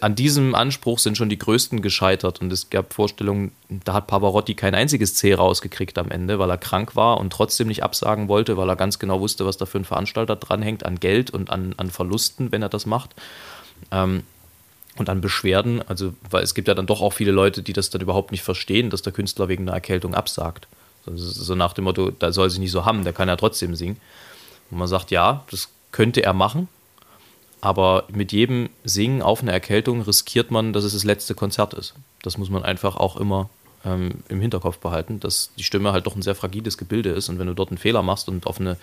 an 0.00 0.14
diesem 0.14 0.54
Anspruch 0.54 0.98
sind 0.98 1.16
schon 1.16 1.28
die 1.28 1.38
Größten 1.38 1.82
gescheitert 1.82 2.40
und 2.40 2.52
es 2.52 2.70
gab 2.70 2.92
Vorstellungen, 2.92 3.52
da 3.68 3.92
hat 3.92 4.06
Pavarotti 4.06 4.54
kein 4.54 4.74
einziges 4.74 5.14
C 5.14 5.34
rausgekriegt 5.34 5.98
am 5.98 6.10
Ende, 6.10 6.38
weil 6.38 6.50
er 6.50 6.58
krank 6.58 6.96
war 6.96 7.18
und 7.18 7.32
trotzdem 7.32 7.68
nicht 7.68 7.82
absagen 7.82 8.28
wollte, 8.28 8.56
weil 8.56 8.68
er 8.68 8.76
ganz 8.76 8.98
genau 8.98 9.20
wusste, 9.20 9.46
was 9.46 9.56
da 9.56 9.66
für 9.66 9.78
ein 9.78 9.84
Veranstalter 9.84 10.36
dranhängt 10.36 10.84
an 10.84 10.98
Geld 10.98 11.30
und 11.30 11.50
an, 11.50 11.74
an 11.76 11.90
Verlusten, 11.90 12.52
wenn 12.52 12.62
er 12.62 12.68
das 12.68 12.86
macht. 12.86 13.10
Ähm, 13.90 14.22
Und 14.94 15.08
an 15.08 15.22
Beschwerden, 15.22 15.80
also 15.88 16.12
weil 16.28 16.44
es 16.44 16.52
gibt 16.52 16.68
ja 16.68 16.74
dann 16.74 16.86
doch 16.86 17.00
auch 17.00 17.14
viele 17.14 17.32
Leute, 17.32 17.62
die 17.62 17.72
das 17.72 17.88
dann 17.88 18.02
überhaupt 18.02 18.30
nicht 18.30 18.42
verstehen, 18.42 18.90
dass 18.90 19.00
der 19.00 19.14
Künstler 19.14 19.48
wegen 19.48 19.64
einer 19.64 19.72
Erkältung 19.72 20.14
absagt. 20.14 20.68
So 21.06 21.54
nach 21.54 21.72
dem 21.72 21.84
Motto, 21.84 22.10
da 22.10 22.30
soll 22.30 22.50
sich 22.50 22.60
nicht 22.60 22.72
so 22.72 22.84
haben, 22.84 23.02
der 23.02 23.14
kann 23.14 23.26
ja 23.26 23.36
trotzdem 23.36 23.74
singen. 23.74 23.96
Und 24.72 24.78
man 24.78 24.88
sagt, 24.88 25.10
ja, 25.10 25.44
das 25.50 25.68
könnte 25.92 26.22
er 26.22 26.32
machen, 26.32 26.66
aber 27.60 28.04
mit 28.12 28.32
jedem 28.32 28.70
Singen 28.82 29.22
auf 29.22 29.42
eine 29.42 29.52
Erkältung 29.52 30.00
riskiert 30.00 30.50
man, 30.50 30.72
dass 30.72 30.82
es 30.82 30.94
das 30.94 31.04
letzte 31.04 31.34
Konzert 31.34 31.74
ist. 31.74 31.94
Das 32.22 32.38
muss 32.38 32.50
man 32.50 32.64
einfach 32.64 32.96
auch 32.96 33.16
immer 33.16 33.50
ähm, 33.84 34.24
im 34.28 34.40
Hinterkopf 34.40 34.78
behalten, 34.78 35.20
dass 35.20 35.50
die 35.58 35.62
Stimme 35.62 35.92
halt 35.92 36.06
doch 36.06 36.16
ein 36.16 36.22
sehr 36.22 36.34
fragiles 36.34 36.78
Gebilde 36.78 37.10
ist 37.10 37.28
und 37.28 37.38
wenn 37.38 37.46
du 37.46 37.54
dort 37.54 37.68
einen 37.68 37.78
Fehler 37.78 38.02
machst 38.02 38.28
und 38.28 38.46
auf 38.46 38.58
eine, 38.58 38.78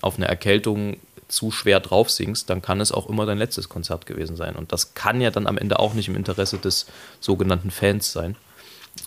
auf 0.00 0.16
eine 0.16 0.26
Erkältung 0.26 0.96
zu 1.28 1.50
schwer 1.50 1.80
drauf 1.80 2.10
singst, 2.10 2.48
dann 2.48 2.62
kann 2.62 2.80
es 2.80 2.90
auch 2.90 3.08
immer 3.08 3.26
dein 3.26 3.38
letztes 3.38 3.68
Konzert 3.68 4.06
gewesen 4.06 4.36
sein. 4.36 4.56
Und 4.56 4.72
das 4.72 4.94
kann 4.94 5.20
ja 5.20 5.30
dann 5.30 5.46
am 5.46 5.58
Ende 5.58 5.78
auch 5.78 5.92
nicht 5.92 6.08
im 6.08 6.16
Interesse 6.16 6.58
des 6.58 6.86
sogenannten 7.20 7.70
Fans 7.70 8.10
sein, 8.10 8.36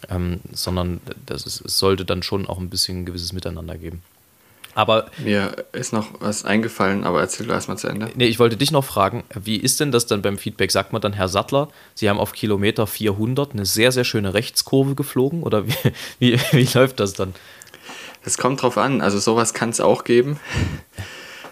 ähm, 0.09 0.41
sondern 0.51 1.01
das 1.25 1.45
ist, 1.45 1.65
es 1.65 1.79
sollte 1.79 2.05
dann 2.05 2.21
schon 2.21 2.45
auch 2.45 2.59
ein 2.59 2.69
bisschen 2.69 2.99
ein 2.99 3.05
gewisses 3.05 3.33
Miteinander 3.33 3.77
geben. 3.77 4.03
Aber 4.79 5.07
mir 5.17 5.65
ist 5.73 5.91
noch 5.91 6.07
was 6.21 6.45
eingefallen, 6.45 7.03
aber 7.03 7.19
erzähl 7.19 7.45
du 7.45 7.51
erstmal 7.51 7.77
zu 7.77 7.89
Ende. 7.89 8.09
Nee, 8.15 8.27
ich 8.27 8.39
wollte 8.39 8.55
dich 8.55 8.71
noch 8.71 8.85
fragen, 8.85 9.25
wie 9.35 9.57
ist 9.57 9.81
denn 9.81 9.91
das 9.91 10.05
dann 10.05 10.21
beim 10.21 10.37
Feedback? 10.37 10.71
Sagt 10.71 10.93
man 10.93 11.01
dann, 11.01 11.11
Herr 11.11 11.27
Sattler, 11.27 11.67
Sie 11.95 12.09
haben 12.09 12.17
auf 12.17 12.31
Kilometer 12.31 12.87
400 12.87 13.51
eine 13.51 13.65
sehr, 13.65 13.91
sehr 13.91 14.05
schöne 14.05 14.33
Rechtskurve 14.33 14.95
geflogen 14.95 15.43
oder 15.43 15.67
wie, 15.67 15.73
wie, 16.19 16.39
wie 16.53 16.69
läuft 16.73 17.01
das 17.01 17.11
dann? 17.11 17.35
Es 18.23 18.37
kommt 18.37 18.61
drauf 18.61 18.77
an, 18.77 19.01
also 19.01 19.19
sowas 19.19 19.53
kann 19.53 19.71
es 19.71 19.81
auch 19.81 20.05
geben. 20.05 20.39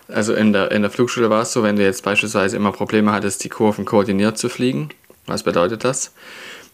Also 0.08 0.34
in 0.34 0.54
der, 0.54 0.72
in 0.72 0.84
der 0.84 0.92
Flugschule 0.92 1.30
war 1.30 1.42
es 1.42 1.52
so, 1.52 1.64
wenn 1.64 1.76
du 1.76 1.84
jetzt 1.84 2.06
beispielsweise 2.06 2.56
immer 2.56 2.72
Probleme 2.72 3.12
hattest, 3.12 3.44
die 3.44 3.50
Kurven 3.50 3.84
koordiniert 3.84 4.38
zu 4.38 4.48
fliegen. 4.48 4.88
Was 5.26 5.44
bedeutet 5.44 5.84
das? 5.84 6.14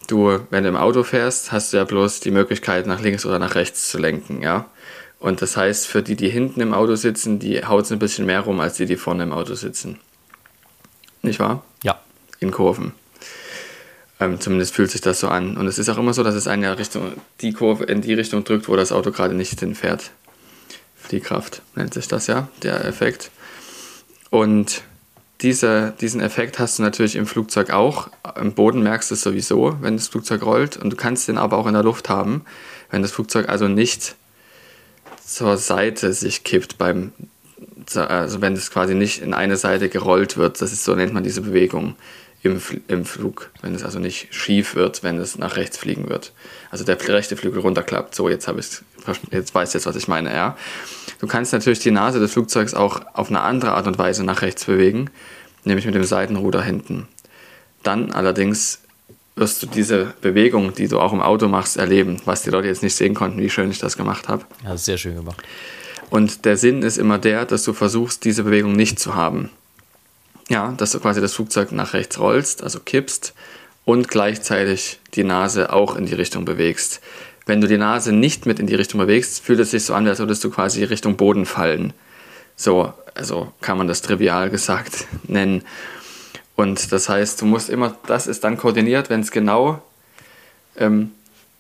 Du, 0.08 0.40
wenn 0.52 0.62
du 0.62 0.70
im 0.70 0.76
Auto 0.76 1.02
fährst, 1.02 1.52
hast 1.52 1.74
du 1.74 1.78
ja 1.78 1.84
bloß 1.84 2.20
die 2.20 2.30
Möglichkeit, 2.30 2.86
nach 2.86 3.02
links 3.02 3.26
oder 3.26 3.40
nach 3.40 3.56
rechts 3.56 3.90
zu 3.90 3.98
lenken, 3.98 4.44
ja. 4.44 4.68
Und 5.24 5.42
das 5.42 5.56
heißt, 5.56 5.88
für 5.88 6.04
die, 6.04 6.18
die 6.18 6.28
hinten 6.28 6.60
im 6.60 6.74
Auto 6.74 6.96
sitzen, 6.96 7.40
die 7.40 7.66
haut 7.66 7.86
es 7.86 7.94
ein 7.94 8.00
bisschen 8.00 8.26
mehr 8.26 8.42
rum, 8.42 8.60
als 8.60 8.76
die, 8.76 8.86
die 8.86 8.98
vorne 8.98 9.24
im 9.24 9.32
Auto 9.32 9.54
sitzen. 9.54 9.98
Nicht 11.22 11.40
wahr? 11.40 11.64
Ja. 11.82 12.02
In 12.42 12.52
Kurven. 12.52 12.92
Ähm, 14.20 14.42
zumindest 14.42 14.76
fühlt 14.76 14.92
sich 14.92 15.00
das 15.00 15.22
so 15.22 15.30
an. 15.30 15.56
Und 15.56 15.66
es 15.68 15.80
ist 15.80 15.88
auch 15.88 15.98
immer 15.98 16.14
so, 16.14 16.24
dass 16.24 16.36
es 16.36 16.46
eine 16.46 16.78
Richtung, 16.78 17.14
die 17.40 17.54
Kurve 17.54 17.86
in 17.86 18.02
die 18.02 18.14
Richtung 18.14 18.44
drückt, 18.44 18.68
wo 18.68 18.76
das 18.76 18.92
Auto 18.92 19.12
gerade 19.12 19.34
nicht 19.34 19.58
hinfährt. 19.58 20.12
Fliehkraft 20.98 21.62
nennt 21.76 21.94
sich 21.94 22.10
das 22.10 22.28
ja, 22.28 22.50
der 22.62 22.84
Effekt. 22.84 23.32
Und 24.30 24.82
diese, 25.40 25.94
diesen 26.02 26.20
Effekt 26.20 26.60
hast 26.60 26.80
du 26.80 26.84
natürlich 26.84 27.16
im 27.16 27.28
Flugzeug 27.28 27.70
auch. 27.70 28.10
Im 28.36 28.56
Boden 28.56 28.84
merkst 28.84 29.10
du 29.10 29.16
es 29.16 29.22
sowieso, 29.22 29.78
wenn 29.80 29.96
das 29.96 30.10
Flugzeug 30.10 30.44
rollt. 30.44 30.76
Und 30.76 30.90
du 30.90 30.98
kannst 30.98 31.30
den 31.30 31.38
aber 31.38 31.58
auch 31.58 31.68
in 31.68 31.76
der 31.76 31.84
Luft 31.84 32.10
haben, 32.10 32.44
wenn 32.92 33.02
das 33.02 33.14
Flugzeug 33.14 33.48
also 33.48 33.70
nicht 33.70 34.18
zur 35.26 35.58
Seite 35.58 36.14
sich 36.14 36.44
kippt 36.44 36.78
beim, 36.78 37.12
also 37.96 38.42
wenn 38.42 38.54
es 38.54 38.72
quasi 38.72 38.96
nicht 38.96 39.22
in 39.22 39.34
eine 39.34 39.58
Seite 39.58 39.90
gerollt 39.90 40.38
wird. 40.38 40.62
Das 40.62 40.72
ist 40.72 40.84
so 40.84 40.96
nennt 40.96 41.14
man 41.14 41.24
diese 41.24 41.42
Bewegung 41.42 41.96
im, 42.44 42.62
im 42.88 43.06
Flug, 43.06 43.52
wenn 43.62 43.74
es 43.74 43.84
also 43.84 44.00
nicht 44.00 44.34
schief 44.34 44.76
wird, 44.76 45.02
wenn 45.02 45.18
es 45.18 45.38
nach 45.38 45.56
rechts 45.56 45.78
fliegen 45.78 46.10
wird. 46.10 46.34
Also 46.72 46.84
der 46.84 47.00
rechte 47.08 47.38
Flügel 47.38 47.62
runterklappt. 47.62 48.14
So, 48.14 48.28
jetzt 48.30 48.48
habe 48.48 48.60
ich 48.60 48.68
jetzt 49.32 49.56
weiß 49.56 49.74
jetzt, 49.74 49.86
was 49.86 49.96
ich 49.96 50.08
meine, 50.08 50.34
ja. 50.34 50.58
Du 51.20 51.28
kannst 51.28 51.54
natürlich 51.54 51.80
die 51.80 51.92
Nase 51.92 52.20
des 52.20 52.34
Flugzeugs 52.34 52.74
auch 52.74 53.02
auf 53.14 53.30
eine 53.30 53.42
andere 53.42 53.74
Art 53.74 53.88
und 53.88 53.98
Weise 53.98 54.26
nach 54.26 54.42
rechts 54.42 54.66
bewegen, 54.66 55.10
nämlich 55.64 55.86
mit 55.86 55.96
dem 55.96 56.04
Seitenruder 56.04 56.62
hinten. 56.62 57.08
Dann 57.82 58.12
allerdings 58.12 58.80
wirst 59.36 59.64
du 59.64 59.68
diese 59.68 60.14
Bewegung, 60.22 60.74
die 60.74 60.88
du 60.88 61.00
auch 61.00 61.14
im 61.14 61.22
Auto 61.22 61.48
machst, 61.48 61.78
erleben, 61.78 62.22
was 62.26 62.44
die 62.44 62.50
Leute 62.50 62.68
jetzt 62.68 62.84
nicht 62.84 62.96
sehen 62.96 63.14
konnten, 63.14 63.40
wie 63.42 63.50
schön 63.50 63.72
ich 63.72 63.80
das 63.80 63.98
gemacht 63.98 64.28
habe. 64.28 64.46
Ja, 64.64 64.78
sehr 64.78 64.98
schön 64.98 65.16
gemacht. 65.16 65.42
Und 66.10 66.46
der 66.46 66.58
Sinn 66.58 66.84
ist 66.84 66.98
immer 66.98 67.18
der, 67.18 67.46
dass 67.46 67.64
du 67.64 67.74
versuchst, 67.74 68.24
diese 68.24 68.44
Bewegung 68.44 68.74
nicht 68.74 69.00
zu 69.00 69.16
haben 69.16 69.50
ja, 70.50 70.74
dass 70.78 70.92
du 70.92 71.00
quasi 71.00 71.22
das 71.22 71.34
Flugzeug 71.34 71.72
nach 71.72 71.94
rechts 71.94 72.20
rollst, 72.20 72.64
also 72.64 72.80
kippst 72.80 73.34
und 73.86 74.08
gleichzeitig 74.08 75.00
die 75.14 75.24
Nase 75.24 75.72
auch 75.72 75.96
in 75.96 76.06
die 76.06 76.14
Richtung 76.14 76.46
bewegst. 76.46 77.02
Wenn 77.46 77.60
du 77.60 77.68
die 77.68 77.78
Nase 77.78 78.14
nicht 78.14 78.46
mit 78.46 78.60
in 78.60 78.68
die 78.68 78.76
Richtung 78.76 79.00
bewegst, 79.00 79.44
fühlt 79.44 79.60
es 79.60 79.72
sich 79.72 79.84
so 79.84 79.94
an, 79.94 80.08
als 80.08 80.20
würdest 80.20 80.44
du 80.44 80.50
quasi 80.50 80.84
Richtung 80.84 81.18
Boden 81.18 81.46
fallen. 81.46 81.94
So, 82.56 82.94
also 83.16 83.52
kann 83.62 83.78
man 83.78 83.88
das 83.88 84.02
trivial 84.02 84.50
gesagt 84.50 85.06
nennen. 85.24 85.64
Und 86.56 86.92
das 86.92 87.10
heißt, 87.10 87.42
du 87.42 87.46
musst 87.46 87.70
immer, 87.70 87.98
das 88.06 88.28
ist 88.28 88.44
dann 88.44 88.58
koordiniert, 88.58 89.10
wenn 89.10 89.22
es 89.22 89.32
genau 89.32 89.82
ähm, 90.78 91.12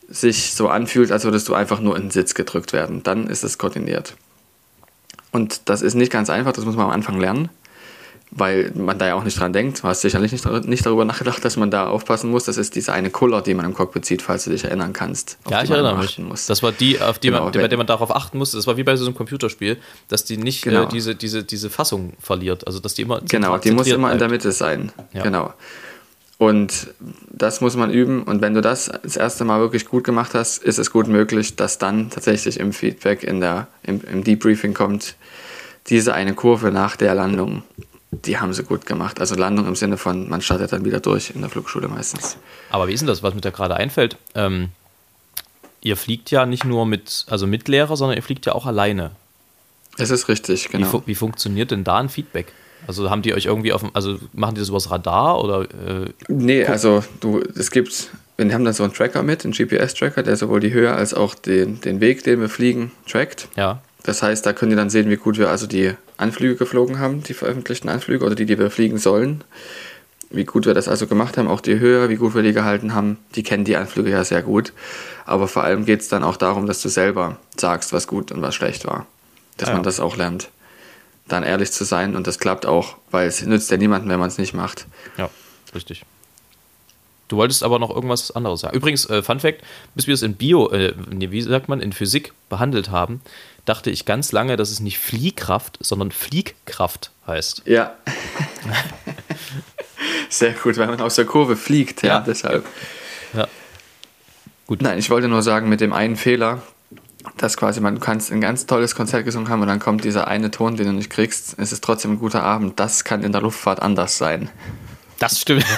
sich 0.07 0.53
so 0.53 0.69
anfühlt, 0.69 1.11
als 1.11 1.23
würdest 1.23 1.47
du 1.47 1.55
einfach 1.55 1.79
nur 1.79 1.95
in 1.95 2.03
den 2.03 2.11
Sitz 2.11 2.35
gedrückt 2.35 2.73
werden. 2.73 3.01
Dann 3.03 3.27
ist 3.27 3.43
es 3.43 3.57
koordiniert. 3.57 4.15
Und 5.31 5.61
das 5.65 5.81
ist 5.81 5.95
nicht 5.95 6.11
ganz 6.11 6.29
einfach, 6.29 6.53
das 6.53 6.65
muss 6.65 6.75
man 6.75 6.85
am 6.85 6.91
Anfang 6.91 7.19
lernen 7.19 7.49
weil 8.36 8.71
man 8.75 8.97
da 8.97 9.07
ja 9.07 9.15
auch 9.15 9.23
nicht 9.23 9.39
dran 9.39 9.53
denkt. 9.53 9.84
Du 9.84 9.88
hast 9.88 10.01
sicherlich 10.01 10.31
nicht, 10.31 10.45
nicht 10.65 10.86
darüber 10.86 11.05
nachgedacht, 11.05 11.43
dass 11.45 11.55
man 11.57 11.69
da 11.69 11.88
aufpassen 11.88 12.31
muss. 12.31 12.45
Das 12.45 12.57
ist 12.57 12.75
diese 12.75 12.91
eine 12.91 13.09
Kuller, 13.09 13.41
die 13.41 13.53
man 13.53 13.65
im 13.65 13.73
Cockpit 13.73 14.05
sieht, 14.05 14.21
falls 14.21 14.45
du 14.45 14.49
dich 14.49 14.63
erinnern 14.63 14.93
kannst. 14.93 15.38
Ja, 15.49 15.63
ich 15.63 15.69
erinnere 15.69 15.97
mich. 15.97 16.17
Muss. 16.17 16.47
Das 16.47 16.63
war 16.63 16.71
die, 16.71 16.99
auf 16.99 17.19
die 17.19 17.27
genau, 17.27 17.43
man, 17.43 17.51
bei 17.51 17.67
der 17.67 17.77
man 17.77 17.88
darauf 17.88 18.15
achten 18.15 18.38
musste. 18.38 18.57
Das 18.57 18.65
war 18.65 18.77
wie 18.77 18.84
bei 18.84 18.95
so 18.95 19.05
einem 19.05 19.15
Computerspiel, 19.15 19.77
dass 20.07 20.25
die 20.25 20.38
nicht 20.38 20.65
äh, 20.65 20.69
genau. 20.69 20.84
äh, 20.84 20.88
diese, 20.88 21.15
diese, 21.15 21.43
diese 21.43 21.69
Fassung 21.69 22.13
verliert. 22.19 22.65
Also, 22.65 22.79
dass 22.79 22.95
die 22.95 23.03
immer. 23.03 23.21
Genau, 23.21 23.57
die 23.57 23.71
muss 23.71 23.88
immer 23.88 24.07
bleibt. 24.07 24.13
in 24.13 24.19
der 24.19 24.29
Mitte 24.29 24.51
sein. 24.51 24.91
Ja. 25.13 25.23
Genau. 25.23 25.53
Und 26.39 26.88
das 27.29 27.61
muss 27.61 27.75
man 27.75 27.91
üben. 27.91 28.23
Und 28.23 28.41
wenn 28.41 28.53
du 28.53 28.61
das 28.61 28.91
das 29.03 29.15
erste 29.15 29.45
Mal 29.45 29.59
wirklich 29.59 29.86
gut 29.86 30.03
gemacht 30.03 30.34
hast, 30.34 30.63
ist 30.63 30.79
es 30.79 30.91
gut 30.91 31.07
möglich, 31.07 31.55
dass 31.55 31.77
dann 31.77 32.09
tatsächlich 32.09 32.59
im 32.59 32.73
Feedback, 32.73 33.23
in 33.23 33.39
der, 33.39 33.67
im, 33.84 34.01
im 34.11 34.23
Debriefing 34.23 34.73
kommt, 34.73 35.15
diese 35.88 36.13
eine 36.13 36.34
Kurve 36.34 36.71
nach 36.71 36.95
der 36.95 37.13
Landung 37.13 37.63
die 38.22 38.38
haben 38.38 38.53
sie 38.53 38.64
gut 38.64 38.86
gemacht. 38.86 39.20
Also 39.20 39.36
Landung 39.36 39.68
im 39.68 39.76
Sinne 39.76 39.97
von, 39.97 40.30
man 40.30 40.41
startet 40.41 40.72
dann 40.72 40.86
wieder 40.86 40.99
durch 40.99 41.32
in 41.32 41.41
der 41.41 41.49
Flugschule 41.49 41.88
meistens. 41.88 42.38
Aber 42.70 42.88
wie 42.88 42.93
ist 42.93 42.99
denn 42.99 43.07
das, 43.07 43.24
was 43.24 43.34
mir 43.34 43.41
da 43.41 43.49
gerade 43.49 43.76
einfällt? 43.76 44.18
Ähm, 44.36 44.70
ihr 45.82 45.97
fliegt 45.97 46.32
ja 46.32 46.45
nicht 46.45 46.66
nur 46.66 46.86
mit, 46.86 47.26
also 47.30 47.47
mit 47.47 47.68
Lehrer, 47.68 47.95
sondern 47.97 48.18
ihr 48.18 48.24
fliegt 48.24 48.45
ja 48.45 48.53
auch 48.53 48.66
alleine. 48.66 49.11
Es 49.97 50.09
ist 50.09 50.28
richtig, 50.28 50.70
genau. 50.70 50.91
Wie, 50.93 51.07
wie 51.07 51.16
funktioniert 51.16 51.72
denn 51.72 51.84
da 51.84 51.97
ein 51.97 52.09
Feedback? 52.09 52.53
Also 52.88 53.09
haben 53.09 53.22
die 53.22 53.34
euch 53.34 53.45
irgendwie 53.45 53.72
auf 53.72 53.84
also 53.93 54.18
machen 54.34 54.55
die 54.55 54.59
das 54.59 54.70
übers 54.70 54.91
Radar 54.91 55.41
oder? 55.41 55.61
Äh, 55.61 56.09
nee, 56.28 56.66
also 56.66 57.03
du, 57.22 57.41
es 57.55 57.72
gibt, 57.72 58.09
wir 58.38 58.53
haben 58.53 58.66
da 58.66 58.74
so 58.74 58.84
einen 58.84 58.93
Tracker 58.93 59.24
mit, 59.24 59.45
einen 59.45 59.53
GPS-Tracker, 59.53 60.24
der 60.24 60.36
sowohl 60.36 60.59
die 60.59 60.74
Höhe 60.74 60.93
als 60.93 61.14
auch 61.14 61.36
den, 61.36 61.80
den 61.82 62.01
Weg, 62.01 62.24
den 62.24 62.41
wir 62.41 62.49
fliegen, 62.49 62.91
trackt. 63.07 63.47
Ja. 63.55 63.82
Das 64.03 64.22
heißt, 64.22 64.45
da 64.45 64.51
können 64.51 64.72
die 64.72 64.76
dann 64.76 64.89
sehen, 64.89 65.09
wie 65.09 65.16
gut 65.16 65.38
wir 65.38 65.49
also 65.49 65.66
die 65.66 65.93
Anflüge 66.18 66.55
geflogen 66.55 66.99
haben, 66.99 67.24
die 67.24 67.34
veröffentlichten 67.34 67.89
Anflüge 67.89 68.26
oder 68.26 68.36
die, 68.36 68.45
die 68.45 68.57
wir 68.59 68.70
fliegen 68.70 68.97
sollen. 68.97 69.43
Wie 70.30 70.45
gut 70.45 70.66
wir 70.66 70.74
das 70.74 70.88
also 70.88 71.05
gemacht 71.05 71.38
haben, 71.38 71.47
auch 71.47 71.61
die 71.61 71.80
Höhe, 71.80 72.09
wie 72.09 72.16
gut 72.16 72.34
wir 72.34 72.41
die 72.41 72.53
gehalten 72.53 72.95
haben, 72.95 73.18
die 73.36 73.43
kennen 73.43 73.66
die 73.66 73.76
Anflüge 73.76 74.09
ja 74.09 74.24
sehr 74.24 74.41
gut. 74.41 74.74
Aber 75.26 75.47
vor 75.47 75.64
allem 75.64 75.86
geht 75.86 76.01
es 76.01 76.07
dann 76.07 76.24
auch 76.24 76.38
darum, 76.38 76.66
dass 76.66 76.82
du 76.82 76.89
selber 76.89 77.38
sagst, 77.55 77.93
was 77.93 78.07
gut 78.07 78.32
und 78.32 78.41
was 78.41 78.55
schlecht 78.55 78.86
war. 78.88 79.05
Dass 79.57 79.70
ja. 79.70 79.76
man 79.76 79.84
das 79.84 79.99
auch 79.99 80.18
lernt. 80.18 80.49
Dann 81.28 81.43
ehrlich 81.43 81.72
zu 81.72 81.84
sein 81.84 82.16
und 82.16 82.26
das 82.26 82.39
klappt 82.39 82.66
auch, 82.66 82.97
weil 83.11 83.28
es 83.28 83.45
nützt 83.45 83.70
ja 83.72 83.78
niemandem, 83.78 84.09
wenn 84.09 84.20
man 84.20 84.28
es 84.28 84.38
nicht 84.38 84.53
macht. 84.53 84.88
Ja, 85.18 85.30
richtig. 85.76 86.03
Du 87.34 87.38
wolltest 87.38 87.63
aber 87.63 87.79
noch 87.79 87.89
irgendwas 87.89 88.29
anderes 88.29 88.59
sagen. 88.59 88.77
Übrigens, 88.77 89.09
äh, 89.09 89.23
Fun 89.23 89.39
Fact: 89.39 89.63
bis 89.95 90.05
wir 90.05 90.13
es 90.13 90.21
in 90.21 90.36
Bio, 90.36 90.69
äh, 90.69 90.93
wie 91.09 91.41
sagt 91.41 91.67
man, 91.67 91.81
in 91.81 91.91
Physik 91.91 92.31
behandelt 92.47 92.91
haben, 92.91 93.21
dachte 93.65 93.89
ich 93.89 94.05
ganz 94.05 94.31
lange, 94.31 94.55
dass 94.55 94.69
es 94.69 94.81
nicht 94.81 94.99
Fliehkraft, 94.99 95.79
sondern 95.81 96.11
Fliegkraft 96.11 97.09
heißt. 97.25 97.63
Ja. 97.65 97.95
Sehr 100.29 100.51
gut, 100.51 100.77
weil 100.77 100.86
man 100.86 101.01
aus 101.01 101.15
der 101.15 101.25
Kurve 101.25 101.55
fliegt, 101.55 102.03
ja, 102.03 102.09
ja. 102.09 102.19
deshalb. 102.19 102.67
Ja. 103.34 103.47
Gut. 104.67 104.84
Nein, 104.84 104.99
ich 104.99 105.09
wollte 105.09 105.27
nur 105.27 105.41
sagen, 105.41 105.69
mit 105.69 105.81
dem 105.81 105.91
einen 105.91 106.17
Fehler, 106.17 106.61
dass 107.38 107.57
quasi 107.57 107.81
man, 107.81 107.99
kannst 107.99 108.31
ein 108.31 108.41
ganz 108.41 108.67
tolles 108.67 108.93
Konzert 108.93 109.25
gesungen 109.25 109.49
haben 109.49 109.63
und 109.63 109.69
dann 109.69 109.79
kommt 109.79 110.03
dieser 110.03 110.27
eine 110.27 110.51
Ton, 110.51 110.75
den 110.75 110.86
du 110.86 110.93
nicht 110.93 111.09
kriegst. 111.09 111.55
Es 111.57 111.71
ist 111.71 111.84
trotzdem 111.84 112.11
ein 112.11 112.19
guter 112.19 112.43
Abend. 112.43 112.79
Das 112.79 113.03
kann 113.03 113.23
in 113.23 113.31
der 113.31 113.41
Luftfahrt 113.41 113.81
anders 113.81 114.19
sein. 114.19 114.51
Das 115.23 115.39
stimmt. 115.39 115.65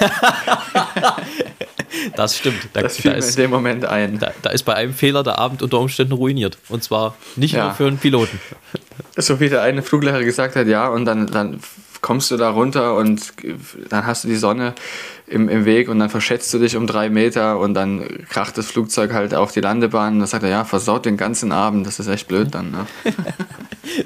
das 2.14 2.36
stimmt. 2.36 2.68
Da, 2.72 2.82
das 2.82 2.96
fiel 2.96 3.12
da 3.12 3.16
ist, 3.16 3.36
in 3.36 3.42
dem 3.42 3.50
Moment 3.50 3.84
ein. 3.84 4.18
Da, 4.18 4.32
da, 4.42 4.50
ist 4.50 4.64
bei 4.64 4.74
einem 4.74 4.94
Fehler 4.94 5.22
der 5.22 5.38
Abend 5.38 5.62
unter 5.62 5.78
Umständen 5.78 6.12
ruiniert. 6.12 6.58
Und 6.68 6.82
zwar 6.82 7.16
nicht 7.36 7.52
ja. 7.52 7.64
nur 7.64 7.74
für 7.74 7.86
einen 7.86 7.98
Piloten. 7.98 8.40
So 9.16 9.40
wie 9.40 9.48
der 9.48 9.62
eine 9.62 9.82
Fluglehrer 9.82 10.22
gesagt 10.24 10.56
hat, 10.56 10.66
ja, 10.66 10.88
und 10.88 11.04
dann, 11.04 11.26
dann 11.26 11.60
kommst 12.00 12.30
du 12.30 12.36
da 12.36 12.50
runter 12.50 12.94
und 12.94 13.32
dann 13.88 14.06
hast 14.06 14.24
du 14.24 14.28
die 14.28 14.36
Sonne 14.36 14.74
im, 15.26 15.48
im 15.48 15.64
Weg 15.64 15.88
und 15.88 15.98
dann 15.98 16.10
verschätzt 16.10 16.52
du 16.54 16.58
dich 16.58 16.76
um 16.76 16.86
drei 16.86 17.10
Meter 17.10 17.58
und 17.58 17.74
dann 17.74 18.06
kracht 18.28 18.56
das 18.58 18.66
Flugzeug 18.66 19.12
halt 19.12 19.34
auf 19.34 19.52
die 19.52 19.60
Landebahn 19.60 20.14
und 20.14 20.18
dann 20.20 20.28
sagt 20.28 20.44
er, 20.44 20.50
ja, 20.50 20.64
versaut 20.64 21.04
den 21.04 21.16
ganzen 21.16 21.52
Abend, 21.52 21.86
das 21.86 21.98
ist 21.98 22.06
echt 22.06 22.28
blöd 22.28 22.54
dann. 22.54 22.70
Ne? 22.70 22.86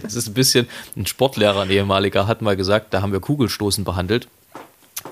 das 0.02 0.14
ist 0.14 0.28
ein 0.28 0.34
bisschen, 0.34 0.66
ein 0.96 1.06
Sportlehrer, 1.06 1.62
ein 1.62 1.70
ehemaliger, 1.70 2.26
hat 2.26 2.42
mal 2.42 2.56
gesagt, 2.56 2.94
da 2.94 3.02
haben 3.02 3.12
wir 3.12 3.20
Kugelstoßen 3.20 3.84
behandelt 3.84 4.28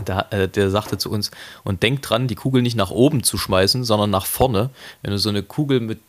der, 0.06 0.32
äh, 0.32 0.48
der 0.48 0.70
sagte 0.70 0.98
zu 0.98 1.10
uns, 1.10 1.30
und 1.64 1.82
denk 1.82 2.02
dran, 2.02 2.28
die 2.28 2.34
Kugel 2.34 2.62
nicht 2.62 2.76
nach 2.76 2.90
oben 2.90 3.22
zu 3.22 3.38
schmeißen, 3.38 3.84
sondern 3.84 4.10
nach 4.10 4.26
vorne. 4.26 4.70
Wenn 5.02 5.12
du 5.12 5.18
so 5.18 5.28
eine 5.28 5.42
Kugel 5.42 5.80
mit 5.80 6.00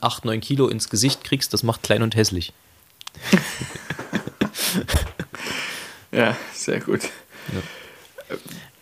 8, 0.00 0.24
9 0.24 0.40
Kilo 0.40 0.68
ins 0.68 0.90
Gesicht 0.90 1.24
kriegst, 1.24 1.52
das 1.52 1.62
macht 1.62 1.82
klein 1.82 2.02
und 2.02 2.16
hässlich. 2.16 2.52
Ja, 6.12 6.36
sehr 6.52 6.80
gut. 6.80 7.02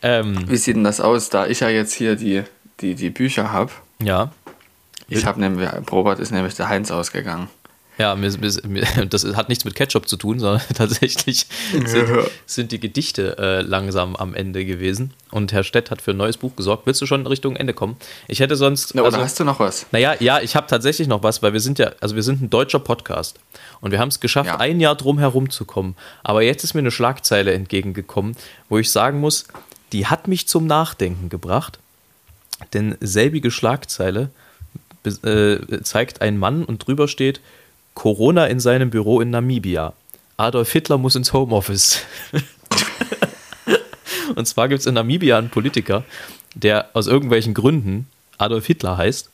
Ähm, 0.02 0.48
Wie 0.48 0.56
sieht 0.56 0.76
denn 0.76 0.84
das 0.84 1.00
aus, 1.00 1.28
da 1.28 1.46
ich 1.46 1.60
ja 1.60 1.68
jetzt 1.68 1.92
hier 1.92 2.16
die, 2.16 2.44
die, 2.80 2.94
die 2.94 3.10
Bücher 3.10 3.52
habe? 3.52 3.72
ja. 4.00 4.32
Ich 5.10 5.24
habe 5.24 5.40
nämlich, 5.40 5.66
Robert 5.90 6.18
ist 6.18 6.32
nämlich 6.32 6.54
der 6.54 6.68
Heinz 6.68 6.90
ausgegangen. 6.90 7.48
Ja, 7.98 8.14
mir, 8.14 8.30
mir, 8.66 8.82
das 9.10 9.24
hat 9.36 9.48
nichts 9.48 9.64
mit 9.64 9.74
Ketchup 9.74 10.08
zu 10.08 10.16
tun, 10.16 10.38
sondern 10.38 10.62
tatsächlich 10.74 11.46
sind, 11.72 12.08
Ja. 12.08 12.24
sind 12.46 12.70
die 12.72 12.78
Gedichte 12.80 13.36
äh, 13.38 13.60
langsam 13.62 14.14
am 14.16 14.34
Ende 14.34 14.64
gewesen. 14.64 15.12
Und 15.30 15.52
Herr 15.52 15.64
Stett 15.64 15.90
hat 15.90 16.00
für 16.00 16.12
ein 16.12 16.16
neues 16.16 16.36
Buch 16.36 16.54
gesorgt. 16.56 16.86
Willst 16.86 17.00
du 17.02 17.06
schon 17.06 17.26
Richtung 17.26 17.56
Ende 17.56 17.74
kommen? 17.74 17.96
Ich 18.28 18.40
hätte 18.40 18.54
sonst. 18.56 18.94
Na, 18.94 19.02
oder 19.02 19.08
also- 19.14 19.20
hast 19.24 19.40
du 19.40 19.44
noch 19.44 19.58
was? 19.60 19.86
Naja, 19.92 20.14
ja, 20.20 20.40
ich 20.40 20.54
habe 20.56 20.66
tatsächlich 20.68 21.08
noch 21.08 21.22
was, 21.22 21.42
weil 21.42 21.52
wir 21.52 21.60
sind 21.60 21.78
ja, 21.78 21.92
also 22.00 22.14
wir 22.14 22.22
sind 22.22 22.40
ein 22.40 22.50
deutscher 22.50 22.78
Podcast 22.78 23.38
und 23.80 23.90
wir 23.90 23.98
haben 23.98 24.08
es 24.08 24.20
geschafft, 24.20 24.46
Ja. 24.48 24.58
ein 24.58 24.78
Jahr 24.80 24.94
drum 24.94 25.18
herum 25.18 25.50
zu 25.50 25.64
kommen. 25.64 25.96
Aber 26.22 26.42
jetzt 26.42 26.62
ist 26.64 26.74
mir 26.74 26.80
eine 26.80 26.90
Schlagzeile 26.92 27.52
entgegengekommen, 27.52 28.36
wo 28.68 28.78
ich 28.78 28.90
sagen 28.92 29.18
muss, 29.20 29.46
die 29.92 30.06
hat 30.06 30.28
mich 30.28 30.46
zum 30.46 30.66
Nachdenken 30.66 31.28
gebracht. 31.30 31.78
Denn 32.74 32.96
selbige 33.00 33.50
Schlagzeile 33.50 34.30
äh, 35.24 35.80
zeigt 35.82 36.20
einen 36.22 36.38
Mann 36.38 36.64
und 36.64 36.86
drüber 36.86 37.08
steht 37.08 37.40
Corona 37.98 38.46
in 38.46 38.60
seinem 38.60 38.90
Büro 38.90 39.20
in 39.20 39.30
Namibia. 39.30 39.92
Adolf 40.36 40.70
Hitler 40.70 40.98
muss 40.98 41.16
ins 41.16 41.32
Homeoffice. 41.32 41.98
und 44.36 44.46
zwar 44.46 44.68
gibt 44.68 44.80
es 44.80 44.86
in 44.86 44.94
Namibia 44.94 45.36
einen 45.36 45.50
Politiker, 45.50 46.04
der 46.54 46.90
aus 46.94 47.08
irgendwelchen 47.08 47.54
Gründen 47.54 48.06
Adolf 48.38 48.66
Hitler 48.66 48.96
heißt 48.96 49.30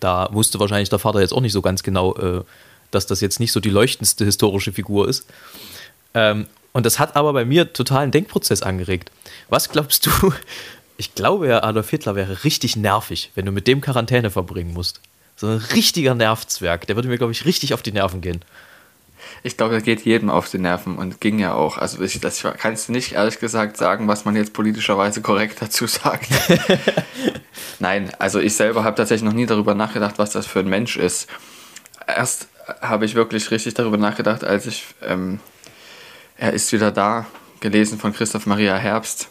da 0.00 0.28
wusste 0.32 0.60
wahrscheinlich 0.60 0.90
der 0.90 0.98
Vater 0.98 1.20
jetzt 1.20 1.32
auch 1.32 1.40
nicht 1.40 1.52
so 1.52 1.62
ganz 1.62 1.82
genau, 1.82 2.14
äh, 2.16 2.44
dass 2.90 3.06
das 3.06 3.20
jetzt 3.20 3.40
nicht 3.40 3.52
so 3.52 3.60
die 3.60 3.70
leuchtendste 3.70 4.24
historische 4.24 4.72
Figur 4.72 5.08
ist. 5.08 5.26
Ähm, 6.14 6.46
und 6.72 6.86
das 6.86 6.98
hat 6.98 7.16
aber 7.16 7.32
bei 7.32 7.44
mir 7.44 7.72
totalen 7.72 8.10
Denkprozess 8.10 8.62
angeregt. 8.62 9.10
Was 9.48 9.70
glaubst 9.70 10.06
du? 10.06 10.10
Ich 10.98 11.14
glaube 11.14 11.48
ja, 11.48 11.62
Adolf 11.62 11.90
Hitler 11.90 12.16
wäre 12.16 12.44
richtig 12.44 12.76
nervig, 12.76 13.30
wenn 13.34 13.46
du 13.46 13.52
mit 13.52 13.66
dem 13.66 13.80
Quarantäne 13.80 14.30
verbringen 14.30 14.72
musst. 14.72 15.00
So 15.38 15.46
ein 15.46 15.58
richtiger 15.58 16.16
Nervzwerg. 16.16 16.88
Der 16.88 16.96
würde 16.96 17.06
mir, 17.06 17.16
glaube 17.16 17.30
ich, 17.30 17.44
richtig 17.44 17.72
auf 17.72 17.80
die 17.80 17.92
Nerven 17.92 18.20
gehen. 18.20 18.44
Ich 19.44 19.56
glaube, 19.56 19.74
das 19.74 19.84
geht 19.84 20.04
jedem 20.04 20.30
auf 20.30 20.50
die 20.50 20.58
Nerven 20.58 20.96
und 20.96 21.20
ging 21.20 21.38
ja 21.38 21.54
auch. 21.54 21.78
Also 21.78 22.02
ich, 22.02 22.18
das 22.18 22.42
kannst 22.58 22.88
du 22.88 22.92
nicht 22.92 23.12
ehrlich 23.12 23.38
gesagt 23.38 23.76
sagen, 23.76 24.08
was 24.08 24.24
man 24.24 24.34
jetzt 24.34 24.52
politischerweise 24.52 25.22
korrekt 25.22 25.58
dazu 25.60 25.86
sagt. 25.86 26.28
Nein, 27.78 28.10
also 28.18 28.40
ich 28.40 28.56
selber 28.56 28.82
habe 28.82 28.96
tatsächlich 28.96 29.24
noch 29.24 29.32
nie 29.32 29.46
darüber 29.46 29.76
nachgedacht, 29.76 30.18
was 30.18 30.30
das 30.30 30.44
für 30.44 30.58
ein 30.58 30.68
Mensch 30.68 30.96
ist. 30.96 31.28
Erst 32.08 32.48
habe 32.80 33.04
ich 33.04 33.14
wirklich 33.14 33.52
richtig 33.52 33.74
darüber 33.74 33.96
nachgedacht, 33.96 34.42
als 34.42 34.66
ich 34.66 34.86
ähm, 35.02 35.38
Er 36.36 36.52
ist 36.52 36.72
wieder 36.72 36.90
da 36.90 37.26
gelesen 37.60 38.00
von 38.00 38.12
Christoph 38.12 38.46
Maria 38.46 38.76
Herbst 38.76 39.28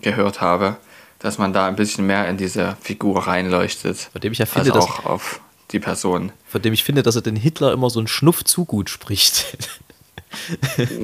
gehört 0.00 0.40
habe, 0.40 0.78
dass 1.22 1.38
man 1.38 1.52
da 1.52 1.66
ein 1.68 1.76
bisschen 1.76 2.06
mehr 2.06 2.28
in 2.28 2.36
diese 2.36 2.76
Figur 2.82 3.26
reinleuchtet. 3.26 4.08
Von 4.12 4.20
dem 4.20 4.32
ich 4.32 4.38
ja 4.38 4.46
finde, 4.46 4.72
also 4.72 4.86
dass- 4.86 4.98
auch 4.98 5.04
auf 5.06 5.40
die 5.70 5.80
Person. 5.80 6.32
Von 6.46 6.60
dem 6.62 6.72
ich 6.74 6.84
finde, 6.84 7.02
dass 7.02 7.16
er 7.16 7.22
den 7.22 7.36
Hitler 7.36 7.72
immer 7.72 7.88
so 7.90 7.98
einen 8.00 8.08
Schnuff 8.08 8.44
zu 8.44 8.64
gut 8.64 8.90
spricht. 8.90 9.56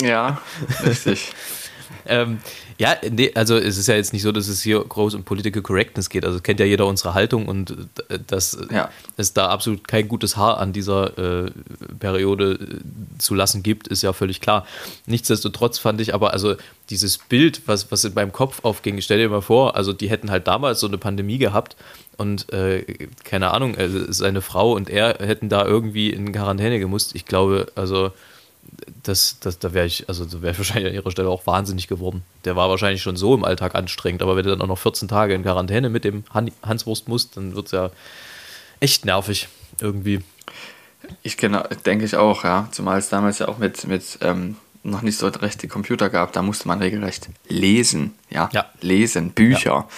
Ja, 0.02 0.40
richtig. 0.84 1.32
Ähm, 2.10 2.38
ja, 2.78 2.96
nee, 3.10 3.32
also 3.34 3.56
es 3.56 3.76
ist 3.76 3.88
ja 3.88 3.96
jetzt 3.96 4.12
nicht 4.12 4.22
so, 4.22 4.30
dass 4.30 4.46
es 4.46 4.62
hier 4.62 4.78
groß 4.82 5.14
um 5.14 5.24
Political 5.24 5.62
Correctness 5.62 6.08
geht. 6.10 6.24
Also 6.24 6.38
kennt 6.40 6.60
ja 6.60 6.66
jeder 6.66 6.86
unsere 6.86 7.12
Haltung 7.14 7.46
und 7.46 7.70
äh, 8.08 8.18
dass 8.24 8.56
Ja. 8.70 8.88
es 9.16 9.32
da 9.32 9.48
absolut 9.48 9.88
kein 9.88 10.06
gutes 10.06 10.36
Haar 10.36 10.58
an 10.58 10.72
dieser 10.72 11.18
äh, 11.46 11.50
Periode 11.98 12.52
äh, 12.52 13.18
zu 13.18 13.34
lassen 13.34 13.64
gibt, 13.64 13.88
ist 13.88 14.02
ja 14.02 14.12
völlig 14.12 14.40
klar. 14.40 14.64
Nichtsdestotrotz 15.06 15.78
fand 15.78 16.00
ich 16.00 16.14
aber, 16.14 16.32
also 16.32 16.54
dieses 16.90 17.18
Bild, 17.18 17.62
was, 17.66 17.90
was 17.90 18.04
in 18.04 18.14
meinem 18.14 18.32
Kopf 18.32 18.60
aufging, 18.62 19.00
stell 19.00 19.18
dir 19.18 19.28
mal 19.28 19.42
vor, 19.42 19.74
also 19.74 19.92
die 19.92 20.08
hätten 20.08 20.30
halt 20.30 20.46
damals 20.46 20.78
so 20.78 20.86
eine 20.86 20.98
Pandemie 20.98 21.38
gehabt 21.38 21.76
und 22.16 22.52
äh, 22.52 22.84
keine 23.24 23.50
Ahnung, 23.50 23.76
also 23.76 24.10
seine 24.12 24.40
Frau 24.40 24.72
und 24.72 24.88
er 24.88 25.18
hätten 25.18 25.48
da 25.48 25.66
irgendwie 25.66 26.10
in 26.10 26.32
Quarantäne 26.32 26.78
gemusst. 26.78 27.14
Ich 27.16 27.24
glaube, 27.26 27.66
also 27.74 28.12
das, 29.02 29.38
das, 29.40 29.58
da 29.58 29.72
wäre 29.72 29.86
ich, 29.86 30.08
also 30.08 30.24
da 30.24 30.42
wäre 30.42 30.52
ich 30.52 30.58
wahrscheinlich 30.58 30.88
an 30.88 30.94
ihrer 30.94 31.10
Stelle 31.10 31.28
auch 31.28 31.46
wahnsinnig 31.46 31.88
geworden. 31.88 32.22
Der 32.44 32.56
war 32.56 32.68
wahrscheinlich 32.68 33.02
schon 33.02 33.16
so 33.16 33.34
im 33.34 33.44
Alltag 33.44 33.74
anstrengend, 33.74 34.22
aber 34.22 34.36
wenn 34.36 34.44
du 34.44 34.50
dann 34.50 34.62
auch 34.62 34.66
noch 34.66 34.78
14 34.78 35.08
Tage 35.08 35.34
in 35.34 35.42
Quarantäne 35.42 35.88
mit 35.90 36.04
dem 36.04 36.24
Han 36.32 36.50
Hanswurst 36.62 37.08
musst, 37.08 37.36
dann 37.36 37.54
wird 37.54 37.66
es 37.66 37.72
ja 37.72 37.90
echt 38.80 39.04
nervig 39.04 39.48
irgendwie. 39.80 40.20
Ich 41.22 41.36
genau, 41.36 41.62
denke 41.86 42.04
ich 42.04 42.16
auch, 42.16 42.44
ja. 42.44 42.68
Zumal 42.72 42.98
es 42.98 43.08
damals 43.08 43.38
ja 43.38 43.48
auch 43.48 43.58
mit, 43.58 43.86
mit 43.86 44.18
ähm, 44.20 44.56
noch 44.82 45.02
nicht 45.02 45.18
so 45.18 45.28
recht 45.28 45.62
die 45.62 45.68
Computer 45.68 46.10
gab, 46.10 46.32
da 46.32 46.42
musste 46.42 46.68
man 46.68 46.80
regelrecht 46.80 47.28
lesen, 47.48 48.14
ja. 48.30 48.48
Ja. 48.52 48.66
Lesen, 48.80 49.30
Bücher. 49.30 49.88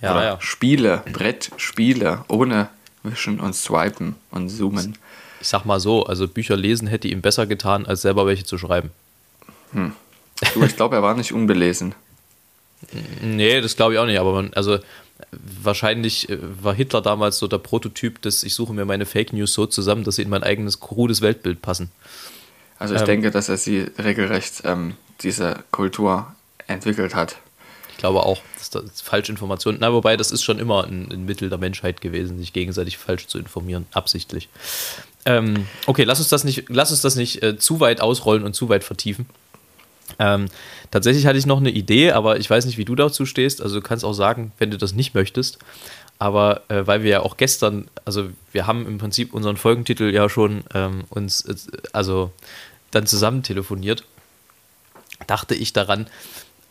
Ja, 0.00 0.12
Oder 0.12 0.24
ja. 0.24 0.40
Spiele, 0.40 1.02
Brettspiele, 1.12 2.24
ohne 2.28 2.68
Wischen 3.02 3.40
und 3.40 3.54
Swipen 3.54 4.16
und 4.30 4.50
Zoomen. 4.50 4.98
Ich 5.44 5.50
sag 5.50 5.66
mal 5.66 5.78
so, 5.78 6.06
also 6.06 6.26
Bücher 6.26 6.56
lesen 6.56 6.88
hätte 6.88 7.06
ihm 7.06 7.20
besser 7.20 7.46
getan, 7.46 7.84
als 7.84 8.00
selber 8.00 8.24
welche 8.24 8.44
zu 8.44 8.56
schreiben. 8.56 8.90
Du, 9.74 10.64
ich 10.64 10.74
glaube, 10.74 10.96
er 10.96 11.02
war 11.02 11.12
nicht 11.12 11.34
unbelesen. 11.34 11.94
Nee, 13.20 13.60
das 13.60 13.76
glaube 13.76 13.92
ich 13.92 13.98
auch 13.98 14.06
nicht, 14.06 14.18
aber 14.18 14.32
man, 14.32 14.54
also 14.54 14.78
wahrscheinlich 15.62 16.30
äh, 16.30 16.38
war 16.62 16.72
Hitler 16.72 17.02
damals 17.02 17.36
so 17.36 17.46
der 17.46 17.58
Prototyp 17.58 18.22
des, 18.22 18.42
ich 18.42 18.54
suche 18.54 18.72
mir 18.72 18.86
meine 18.86 19.04
Fake 19.04 19.34
News 19.34 19.52
so 19.52 19.66
zusammen, 19.66 20.02
dass 20.02 20.16
sie 20.16 20.22
in 20.22 20.30
mein 20.30 20.42
eigenes 20.42 20.80
krudes 20.80 21.20
Weltbild 21.20 21.60
passen. 21.60 21.90
Also 22.78 22.94
ich 22.94 23.00
Ähm. 23.02 23.06
denke, 23.06 23.30
dass 23.30 23.50
er 23.50 23.58
sie 23.58 23.86
regelrecht 23.98 24.62
ähm, 24.64 24.94
diese 25.20 25.62
Kultur 25.72 26.34
entwickelt 26.68 27.14
hat. 27.14 27.36
Ich 27.94 27.98
glaube 27.98 28.24
auch, 28.24 28.42
dass 28.58 28.70
das 28.70 29.00
Falschinformationen, 29.00 29.80
na 29.80 29.92
wobei 29.92 30.16
das 30.16 30.32
ist 30.32 30.42
schon 30.42 30.58
immer 30.58 30.84
ein, 30.84 31.10
ein 31.12 31.24
Mittel 31.24 31.48
der 31.48 31.58
Menschheit 31.58 32.00
gewesen, 32.00 32.38
sich 32.38 32.52
gegenseitig 32.52 32.98
falsch 32.98 33.28
zu 33.28 33.38
informieren, 33.38 33.86
absichtlich. 33.92 34.48
Ähm, 35.24 35.66
okay, 35.86 36.02
lass 36.02 36.18
uns 36.18 36.28
das 36.28 36.42
nicht, 36.42 36.64
lass 36.68 36.90
uns 36.90 37.02
das 37.02 37.14
nicht 37.14 37.42
äh, 37.44 37.56
zu 37.56 37.78
weit 37.78 38.00
ausrollen 38.00 38.42
und 38.42 38.54
zu 38.54 38.68
weit 38.68 38.82
vertiefen. 38.82 39.26
Ähm, 40.18 40.46
tatsächlich 40.90 41.26
hatte 41.26 41.38
ich 41.38 41.46
noch 41.46 41.60
eine 41.60 41.70
Idee, 41.70 42.10
aber 42.10 42.38
ich 42.38 42.50
weiß 42.50 42.66
nicht, 42.66 42.78
wie 42.78 42.84
du 42.84 42.96
dazu 42.96 43.26
stehst. 43.26 43.62
Also 43.62 43.76
du 43.76 43.82
kannst 43.82 44.04
auch 44.04 44.12
sagen, 44.12 44.52
wenn 44.58 44.72
du 44.72 44.76
das 44.76 44.92
nicht 44.92 45.14
möchtest. 45.14 45.58
Aber 46.18 46.62
äh, 46.68 46.86
weil 46.86 47.04
wir 47.04 47.10
ja 47.10 47.20
auch 47.20 47.36
gestern, 47.36 47.88
also 48.04 48.28
wir 48.52 48.66
haben 48.66 48.86
im 48.86 48.98
Prinzip 48.98 49.32
unseren 49.32 49.56
Folgentitel 49.56 50.12
ja 50.12 50.28
schon 50.28 50.64
ähm, 50.74 51.04
uns, 51.10 51.42
äh, 51.42 51.54
also 51.92 52.32
dann 52.90 53.06
zusammen 53.06 53.44
telefoniert, 53.44 54.04
dachte 55.26 55.54
ich 55.54 55.72
daran, 55.72 56.06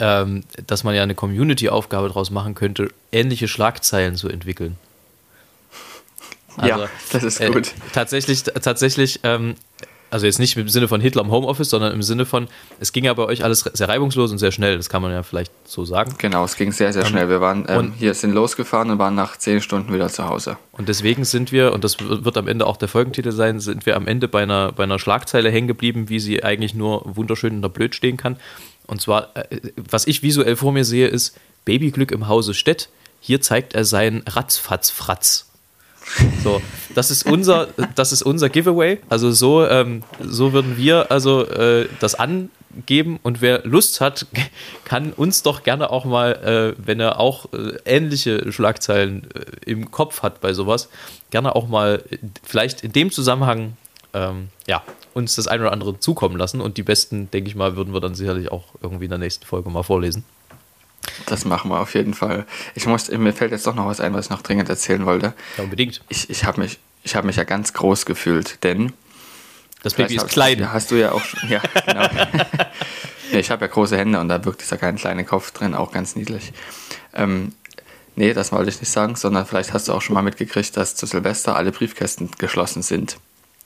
ähm, 0.04 0.44
dass 0.68 0.84
man 0.84 0.94
ja 0.94 1.02
eine 1.02 1.16
Community-Aufgabe 1.16 2.10
daraus 2.10 2.30
machen 2.30 2.56
könnte, 2.56 2.90
ähnliche 3.14 3.48
Schlagzeilen 3.48 4.18
zu 4.18 4.28
entwickeln. 4.28 4.76
ja, 6.62 6.90
das 7.14 7.24
ist 7.24 7.40
äh, 7.40 7.50
gut. 7.50 7.72
tatsächlich, 7.94 8.44
tatsächlich, 8.44 9.22
ähm, 9.24 9.56
also 10.12 10.26
jetzt 10.26 10.40
nicht 10.40 10.58
im 10.58 10.68
Sinne 10.68 10.90
von 10.90 11.00
Hitler 11.00 11.22
im 11.22 11.32
Homeoffice, 11.32 11.70
sondern 11.70 11.94
im 11.94 12.04
Sinne 12.04 12.26
von, 12.26 12.50
es 12.82 12.92
ging 12.92 13.06
ja 13.06 13.14
bei 13.14 13.24
euch 13.24 13.46
alles 13.46 13.62
sehr 13.62 13.88
reibungslos 13.88 14.30
und 14.34 14.40
sehr 14.40 14.52
schnell, 14.52 14.76
das 14.76 14.90
kann 14.90 15.02
man 15.02 15.14
ja 15.14 15.24
vielleicht 15.24 15.54
so 15.64 15.86
sagen. 15.86 16.16
Genau, 16.18 16.44
es 16.44 16.58
ging 16.58 16.74
sehr, 16.74 16.92
sehr 16.92 17.06
schnell. 17.06 17.30
Wir 17.30 17.40
waren 17.40 17.66
ähm, 17.70 17.78
und- 17.78 17.94
hier, 17.94 18.14
sind 18.14 18.34
losgefahren 18.34 18.92
und 18.92 19.00
waren 19.00 19.16
nach 19.16 19.38
zehn 19.38 19.62
Stunden 19.62 19.94
wieder 19.94 20.10
zu 20.10 20.28
Hause. 20.28 20.58
Und 20.74 20.90
deswegen 20.90 21.24
sind 21.24 21.54
wir, 21.54 21.72
und 21.72 21.86
das 21.86 21.98
wird 22.02 22.38
am 22.38 22.50
Ende 22.50 22.68
auch 22.68 22.76
der 22.76 22.90
Folgentitel 22.90 23.32
sein, 23.32 23.62
sind 23.62 23.86
wir 23.86 23.96
am 23.96 24.06
Ende 24.06 24.28
bei 24.28 24.44
einer, 24.44 24.74
bei 24.74 24.84
einer 24.84 25.00
Schlagzeile 25.00 25.50
hängen 25.50 25.70
geblieben, 25.70 26.10
wie 26.10 26.20
sie 26.20 26.44
eigentlich 26.44 26.74
nur 26.74 27.04
wunderschön 27.16 27.62
der 27.62 27.70
Blöd 27.70 27.96
stehen 27.96 28.18
kann. 28.18 28.36
Und 28.88 29.02
zwar, 29.02 29.36
äh, 29.36 29.60
was 29.76 30.08
ich 30.08 30.24
visuell 30.24 30.56
vor 30.56 30.72
mir 30.72 30.86
sehe, 30.86 31.08
ist 31.08 31.38
Babyglück 31.66 32.12
im 32.12 32.28
Hause 32.28 32.54
Stett. 32.54 32.90
Hier 33.20 33.42
zeigt 33.42 33.74
er 33.74 33.86
seinen 33.86 34.24
Ratzfatz-Fratz. 34.28 35.48
So, 36.44 36.62
das 36.96 37.12
ist 37.12 37.26
unser, 37.26 37.68
das 37.96 38.12
ist 38.12 38.24
unser 38.24 38.50
Giveaway. 38.50 39.00
Also 39.08 39.32
so, 39.32 39.66
ähm, 39.66 40.04
so 40.22 40.52
würden 40.52 40.78
wir 40.78 41.12
also 41.12 41.46
äh, 41.48 41.88
das 42.02 42.16
angeben 42.16 43.20
und 43.24 43.42
wer 43.42 43.66
Lust 43.66 44.02
hat, 44.02 44.26
kann 44.84 45.14
uns 45.14 45.44
doch 45.44 45.64
gerne 45.64 45.90
auch 45.90 46.04
mal, 46.04 46.76
äh, 46.78 46.86
wenn 46.86 47.00
er 47.00 47.20
auch 47.22 47.46
äh, 47.54 47.78
ähnliche 47.86 48.52
Schlagzeilen 48.52 49.30
äh, 49.34 49.70
im 49.72 49.92
Kopf 49.92 50.22
hat 50.24 50.42
bei 50.42 50.54
sowas, 50.54 50.90
gerne 51.32 51.56
auch 51.56 51.70
mal 51.70 52.04
äh, 52.12 52.18
vielleicht 52.44 52.84
in 52.84 52.92
dem 52.92 53.10
Zusammenhang 53.10 53.78
ähm, 54.14 54.50
ja, 54.68 54.84
uns 55.14 55.36
das 55.36 55.48
eine 55.48 55.64
oder 55.64 55.72
andere 55.72 56.00
zukommen 56.00 56.38
lassen 56.38 56.62
und 56.62 56.78
die 56.78 56.84
besten, 56.84 57.30
denke 57.32 57.50
ich 57.50 57.56
mal, 57.56 57.76
würden 57.76 57.94
wir 57.94 58.02
dann 58.02 58.16
sicherlich 58.16 58.52
auch 58.52 58.74
irgendwie 58.82 59.06
in 59.06 59.12
der 59.12 59.20
nächsten 59.20 59.46
Folge 59.46 59.70
mal 59.70 59.84
vorlesen. 59.84 60.24
Das 61.26 61.46
machen 61.46 61.70
wir 61.70 61.80
auf 61.80 61.94
jeden 61.96 62.14
Fall. 62.14 62.46
Ich 62.76 62.86
muss, 62.86 63.10
mir 63.10 63.34
fällt 63.34 63.52
jetzt 63.52 63.68
doch 63.68 63.76
noch 63.76 63.88
was 63.88 64.00
ein, 64.00 64.14
was 64.14 64.26
ich 64.26 64.32
noch 64.32 64.42
dringend 64.42 64.70
erzählen 64.70 65.06
wollte. 65.06 65.34
Ja, 65.58 65.64
unbedingt. 65.64 66.02
Ich, 66.10 66.30
ich 66.30 66.46
habe 66.46 66.62
mich, 66.62 66.80
ich 67.04 67.16
hab 67.16 67.26
mich 67.26 67.36
ja 67.36 67.44
ganz 67.44 67.74
groß 67.74 68.06
gefühlt, 68.06 68.64
denn 68.64 68.94
Das 69.84 69.96
Baby 69.96 70.16
ist 70.16 70.30
klein. 70.30 70.60
Ja, 70.60 70.72
hast 70.72 70.92
du 70.92 70.96
ja 70.96 71.12
auch 71.12 71.24
schon. 71.24 71.50
Ja, 71.50 71.62
genau. 71.86 72.04
ja, 73.32 73.40
Ich 73.40 73.52
habe 73.52 73.66
ja 73.66 73.72
große 73.72 73.98
Hände 73.98 74.20
und 74.20 74.30
da 74.30 74.44
wirkt 74.46 74.62
dieser 74.62 74.78
kleine, 74.78 74.98
kleine 74.98 75.26
Kopf 75.26 75.52
drin 75.52 75.76
auch 75.76 75.92
ganz 75.92 76.16
niedlich. 76.16 76.54
Ähm, 77.14 77.54
nee, 78.16 78.34
das 78.34 78.52
wollte 78.52 78.70
ich 78.70 78.80
nicht 78.80 78.92
sagen, 78.92 79.16
sondern 79.16 79.46
vielleicht 79.46 79.74
hast 79.74 79.90
du 79.90 79.94
auch 79.94 80.02
schon 80.02 80.14
mal 80.14 80.24
mitgekriegt, 80.24 80.78
dass 80.78 80.96
zu 80.96 81.06
Silvester 81.06 81.56
alle 81.58 81.72
Briefkästen 81.72 82.32
geschlossen 82.38 82.82
sind. 82.82 83.18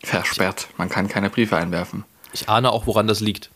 Versperrt. 0.04 0.68
Man 0.78 0.89
kann 0.89 1.08
keine 1.08 1.30
Briefe 1.30 1.58
einwerfen. 1.58 2.04
Ich 2.34 2.50
ahne 2.50 2.72
auch, 2.72 2.88
woran 2.88 3.08
das 3.08 3.20
liegt. 3.20 3.50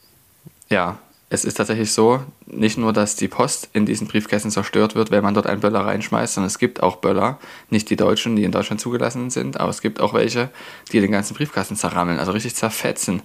Ja, 0.70 0.98
es 1.30 1.46
ist 1.46 1.56
tatsächlich 1.56 1.94
so, 1.94 2.22
nicht 2.46 2.78
nur, 2.78 2.92
dass 2.92 3.16
die 3.16 3.30
Post 3.30 3.70
in 3.72 3.86
diesen 3.86 4.08
Briefkästen 4.08 4.52
zerstört 4.52 4.96
wird, 4.96 5.12
wenn 5.12 5.24
man 5.24 5.34
dort 5.34 5.48
einen 5.48 5.62
Böller 5.62 5.86
reinschmeißt, 5.86 6.34
sondern 6.34 6.48
es 6.48 6.60
gibt 6.60 6.84
auch 6.84 6.98
Böller, 6.98 7.40
nicht 7.70 7.90
die 7.90 7.96
deutschen, 7.96 8.36
die 8.36 8.44
in 8.44 8.52
Deutschland 8.52 8.82
zugelassen 8.82 9.30
sind, 9.30 9.58
aber 9.58 9.70
es 9.70 9.80
gibt 9.82 10.02
auch 10.02 10.14
welche, 10.14 10.50
die 10.92 11.00
den 11.00 11.12
ganzen 11.12 11.34
Briefkasten 11.34 11.78
zerrammeln, 11.78 12.20
also 12.20 12.34
richtig 12.34 12.56
zerfetzen. 12.56 13.22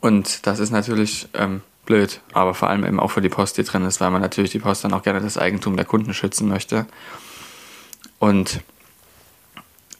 Und 0.00 0.46
das 0.46 0.60
ist 0.60 0.70
natürlich 0.70 1.28
ähm, 1.34 1.60
blöd, 1.84 2.20
aber 2.32 2.54
vor 2.54 2.70
allem 2.70 2.86
eben 2.86 3.00
auch 3.00 3.10
für 3.10 3.20
die 3.20 3.28
Post, 3.28 3.58
die 3.58 3.64
drin 3.64 3.84
ist, 3.84 4.00
weil 4.00 4.10
man 4.10 4.22
natürlich 4.22 4.50
die 4.50 4.58
Post 4.58 4.84
dann 4.84 4.94
auch 4.94 5.02
gerne 5.02 5.20
das 5.20 5.36
Eigentum 5.36 5.76
der 5.76 5.84
Kunden 5.84 6.14
schützen 6.14 6.48
möchte. 6.48 6.86
Und 8.18 8.60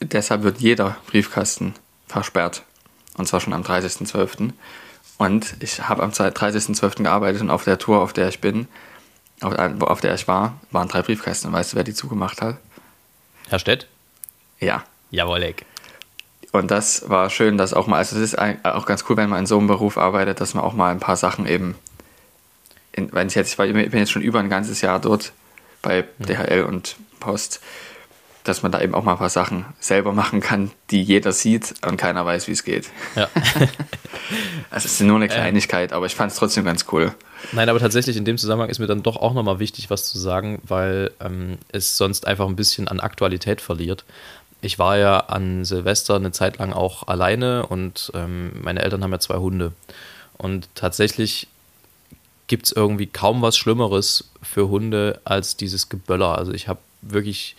deshalb 0.04 0.42
wird 0.42 0.58
jeder 0.58 0.96
Briefkasten 1.06 1.74
versperrt. 2.06 2.62
Und 3.16 3.26
zwar 3.26 3.40
schon 3.40 3.52
am 3.52 3.62
30.12. 3.62 4.50
Und 5.18 5.56
ich 5.60 5.88
habe 5.88 6.02
am 6.02 6.10
30.12. 6.10 7.02
gearbeitet 7.02 7.42
und 7.42 7.50
auf 7.50 7.64
der 7.64 7.78
Tour, 7.78 8.00
auf 8.00 8.12
der 8.12 8.28
ich 8.28 8.40
bin, 8.40 8.68
auf, 9.40 9.54
auf 9.82 10.00
der 10.00 10.14
ich 10.14 10.26
war, 10.28 10.60
waren 10.70 10.88
drei 10.88 11.02
Briefkästen. 11.02 11.48
Und 11.48 11.54
weißt 11.54 11.72
du, 11.72 11.76
wer 11.76 11.84
die 11.84 11.94
zugemacht 11.94 12.40
hat? 12.42 12.56
Herr 13.48 13.58
Stett? 13.58 13.86
Ja. 14.60 14.84
Jawohl, 15.10 15.42
Eck. 15.42 15.66
Und 16.52 16.70
das 16.70 17.08
war 17.08 17.30
schön, 17.30 17.56
dass 17.56 17.72
auch 17.72 17.86
mal, 17.86 17.96
also 17.96 18.16
es 18.16 18.34
ist 18.34 18.38
auch 18.38 18.86
ganz 18.86 19.04
cool, 19.08 19.16
wenn 19.16 19.30
man 19.30 19.40
in 19.40 19.46
so 19.46 19.58
einem 19.58 19.66
Beruf 19.66 19.96
arbeitet, 19.96 20.40
dass 20.40 20.54
man 20.54 20.62
auch 20.62 20.74
mal 20.74 20.90
ein 20.90 21.00
paar 21.00 21.16
Sachen 21.16 21.46
eben, 21.46 21.76
in, 22.92 23.12
wenn 23.12 23.28
ich 23.28 23.34
jetzt, 23.34 23.58
ich, 23.58 23.72
bin 23.72 23.98
jetzt 23.98 24.10
schon 24.10 24.22
über 24.22 24.38
ein 24.38 24.50
ganzes 24.50 24.82
Jahr 24.82 25.00
dort 25.00 25.32
bei 25.80 26.04
DHL 26.18 26.64
und 26.64 26.96
Post, 27.20 27.60
dass 28.44 28.62
man 28.62 28.72
da 28.72 28.80
eben 28.80 28.94
auch 28.94 29.04
mal 29.04 29.12
ein 29.12 29.18
paar 29.18 29.30
Sachen 29.30 29.64
selber 29.78 30.12
machen 30.12 30.40
kann, 30.40 30.70
die 30.90 31.02
jeder 31.02 31.32
sieht 31.32 31.74
und 31.86 31.96
keiner 31.96 32.26
weiß, 32.26 32.48
wie 32.48 32.52
es 32.52 32.64
geht. 32.64 32.90
Ja. 33.14 33.28
also 34.70 34.86
es 34.86 34.86
ist 34.86 35.00
nur 35.00 35.16
eine 35.16 35.28
Kleinigkeit, 35.28 35.92
aber 35.92 36.06
ich 36.06 36.14
fand 36.14 36.32
es 36.32 36.38
trotzdem 36.38 36.64
ganz 36.64 36.86
cool. 36.92 37.14
Nein, 37.52 37.68
aber 37.68 37.78
tatsächlich 37.78 38.16
in 38.16 38.24
dem 38.24 38.38
Zusammenhang 38.38 38.70
ist 38.70 38.78
mir 38.78 38.86
dann 38.86 39.02
doch 39.02 39.16
auch 39.16 39.34
nochmal 39.34 39.58
wichtig, 39.58 39.90
was 39.90 40.06
zu 40.06 40.18
sagen, 40.18 40.60
weil 40.64 41.10
ähm, 41.20 41.58
es 41.70 41.96
sonst 41.96 42.26
einfach 42.26 42.46
ein 42.46 42.56
bisschen 42.56 42.88
an 42.88 43.00
Aktualität 43.00 43.60
verliert. 43.60 44.04
Ich 44.60 44.78
war 44.78 44.96
ja 44.96 45.18
an 45.18 45.64
Silvester 45.64 46.16
eine 46.16 46.32
Zeit 46.32 46.58
lang 46.58 46.72
auch 46.72 47.08
alleine 47.08 47.66
und 47.66 48.12
ähm, 48.14 48.52
meine 48.62 48.82
Eltern 48.82 49.02
haben 49.02 49.12
ja 49.12 49.18
zwei 49.18 49.36
Hunde. 49.36 49.72
Und 50.38 50.68
tatsächlich 50.74 51.48
gibt 52.46 52.66
es 52.66 52.72
irgendwie 52.72 53.06
kaum 53.06 53.42
was 53.42 53.56
Schlimmeres 53.56 54.30
für 54.42 54.68
Hunde 54.68 55.20
als 55.24 55.56
dieses 55.56 55.88
Geböller. 55.88 56.38
Also 56.38 56.52
ich 56.52 56.68
habe 56.68 56.80
wirklich 57.00 57.56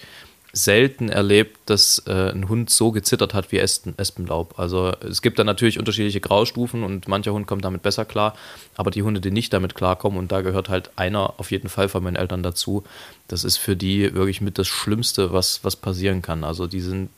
selten 0.56 1.10
erlebt, 1.10 1.58
dass 1.66 2.04
äh, 2.06 2.30
ein 2.32 2.48
Hund 2.48 2.70
so 2.70 2.92
gezittert 2.92 3.34
hat 3.34 3.52
wie 3.52 3.58
Espen, 3.58 3.96
Espenlaub. 3.98 4.60
Also 4.60 4.94
es 5.02 5.24
gibt 5.24 5.40
da 5.40 5.44
natürlich 5.44 5.80
unterschiedliche 5.80 6.22
Graustufen 6.22 6.84
und 6.84 7.08
mancher 7.08 7.34
Hund 7.34 7.48
kommt 7.48 7.66
damit 7.66 7.82
besser 7.82 8.06
klar, 8.06 8.36
aber 8.76 8.92
die 8.92 9.02
Hunde, 9.02 9.20
die 9.20 9.32
nicht 9.32 9.52
damit 9.52 9.74
klarkommen, 9.74 10.20
und 10.20 10.32
da 10.32 10.42
gehört 10.42 10.70
halt 10.70 10.92
einer 10.96 11.34
auf 11.40 11.50
jeden 11.50 11.70
Fall 11.70 11.90
von 11.90 12.04
meinen 12.04 12.16
Eltern 12.16 12.44
dazu, 12.44 12.84
das 13.28 13.44
ist 13.44 13.58
für 13.58 13.76
die 13.76 14.14
wirklich 14.14 14.42
mit 14.42 14.60
das 14.60 14.68
Schlimmste, 14.68 15.34
was, 15.34 15.64
was 15.64 15.76
passieren 15.76 16.22
kann. 16.22 16.44
Also 16.44 16.68
die 16.68 16.82
sind, 16.82 17.10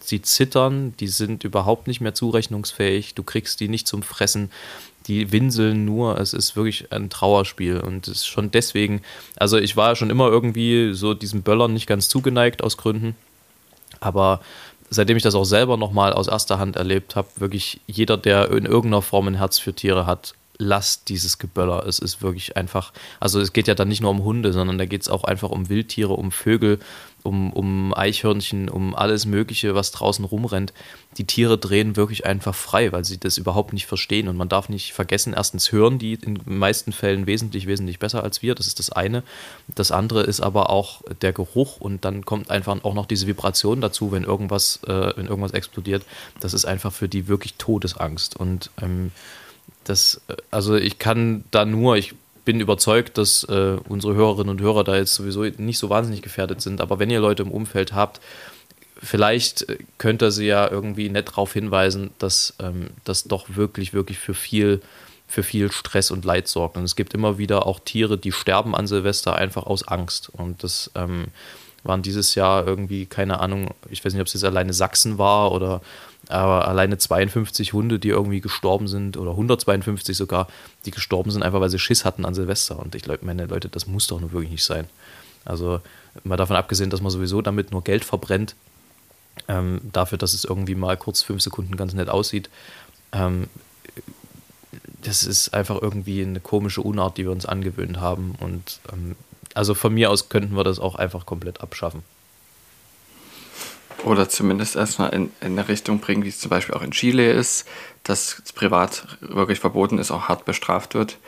sie 0.00 0.20
zittern, 0.20 0.92
die 0.98 1.08
sind 1.08 1.44
überhaupt 1.44 1.86
nicht 1.86 2.00
mehr 2.00 2.14
zurechnungsfähig, 2.14 3.14
du 3.14 3.22
kriegst 3.22 3.60
die 3.60 3.68
nicht 3.68 3.86
zum 3.86 4.02
Fressen, 4.02 4.50
die 5.10 5.32
winseln 5.32 5.84
nur. 5.84 6.18
Es 6.18 6.32
ist 6.32 6.54
wirklich 6.54 6.92
ein 6.92 7.10
Trauerspiel 7.10 7.80
und 7.80 8.06
es 8.06 8.18
ist 8.18 8.26
schon 8.26 8.52
deswegen, 8.52 9.02
also 9.36 9.58
ich 9.58 9.76
war 9.76 9.96
schon 9.96 10.08
immer 10.08 10.28
irgendwie 10.28 10.94
so 10.94 11.14
diesem 11.14 11.42
Böllern 11.42 11.74
nicht 11.74 11.88
ganz 11.88 12.08
zugeneigt 12.08 12.62
aus 12.62 12.76
Gründen, 12.76 13.16
aber 13.98 14.40
seitdem 14.88 15.16
ich 15.16 15.24
das 15.24 15.34
auch 15.34 15.44
selber 15.44 15.76
nochmal 15.76 16.12
aus 16.12 16.28
erster 16.28 16.60
Hand 16.60 16.76
erlebt 16.76 17.16
habe, 17.16 17.28
wirklich 17.36 17.80
jeder, 17.88 18.16
der 18.16 18.50
in 18.52 18.66
irgendeiner 18.66 19.02
Form 19.02 19.26
ein 19.26 19.34
Herz 19.34 19.58
für 19.58 19.74
Tiere 19.74 20.06
hat, 20.06 20.34
lasst 20.58 21.08
dieses 21.08 21.38
Geböller. 21.38 21.84
Es 21.86 21.98
ist 21.98 22.22
wirklich 22.22 22.56
einfach, 22.56 22.92
also 23.18 23.40
es 23.40 23.52
geht 23.52 23.66
ja 23.66 23.74
dann 23.74 23.88
nicht 23.88 24.02
nur 24.02 24.10
um 24.10 24.22
Hunde, 24.22 24.52
sondern 24.52 24.78
da 24.78 24.84
geht 24.84 25.02
es 25.02 25.08
auch 25.08 25.24
einfach 25.24 25.50
um 25.50 25.68
Wildtiere, 25.68 26.12
um 26.12 26.30
Vögel, 26.30 26.78
um, 27.22 27.52
um 27.52 27.94
Eichhörnchen, 27.94 28.68
um 28.68 28.94
alles 28.94 29.26
Mögliche, 29.26 29.74
was 29.74 29.92
draußen 29.92 30.24
rumrennt. 30.24 30.72
Die 31.18 31.24
Tiere 31.24 31.58
drehen 31.58 31.96
wirklich 31.96 32.24
einfach 32.26 32.54
frei, 32.54 32.92
weil 32.92 33.04
sie 33.04 33.18
das 33.18 33.38
überhaupt 33.38 33.72
nicht 33.72 33.86
verstehen. 33.86 34.28
Und 34.28 34.36
man 34.36 34.48
darf 34.48 34.68
nicht 34.68 34.92
vergessen, 34.92 35.34
erstens 35.34 35.72
hören 35.72 35.98
die 35.98 36.14
in 36.14 36.36
den 36.36 36.58
meisten 36.58 36.92
Fällen 36.92 37.26
wesentlich, 37.26 37.66
wesentlich 37.66 37.98
besser 37.98 38.22
als 38.22 38.42
wir. 38.42 38.54
Das 38.54 38.66
ist 38.66 38.78
das 38.78 38.90
eine. 38.90 39.22
Das 39.68 39.90
andere 39.90 40.22
ist 40.22 40.40
aber 40.40 40.70
auch 40.70 41.02
der 41.20 41.32
Geruch 41.32 41.80
und 41.80 42.04
dann 42.04 42.24
kommt 42.24 42.50
einfach 42.50 42.84
auch 42.84 42.94
noch 42.94 43.06
diese 43.06 43.26
Vibration 43.26 43.80
dazu, 43.80 44.12
wenn 44.12 44.24
irgendwas, 44.24 44.80
äh, 44.86 45.12
wenn 45.16 45.26
irgendwas 45.26 45.52
explodiert. 45.52 46.04
Das 46.40 46.54
ist 46.54 46.64
einfach 46.64 46.92
für 46.92 47.08
die 47.08 47.28
wirklich 47.28 47.54
Todesangst. 47.54 48.36
Und 48.36 48.70
ähm, 48.80 49.12
das, 49.84 50.20
äh, 50.28 50.36
also 50.50 50.76
ich 50.76 50.98
kann 50.98 51.44
da 51.50 51.64
nur, 51.64 51.96
ich 51.96 52.14
bin 52.50 52.58
überzeugt, 52.58 53.16
dass 53.16 53.44
äh, 53.44 53.76
unsere 53.88 54.16
Hörerinnen 54.16 54.48
und 54.48 54.60
Hörer 54.60 54.82
da 54.82 54.96
jetzt 54.96 55.14
sowieso 55.14 55.44
nicht 55.44 55.78
so 55.78 55.88
wahnsinnig 55.88 56.20
gefährdet 56.20 56.60
sind. 56.60 56.80
Aber 56.80 56.98
wenn 56.98 57.08
ihr 57.08 57.20
Leute 57.20 57.44
im 57.44 57.52
Umfeld 57.52 57.92
habt, 57.92 58.20
vielleicht 59.00 59.68
äh, 59.68 59.78
könnt 59.98 60.20
ihr 60.20 60.32
sie 60.32 60.46
ja 60.46 60.68
irgendwie 60.68 61.08
nett 61.10 61.28
darauf 61.28 61.52
hinweisen, 61.52 62.10
dass 62.18 62.54
ähm, 62.58 62.90
das 63.04 63.22
doch 63.22 63.54
wirklich, 63.54 63.92
wirklich 63.92 64.18
für 64.18 64.34
viel, 64.34 64.80
für 65.28 65.44
viel 65.44 65.70
Stress 65.70 66.10
und 66.10 66.24
Leid 66.24 66.48
sorgt. 66.48 66.76
Und 66.76 66.82
es 66.82 66.96
gibt 66.96 67.14
immer 67.14 67.38
wieder 67.38 67.66
auch 67.66 67.78
Tiere, 67.78 68.18
die 68.18 68.32
sterben 68.32 68.74
an 68.74 68.88
Silvester 68.88 69.36
einfach 69.36 69.66
aus 69.66 69.86
Angst. 69.86 70.28
Und 70.28 70.64
das 70.64 70.90
ähm, 70.96 71.26
waren 71.84 72.02
dieses 72.02 72.34
Jahr 72.34 72.66
irgendwie, 72.66 73.06
keine 73.06 73.38
Ahnung, 73.38 73.74
ich 73.90 74.04
weiß 74.04 74.12
nicht, 74.12 74.22
ob 74.22 74.26
es 74.26 74.32
jetzt 74.32 74.42
alleine 74.42 74.72
Sachsen 74.72 75.18
war 75.18 75.52
oder 75.52 75.82
aber 76.28 76.68
alleine 76.68 76.98
52 76.98 77.72
Hunde, 77.72 77.98
die 77.98 78.08
irgendwie 78.08 78.40
gestorben 78.40 78.88
sind, 78.88 79.16
oder 79.16 79.32
152 79.32 80.16
sogar, 80.16 80.48
die 80.84 80.90
gestorben 80.90 81.30
sind, 81.30 81.42
einfach 81.42 81.60
weil 81.60 81.70
sie 81.70 81.78
Schiss 81.78 82.04
hatten 82.04 82.24
an 82.24 82.34
Silvester. 82.34 82.78
Und 82.78 82.94
ich 82.94 83.04
meine 83.22 83.46
Leute, 83.46 83.68
das 83.68 83.86
muss 83.86 84.06
doch 84.06 84.20
nur 84.20 84.32
wirklich 84.32 84.50
nicht 84.50 84.64
sein. 84.64 84.86
Also 85.44 85.80
mal 86.24 86.36
davon 86.36 86.56
abgesehen, 86.56 86.90
dass 86.90 87.00
man 87.00 87.10
sowieso 87.10 87.42
damit 87.42 87.72
nur 87.72 87.82
Geld 87.82 88.04
verbrennt, 88.04 88.54
ähm, 89.48 89.80
dafür, 89.92 90.18
dass 90.18 90.34
es 90.34 90.44
irgendwie 90.44 90.74
mal 90.74 90.96
kurz 90.96 91.22
fünf 91.22 91.42
Sekunden 91.42 91.76
ganz 91.76 91.94
nett 91.94 92.08
aussieht. 92.08 92.50
Ähm, 93.12 93.48
das 95.02 95.24
ist 95.24 95.54
einfach 95.54 95.80
irgendwie 95.80 96.22
eine 96.22 96.40
komische 96.40 96.82
Unart, 96.82 97.16
die 97.16 97.24
wir 97.24 97.32
uns 97.32 97.46
angewöhnt 97.46 97.98
haben. 98.00 98.34
Und 98.38 98.80
ähm, 98.92 99.16
also 99.54 99.74
von 99.74 99.94
mir 99.94 100.10
aus 100.10 100.28
könnten 100.28 100.56
wir 100.56 100.64
das 100.64 100.78
auch 100.78 100.94
einfach 100.94 101.26
komplett 101.26 101.60
abschaffen. 101.60 102.02
Oder 104.04 104.28
zumindest 104.28 104.76
erstmal 104.76 105.10
in, 105.10 105.30
in 105.40 105.58
eine 105.58 105.68
Richtung 105.68 106.00
bringen, 106.00 106.24
wie 106.24 106.28
es 106.28 106.38
zum 106.38 106.50
Beispiel 106.50 106.74
auch 106.74 106.82
in 106.82 106.90
Chile 106.90 107.32
ist, 107.32 107.66
dass 108.02 108.42
privat 108.54 109.06
wirklich 109.20 109.60
verboten 109.60 109.98
ist, 109.98 110.10
auch 110.10 110.28
hart 110.28 110.44
bestraft 110.44 110.94
wird, 110.94 111.18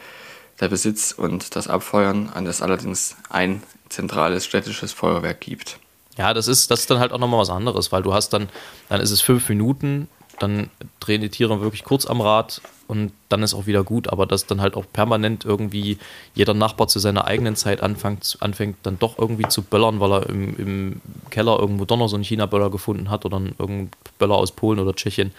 der 0.61 0.69
Besitz 0.69 1.13
und 1.13 1.55
das 1.55 1.69
Abfeuern, 1.69 2.31
an 2.33 2.45
das 2.45 2.63
allerdings 2.63 3.17
ein 3.29 3.63
zentrales 3.89 4.45
städtisches 4.45 4.93
Feuerwerk 4.93 5.41
gibt. 5.41 5.79
Ja, 6.17 6.35
das 6.35 6.49
ist, 6.49 6.71
das 6.71 6.81
ist 6.81 6.91
dann 6.91 6.99
halt 6.99 7.13
auch 7.13 7.19
nochmal 7.19 7.41
was 7.41 7.51
anderes, 7.51 7.93
weil 7.93 8.03
du 8.03 8.13
hast 8.13 8.31
dann, 8.31 8.49
dann 8.89 9.01
ist 9.01 9.11
es 9.11 9.21
fünf 9.21 9.49
Minuten, 9.49 10.09
dann 10.43 10.71
drehen 11.01 11.21
die 11.21 11.29
Tiere 11.29 11.61
wirklich 11.61 11.85
kurz 11.85 12.07
am 12.07 12.21
Rad 12.21 12.61
und 12.89 13.13
dann 13.29 13.43
ist 13.43 13.55
auch 13.55 13.67
wieder 13.67 13.85
gut. 13.85 14.09
Aber 14.09 14.27
dass 14.27 14.47
dann 14.47 14.61
halt 14.61 14.75
auch 14.75 14.85
permanent 14.93 15.45
irgendwie 15.45 15.99
jeder 16.35 16.55
Nachbar 16.55 16.89
zu 16.89 16.99
seiner 16.99 17.27
eigenen 17.27 17.57
Zeit 17.57 17.83
anfängt, 17.83 18.37
anfängt 18.41 18.79
dann 18.83 18.99
doch 18.99 19.19
irgendwie 19.19 19.49
zu 19.49 19.63
böllern, 19.63 20.01
weil 20.01 20.13
er 20.13 20.29
im, 20.29 20.57
im 20.57 21.01
Keller 21.31 21.59
irgendwo 21.59 21.85
doch 21.85 21.97
noch 21.97 22.09
so 22.09 22.17
einen 22.17 22.25
China-Böller 22.25 22.71
gefunden 22.71 23.09
hat 23.09 23.25
oder 23.25 23.39
irgendeinen 23.39 23.91
Böller 24.19 24.35
aus 24.35 24.53
Polen 24.53 24.81
oder 24.81 24.95
Tschechien, 24.95 25.33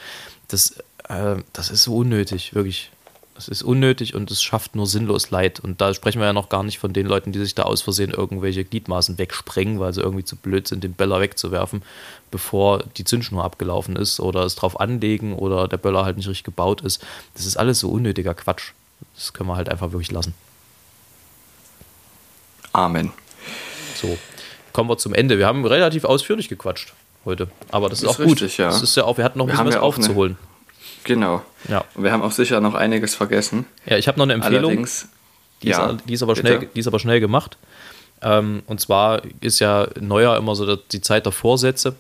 das, 0.48 0.78
äh, 1.10 1.36
das 1.52 1.70
ist 1.70 1.84
so 1.84 1.98
unnötig, 1.98 2.56
wirklich. 2.56 2.92
Es 3.36 3.48
ist 3.48 3.64
unnötig 3.64 4.14
und 4.14 4.30
es 4.30 4.44
schafft 4.44 4.76
nur 4.76 4.86
sinnlos 4.86 5.32
Leid. 5.32 5.60
Und 5.60 5.82
da 5.82 5.94
sprechen 5.94 6.20
wir 6.20 6.28
ja 6.28 6.34
noch 6.34 6.50
gar 6.50 6.64
nicht 6.64 6.78
von 6.78 6.94
den 6.94 7.08
Leuten, 7.08 7.32
die 7.32 7.40
sich 7.40 7.56
da 7.56 7.64
aus 7.64 7.82
Versehen 7.82 8.12
irgendwelche 8.12 8.64
Gliedmaßen 8.64 9.18
wegsprengen, 9.18 9.80
weil 9.80 9.92
sie 9.94 10.02
irgendwie 10.02 10.24
zu 10.24 10.36
blöd 10.36 10.68
sind, 10.68 10.84
den 10.84 10.94
Böller 10.94 11.20
wegzuwerfen, 11.20 11.82
bevor 12.30 12.84
die 12.96 13.04
Zündschnur 13.04 13.44
abgelaufen 13.44 13.96
ist 13.96 14.20
oder 14.20 14.44
es 14.44 14.56
drauf 14.56 14.80
anlegen 14.80 15.34
oder 15.34 15.68
der 15.68 15.78
Böller 15.78 16.06
halt 16.06 16.18
nicht 16.18 16.28
richtig 16.28 16.44
gebaut 16.44 16.82
ist. 16.82 17.04
Das 17.34 17.46
ist 17.46 17.58
alles 17.58 17.80
so 17.80 17.90
unnötiger 17.90 18.36
Quatsch. 18.36 18.74
Das 19.16 19.34
können 19.34 19.50
wir 19.50 19.56
halt 19.56 19.70
einfach 19.70 19.92
wirklich 19.92 20.12
lassen. 20.12 20.36
Amen. 22.72 23.12
So, 23.96 24.18
kommen 24.74 24.90
wir 24.90 24.98
zum 24.98 25.14
Ende. 25.14 25.38
Wir 25.38 25.48
haben 25.48 25.66
relativ 25.66 26.06
ausführlich 26.06 26.50
gequatscht 26.50 26.94
heute, 27.26 27.50
aber 27.72 27.90
das 27.90 28.00
ist, 28.00 28.10
ist 28.10 28.16
auch 28.16 28.20
richtig, 28.20 28.52
gut. 28.52 28.58
Ja. 28.58 28.68
Das 28.68 28.82
ist 28.82 28.96
ja 28.96 29.06
auch, 29.06 29.18
wir 29.18 29.24
hatten 29.24 29.40
noch 29.40 29.46
ein 29.48 29.58
wir 29.58 29.64
bisschen 29.64 29.82
was 29.82 29.84
aufzuholen. 29.84 30.38
Eine 30.40 30.53
Genau. 31.04 31.42
Ja. 31.68 31.84
Und 31.96 32.04
wir 32.04 32.12
haben 32.12 32.22
auch 32.22 32.32
sicher 32.32 32.60
noch 32.60 32.74
einiges 32.74 33.16
vergessen. 33.16 33.66
Ja, 33.86 33.98
ich 33.98 34.08
habe 34.08 34.18
noch 34.18 34.26
eine 34.26 34.34
Empfehlung. 34.34 34.72
Allerdings, 34.72 35.08
die, 35.62 35.70
ja, 35.70 35.92
ist, 35.92 36.04
die, 36.08 36.14
ist 36.14 36.24
aber 36.24 36.36
schnell, 36.36 36.70
die 36.74 36.80
ist 36.80 36.88
aber 36.88 37.00
schnell 37.00 37.20
gemacht. 37.20 37.58
Ähm, 38.22 38.64
und 38.68 38.80
zwar 38.80 39.22
ist 39.42 39.60
ja 39.60 39.88
Neujahr 40.00 40.38
immer 40.38 40.56
so 40.56 40.76
die 40.76 41.02
Zeit 41.02 41.26
der 41.26 41.34
Vorsätze. 41.34 41.96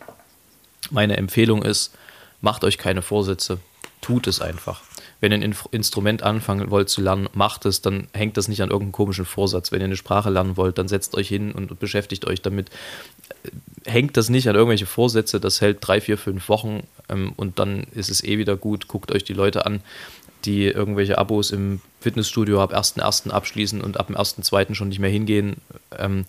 Meine 0.89 1.17
Empfehlung 1.17 1.63
ist, 1.63 1.93
macht 2.41 2.63
euch 2.63 2.77
keine 2.77 3.01
Vorsätze, 3.01 3.59
tut 4.01 4.27
es 4.27 4.41
einfach. 4.41 4.81
Wenn 5.23 5.31
ihr 5.31 5.37
ein 5.37 5.55
Instrument 5.71 6.21
anfangen 6.21 6.69
wollt 6.69 6.89
zu 6.89 6.99
lernen, 6.99 7.29
macht 7.33 7.65
es, 7.65 7.81
dann 7.81 8.07
hängt 8.11 8.35
das 8.35 8.49
nicht 8.49 8.61
an 8.61 8.71
irgendeinem 8.71 8.91
komischen 8.91 9.23
Vorsatz. 9.23 9.71
Wenn 9.71 9.79
ihr 9.79 9.85
eine 9.85 9.95
Sprache 9.95 10.29
lernen 10.29 10.57
wollt, 10.57 10.77
dann 10.77 10.89
setzt 10.89 11.15
euch 11.15 11.29
hin 11.29 11.53
und 11.53 11.79
beschäftigt 11.79 12.27
euch 12.27 12.41
damit. 12.41 12.69
Hängt 13.85 14.17
das 14.17 14.27
nicht 14.27 14.49
an 14.49 14.55
irgendwelche 14.55 14.85
Vorsätze, 14.85 15.39
das 15.39 15.61
hält 15.61 15.77
drei, 15.79 16.01
vier, 16.01 16.17
fünf 16.17 16.49
Wochen 16.49 16.83
ähm, 17.07 17.31
und 17.37 17.57
dann 17.57 17.85
ist 17.95 18.09
es 18.09 18.21
eh 18.21 18.37
wieder 18.37 18.57
gut. 18.57 18.89
Guckt 18.89 19.13
euch 19.13 19.23
die 19.23 19.31
Leute 19.31 19.65
an, 19.65 19.79
die 20.43 20.65
irgendwelche 20.65 21.17
Abos 21.17 21.51
im 21.51 21.79
Fitnessstudio 22.01 22.61
ab 22.61 22.73
1.1. 22.73 23.29
abschließen 23.29 23.79
und 23.79 24.01
ab 24.01 24.07
dem 24.07 24.17
1.2. 24.17 24.75
schon 24.75 24.89
nicht 24.89 24.99
mehr 24.99 25.09
hingehen. 25.09 25.55
Ähm, 25.97 26.25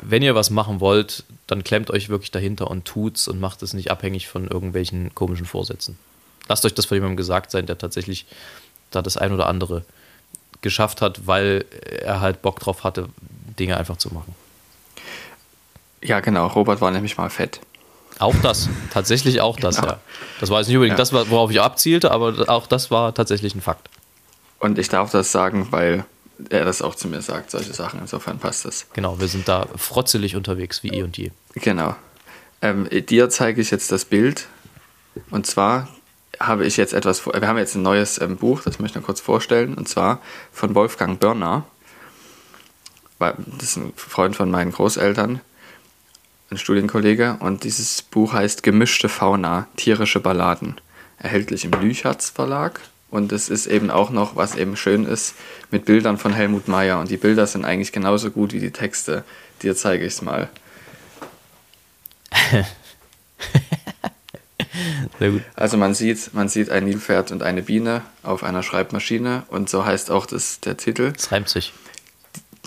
wenn 0.00 0.22
ihr 0.22 0.34
was 0.34 0.48
machen 0.48 0.80
wollt, 0.80 1.24
dann 1.46 1.62
klemmt 1.62 1.90
euch 1.90 2.08
wirklich 2.08 2.30
dahinter 2.30 2.70
und 2.70 2.86
tut's 2.86 3.28
und 3.28 3.38
macht 3.38 3.62
es 3.62 3.74
nicht 3.74 3.90
abhängig 3.90 4.28
von 4.28 4.48
irgendwelchen 4.48 5.14
komischen 5.14 5.44
Vorsätzen. 5.44 5.98
Lasst 6.48 6.64
euch 6.64 6.74
das 6.74 6.86
von 6.86 6.96
jemandem 6.96 7.16
gesagt 7.16 7.50
sein, 7.50 7.66
der 7.66 7.78
tatsächlich 7.78 8.26
da 8.90 9.02
das 9.02 9.16
ein 9.16 9.32
oder 9.32 9.46
andere 9.46 9.84
geschafft 10.60 11.02
hat, 11.02 11.26
weil 11.26 11.64
er 12.00 12.20
halt 12.20 12.42
Bock 12.42 12.60
drauf 12.60 12.84
hatte, 12.84 13.08
Dinge 13.58 13.76
einfach 13.76 13.96
zu 13.96 14.12
machen. 14.12 14.34
Ja, 16.02 16.20
genau. 16.20 16.46
Robert 16.48 16.80
war 16.80 16.90
nämlich 16.90 17.16
mal 17.16 17.30
fett. 17.30 17.60
Auch 18.18 18.34
das, 18.42 18.68
tatsächlich 18.92 19.40
auch 19.40 19.58
das, 19.58 19.76
genau. 19.76 19.88
ja. 19.88 20.00
Das 20.38 20.50
war 20.50 20.58
jetzt 20.60 20.68
nicht 20.68 20.76
unbedingt 20.76 20.98
ja. 20.98 21.04
das, 21.04 21.12
worauf 21.12 21.50
ich 21.50 21.60
abzielte, 21.60 22.10
aber 22.10 22.48
auch 22.48 22.66
das 22.66 22.90
war 22.90 23.14
tatsächlich 23.14 23.54
ein 23.54 23.60
Fakt. 23.60 23.88
Und 24.60 24.78
ich 24.78 24.88
darf 24.88 25.10
das 25.10 25.32
sagen, 25.32 25.68
weil 25.70 26.04
er 26.50 26.64
das 26.64 26.82
auch 26.82 26.94
zu 26.94 27.08
mir 27.08 27.22
sagt, 27.22 27.50
solche 27.50 27.72
Sachen. 27.72 28.00
Insofern 28.00 28.38
passt 28.38 28.64
das. 28.64 28.86
Genau, 28.92 29.18
wir 29.20 29.28
sind 29.28 29.48
da 29.48 29.66
frotzelig 29.76 30.36
unterwegs, 30.36 30.82
wie 30.82 30.88
eh 30.88 31.02
und 31.02 31.16
je. 31.16 31.30
Genau. 31.54 31.96
Ähm, 32.62 32.88
dir 32.90 33.30
zeige 33.30 33.60
ich 33.60 33.70
jetzt 33.70 33.90
das 33.92 34.04
Bild. 34.04 34.46
Und 35.30 35.46
zwar 35.46 35.88
habe 36.40 36.66
ich 36.66 36.76
jetzt 36.76 36.92
etwas, 36.92 37.26
wir 37.26 37.46
haben 37.46 37.58
jetzt 37.58 37.74
ein 37.74 37.82
neues 37.82 38.20
ähm, 38.20 38.36
Buch, 38.36 38.62
das 38.62 38.78
möchte 38.78 38.98
ich 38.98 39.02
noch 39.02 39.06
kurz 39.06 39.20
vorstellen, 39.20 39.74
und 39.74 39.88
zwar 39.88 40.20
von 40.52 40.74
Wolfgang 40.74 41.18
Börner. 41.20 41.64
Das 43.18 43.36
ist 43.62 43.76
ein 43.76 43.92
Freund 43.96 44.36
von 44.36 44.50
meinen 44.50 44.72
Großeltern, 44.72 45.40
ein 46.50 46.58
Studienkollege, 46.58 47.38
und 47.40 47.64
dieses 47.64 48.02
Buch 48.02 48.32
heißt 48.32 48.62
Gemischte 48.62 49.08
Fauna, 49.08 49.66
tierische 49.76 50.20
Balladen. 50.20 50.80
Erhältlich 51.18 51.64
im 51.64 51.72
Lüchertz 51.72 52.30
Verlag. 52.30 52.80
Und 53.10 53.30
es 53.30 53.48
ist 53.48 53.66
eben 53.66 53.90
auch 53.90 54.10
noch, 54.10 54.34
was 54.34 54.56
eben 54.56 54.76
schön 54.76 55.04
ist, 55.04 55.36
mit 55.70 55.84
Bildern 55.84 56.18
von 56.18 56.32
Helmut 56.32 56.66
Meyer. 56.66 56.98
Und 56.98 57.10
die 57.10 57.16
Bilder 57.16 57.46
sind 57.46 57.64
eigentlich 57.64 57.92
genauso 57.92 58.30
gut 58.30 58.52
wie 58.52 58.58
die 58.58 58.72
Texte. 58.72 59.24
Dir 59.62 59.76
zeige 59.76 60.04
ich 60.04 60.14
es 60.14 60.22
mal. 60.22 60.50
Sehr 65.18 65.30
gut. 65.30 65.42
Also 65.54 65.76
man 65.76 65.94
sieht, 65.94 66.34
man 66.34 66.48
sieht 66.48 66.70
ein 66.70 66.84
Nilpferd 66.84 67.32
und 67.32 67.42
eine 67.42 67.62
Biene 67.62 68.02
auf 68.22 68.42
einer 68.42 68.62
Schreibmaschine 68.62 69.44
und 69.48 69.68
so 69.68 69.84
heißt 69.84 70.10
auch 70.10 70.26
das, 70.26 70.60
der 70.60 70.76
Titel. 70.76 71.12
Es 71.16 71.30
reimt 71.30 71.48
sich. 71.48 71.72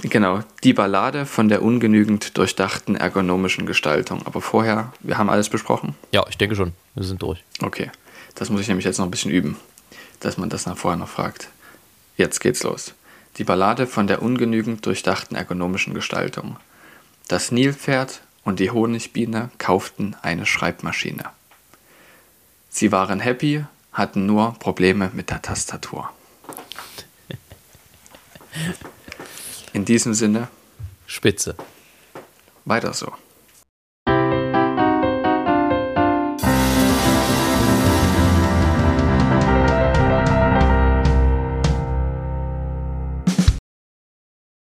Genau, 0.03 0.41
die 0.63 0.73
Ballade 0.73 1.25
von 1.25 1.49
der 1.49 1.63
ungenügend 1.63 2.37
durchdachten 2.37 2.95
ergonomischen 2.95 3.65
Gestaltung. 3.65 4.21
Aber 4.25 4.41
vorher, 4.41 4.93
wir 4.99 5.17
haben 5.17 5.29
alles 5.29 5.49
besprochen? 5.49 5.95
Ja, 6.11 6.23
ich 6.29 6.37
denke 6.37 6.55
schon. 6.55 6.73
Wir 6.93 7.03
sind 7.03 7.21
durch. 7.21 7.43
Okay, 7.61 7.89
das 8.35 8.49
muss 8.49 8.61
ich 8.61 8.67
nämlich 8.67 8.85
jetzt 8.85 8.99
noch 8.99 9.05
ein 9.05 9.11
bisschen 9.11 9.31
üben, 9.31 9.57
dass 10.19 10.37
man 10.37 10.49
das 10.49 10.67
nach 10.67 10.77
vorher 10.77 10.97
noch 10.99 11.09
fragt. 11.09 11.49
Jetzt 12.15 12.39
geht's 12.39 12.63
los. 12.63 12.93
Die 13.37 13.43
Ballade 13.43 13.87
von 13.87 14.07
der 14.07 14.21
ungenügend 14.21 14.85
durchdachten 14.85 15.35
ergonomischen 15.35 15.93
Gestaltung. 15.93 16.57
Das 17.27 17.51
Nilpferd 17.51 18.21
und 18.43 18.59
die 18.59 18.71
Honigbiene 18.71 19.49
kauften 19.57 20.15
eine 20.21 20.45
Schreibmaschine. 20.45 21.25
Sie 22.77 22.91
waren 22.91 23.19
happy, 23.19 23.65
hatten 23.91 24.27
nur 24.27 24.53
Probleme 24.59 25.09
mit 25.11 25.31
der 25.31 25.41
Tastatur. 25.41 26.11
In 29.73 29.83
diesem 29.83 30.13
Sinne. 30.13 30.47
Spitze. 31.07 31.55
Weiter 32.65 32.93
so. 32.93 33.11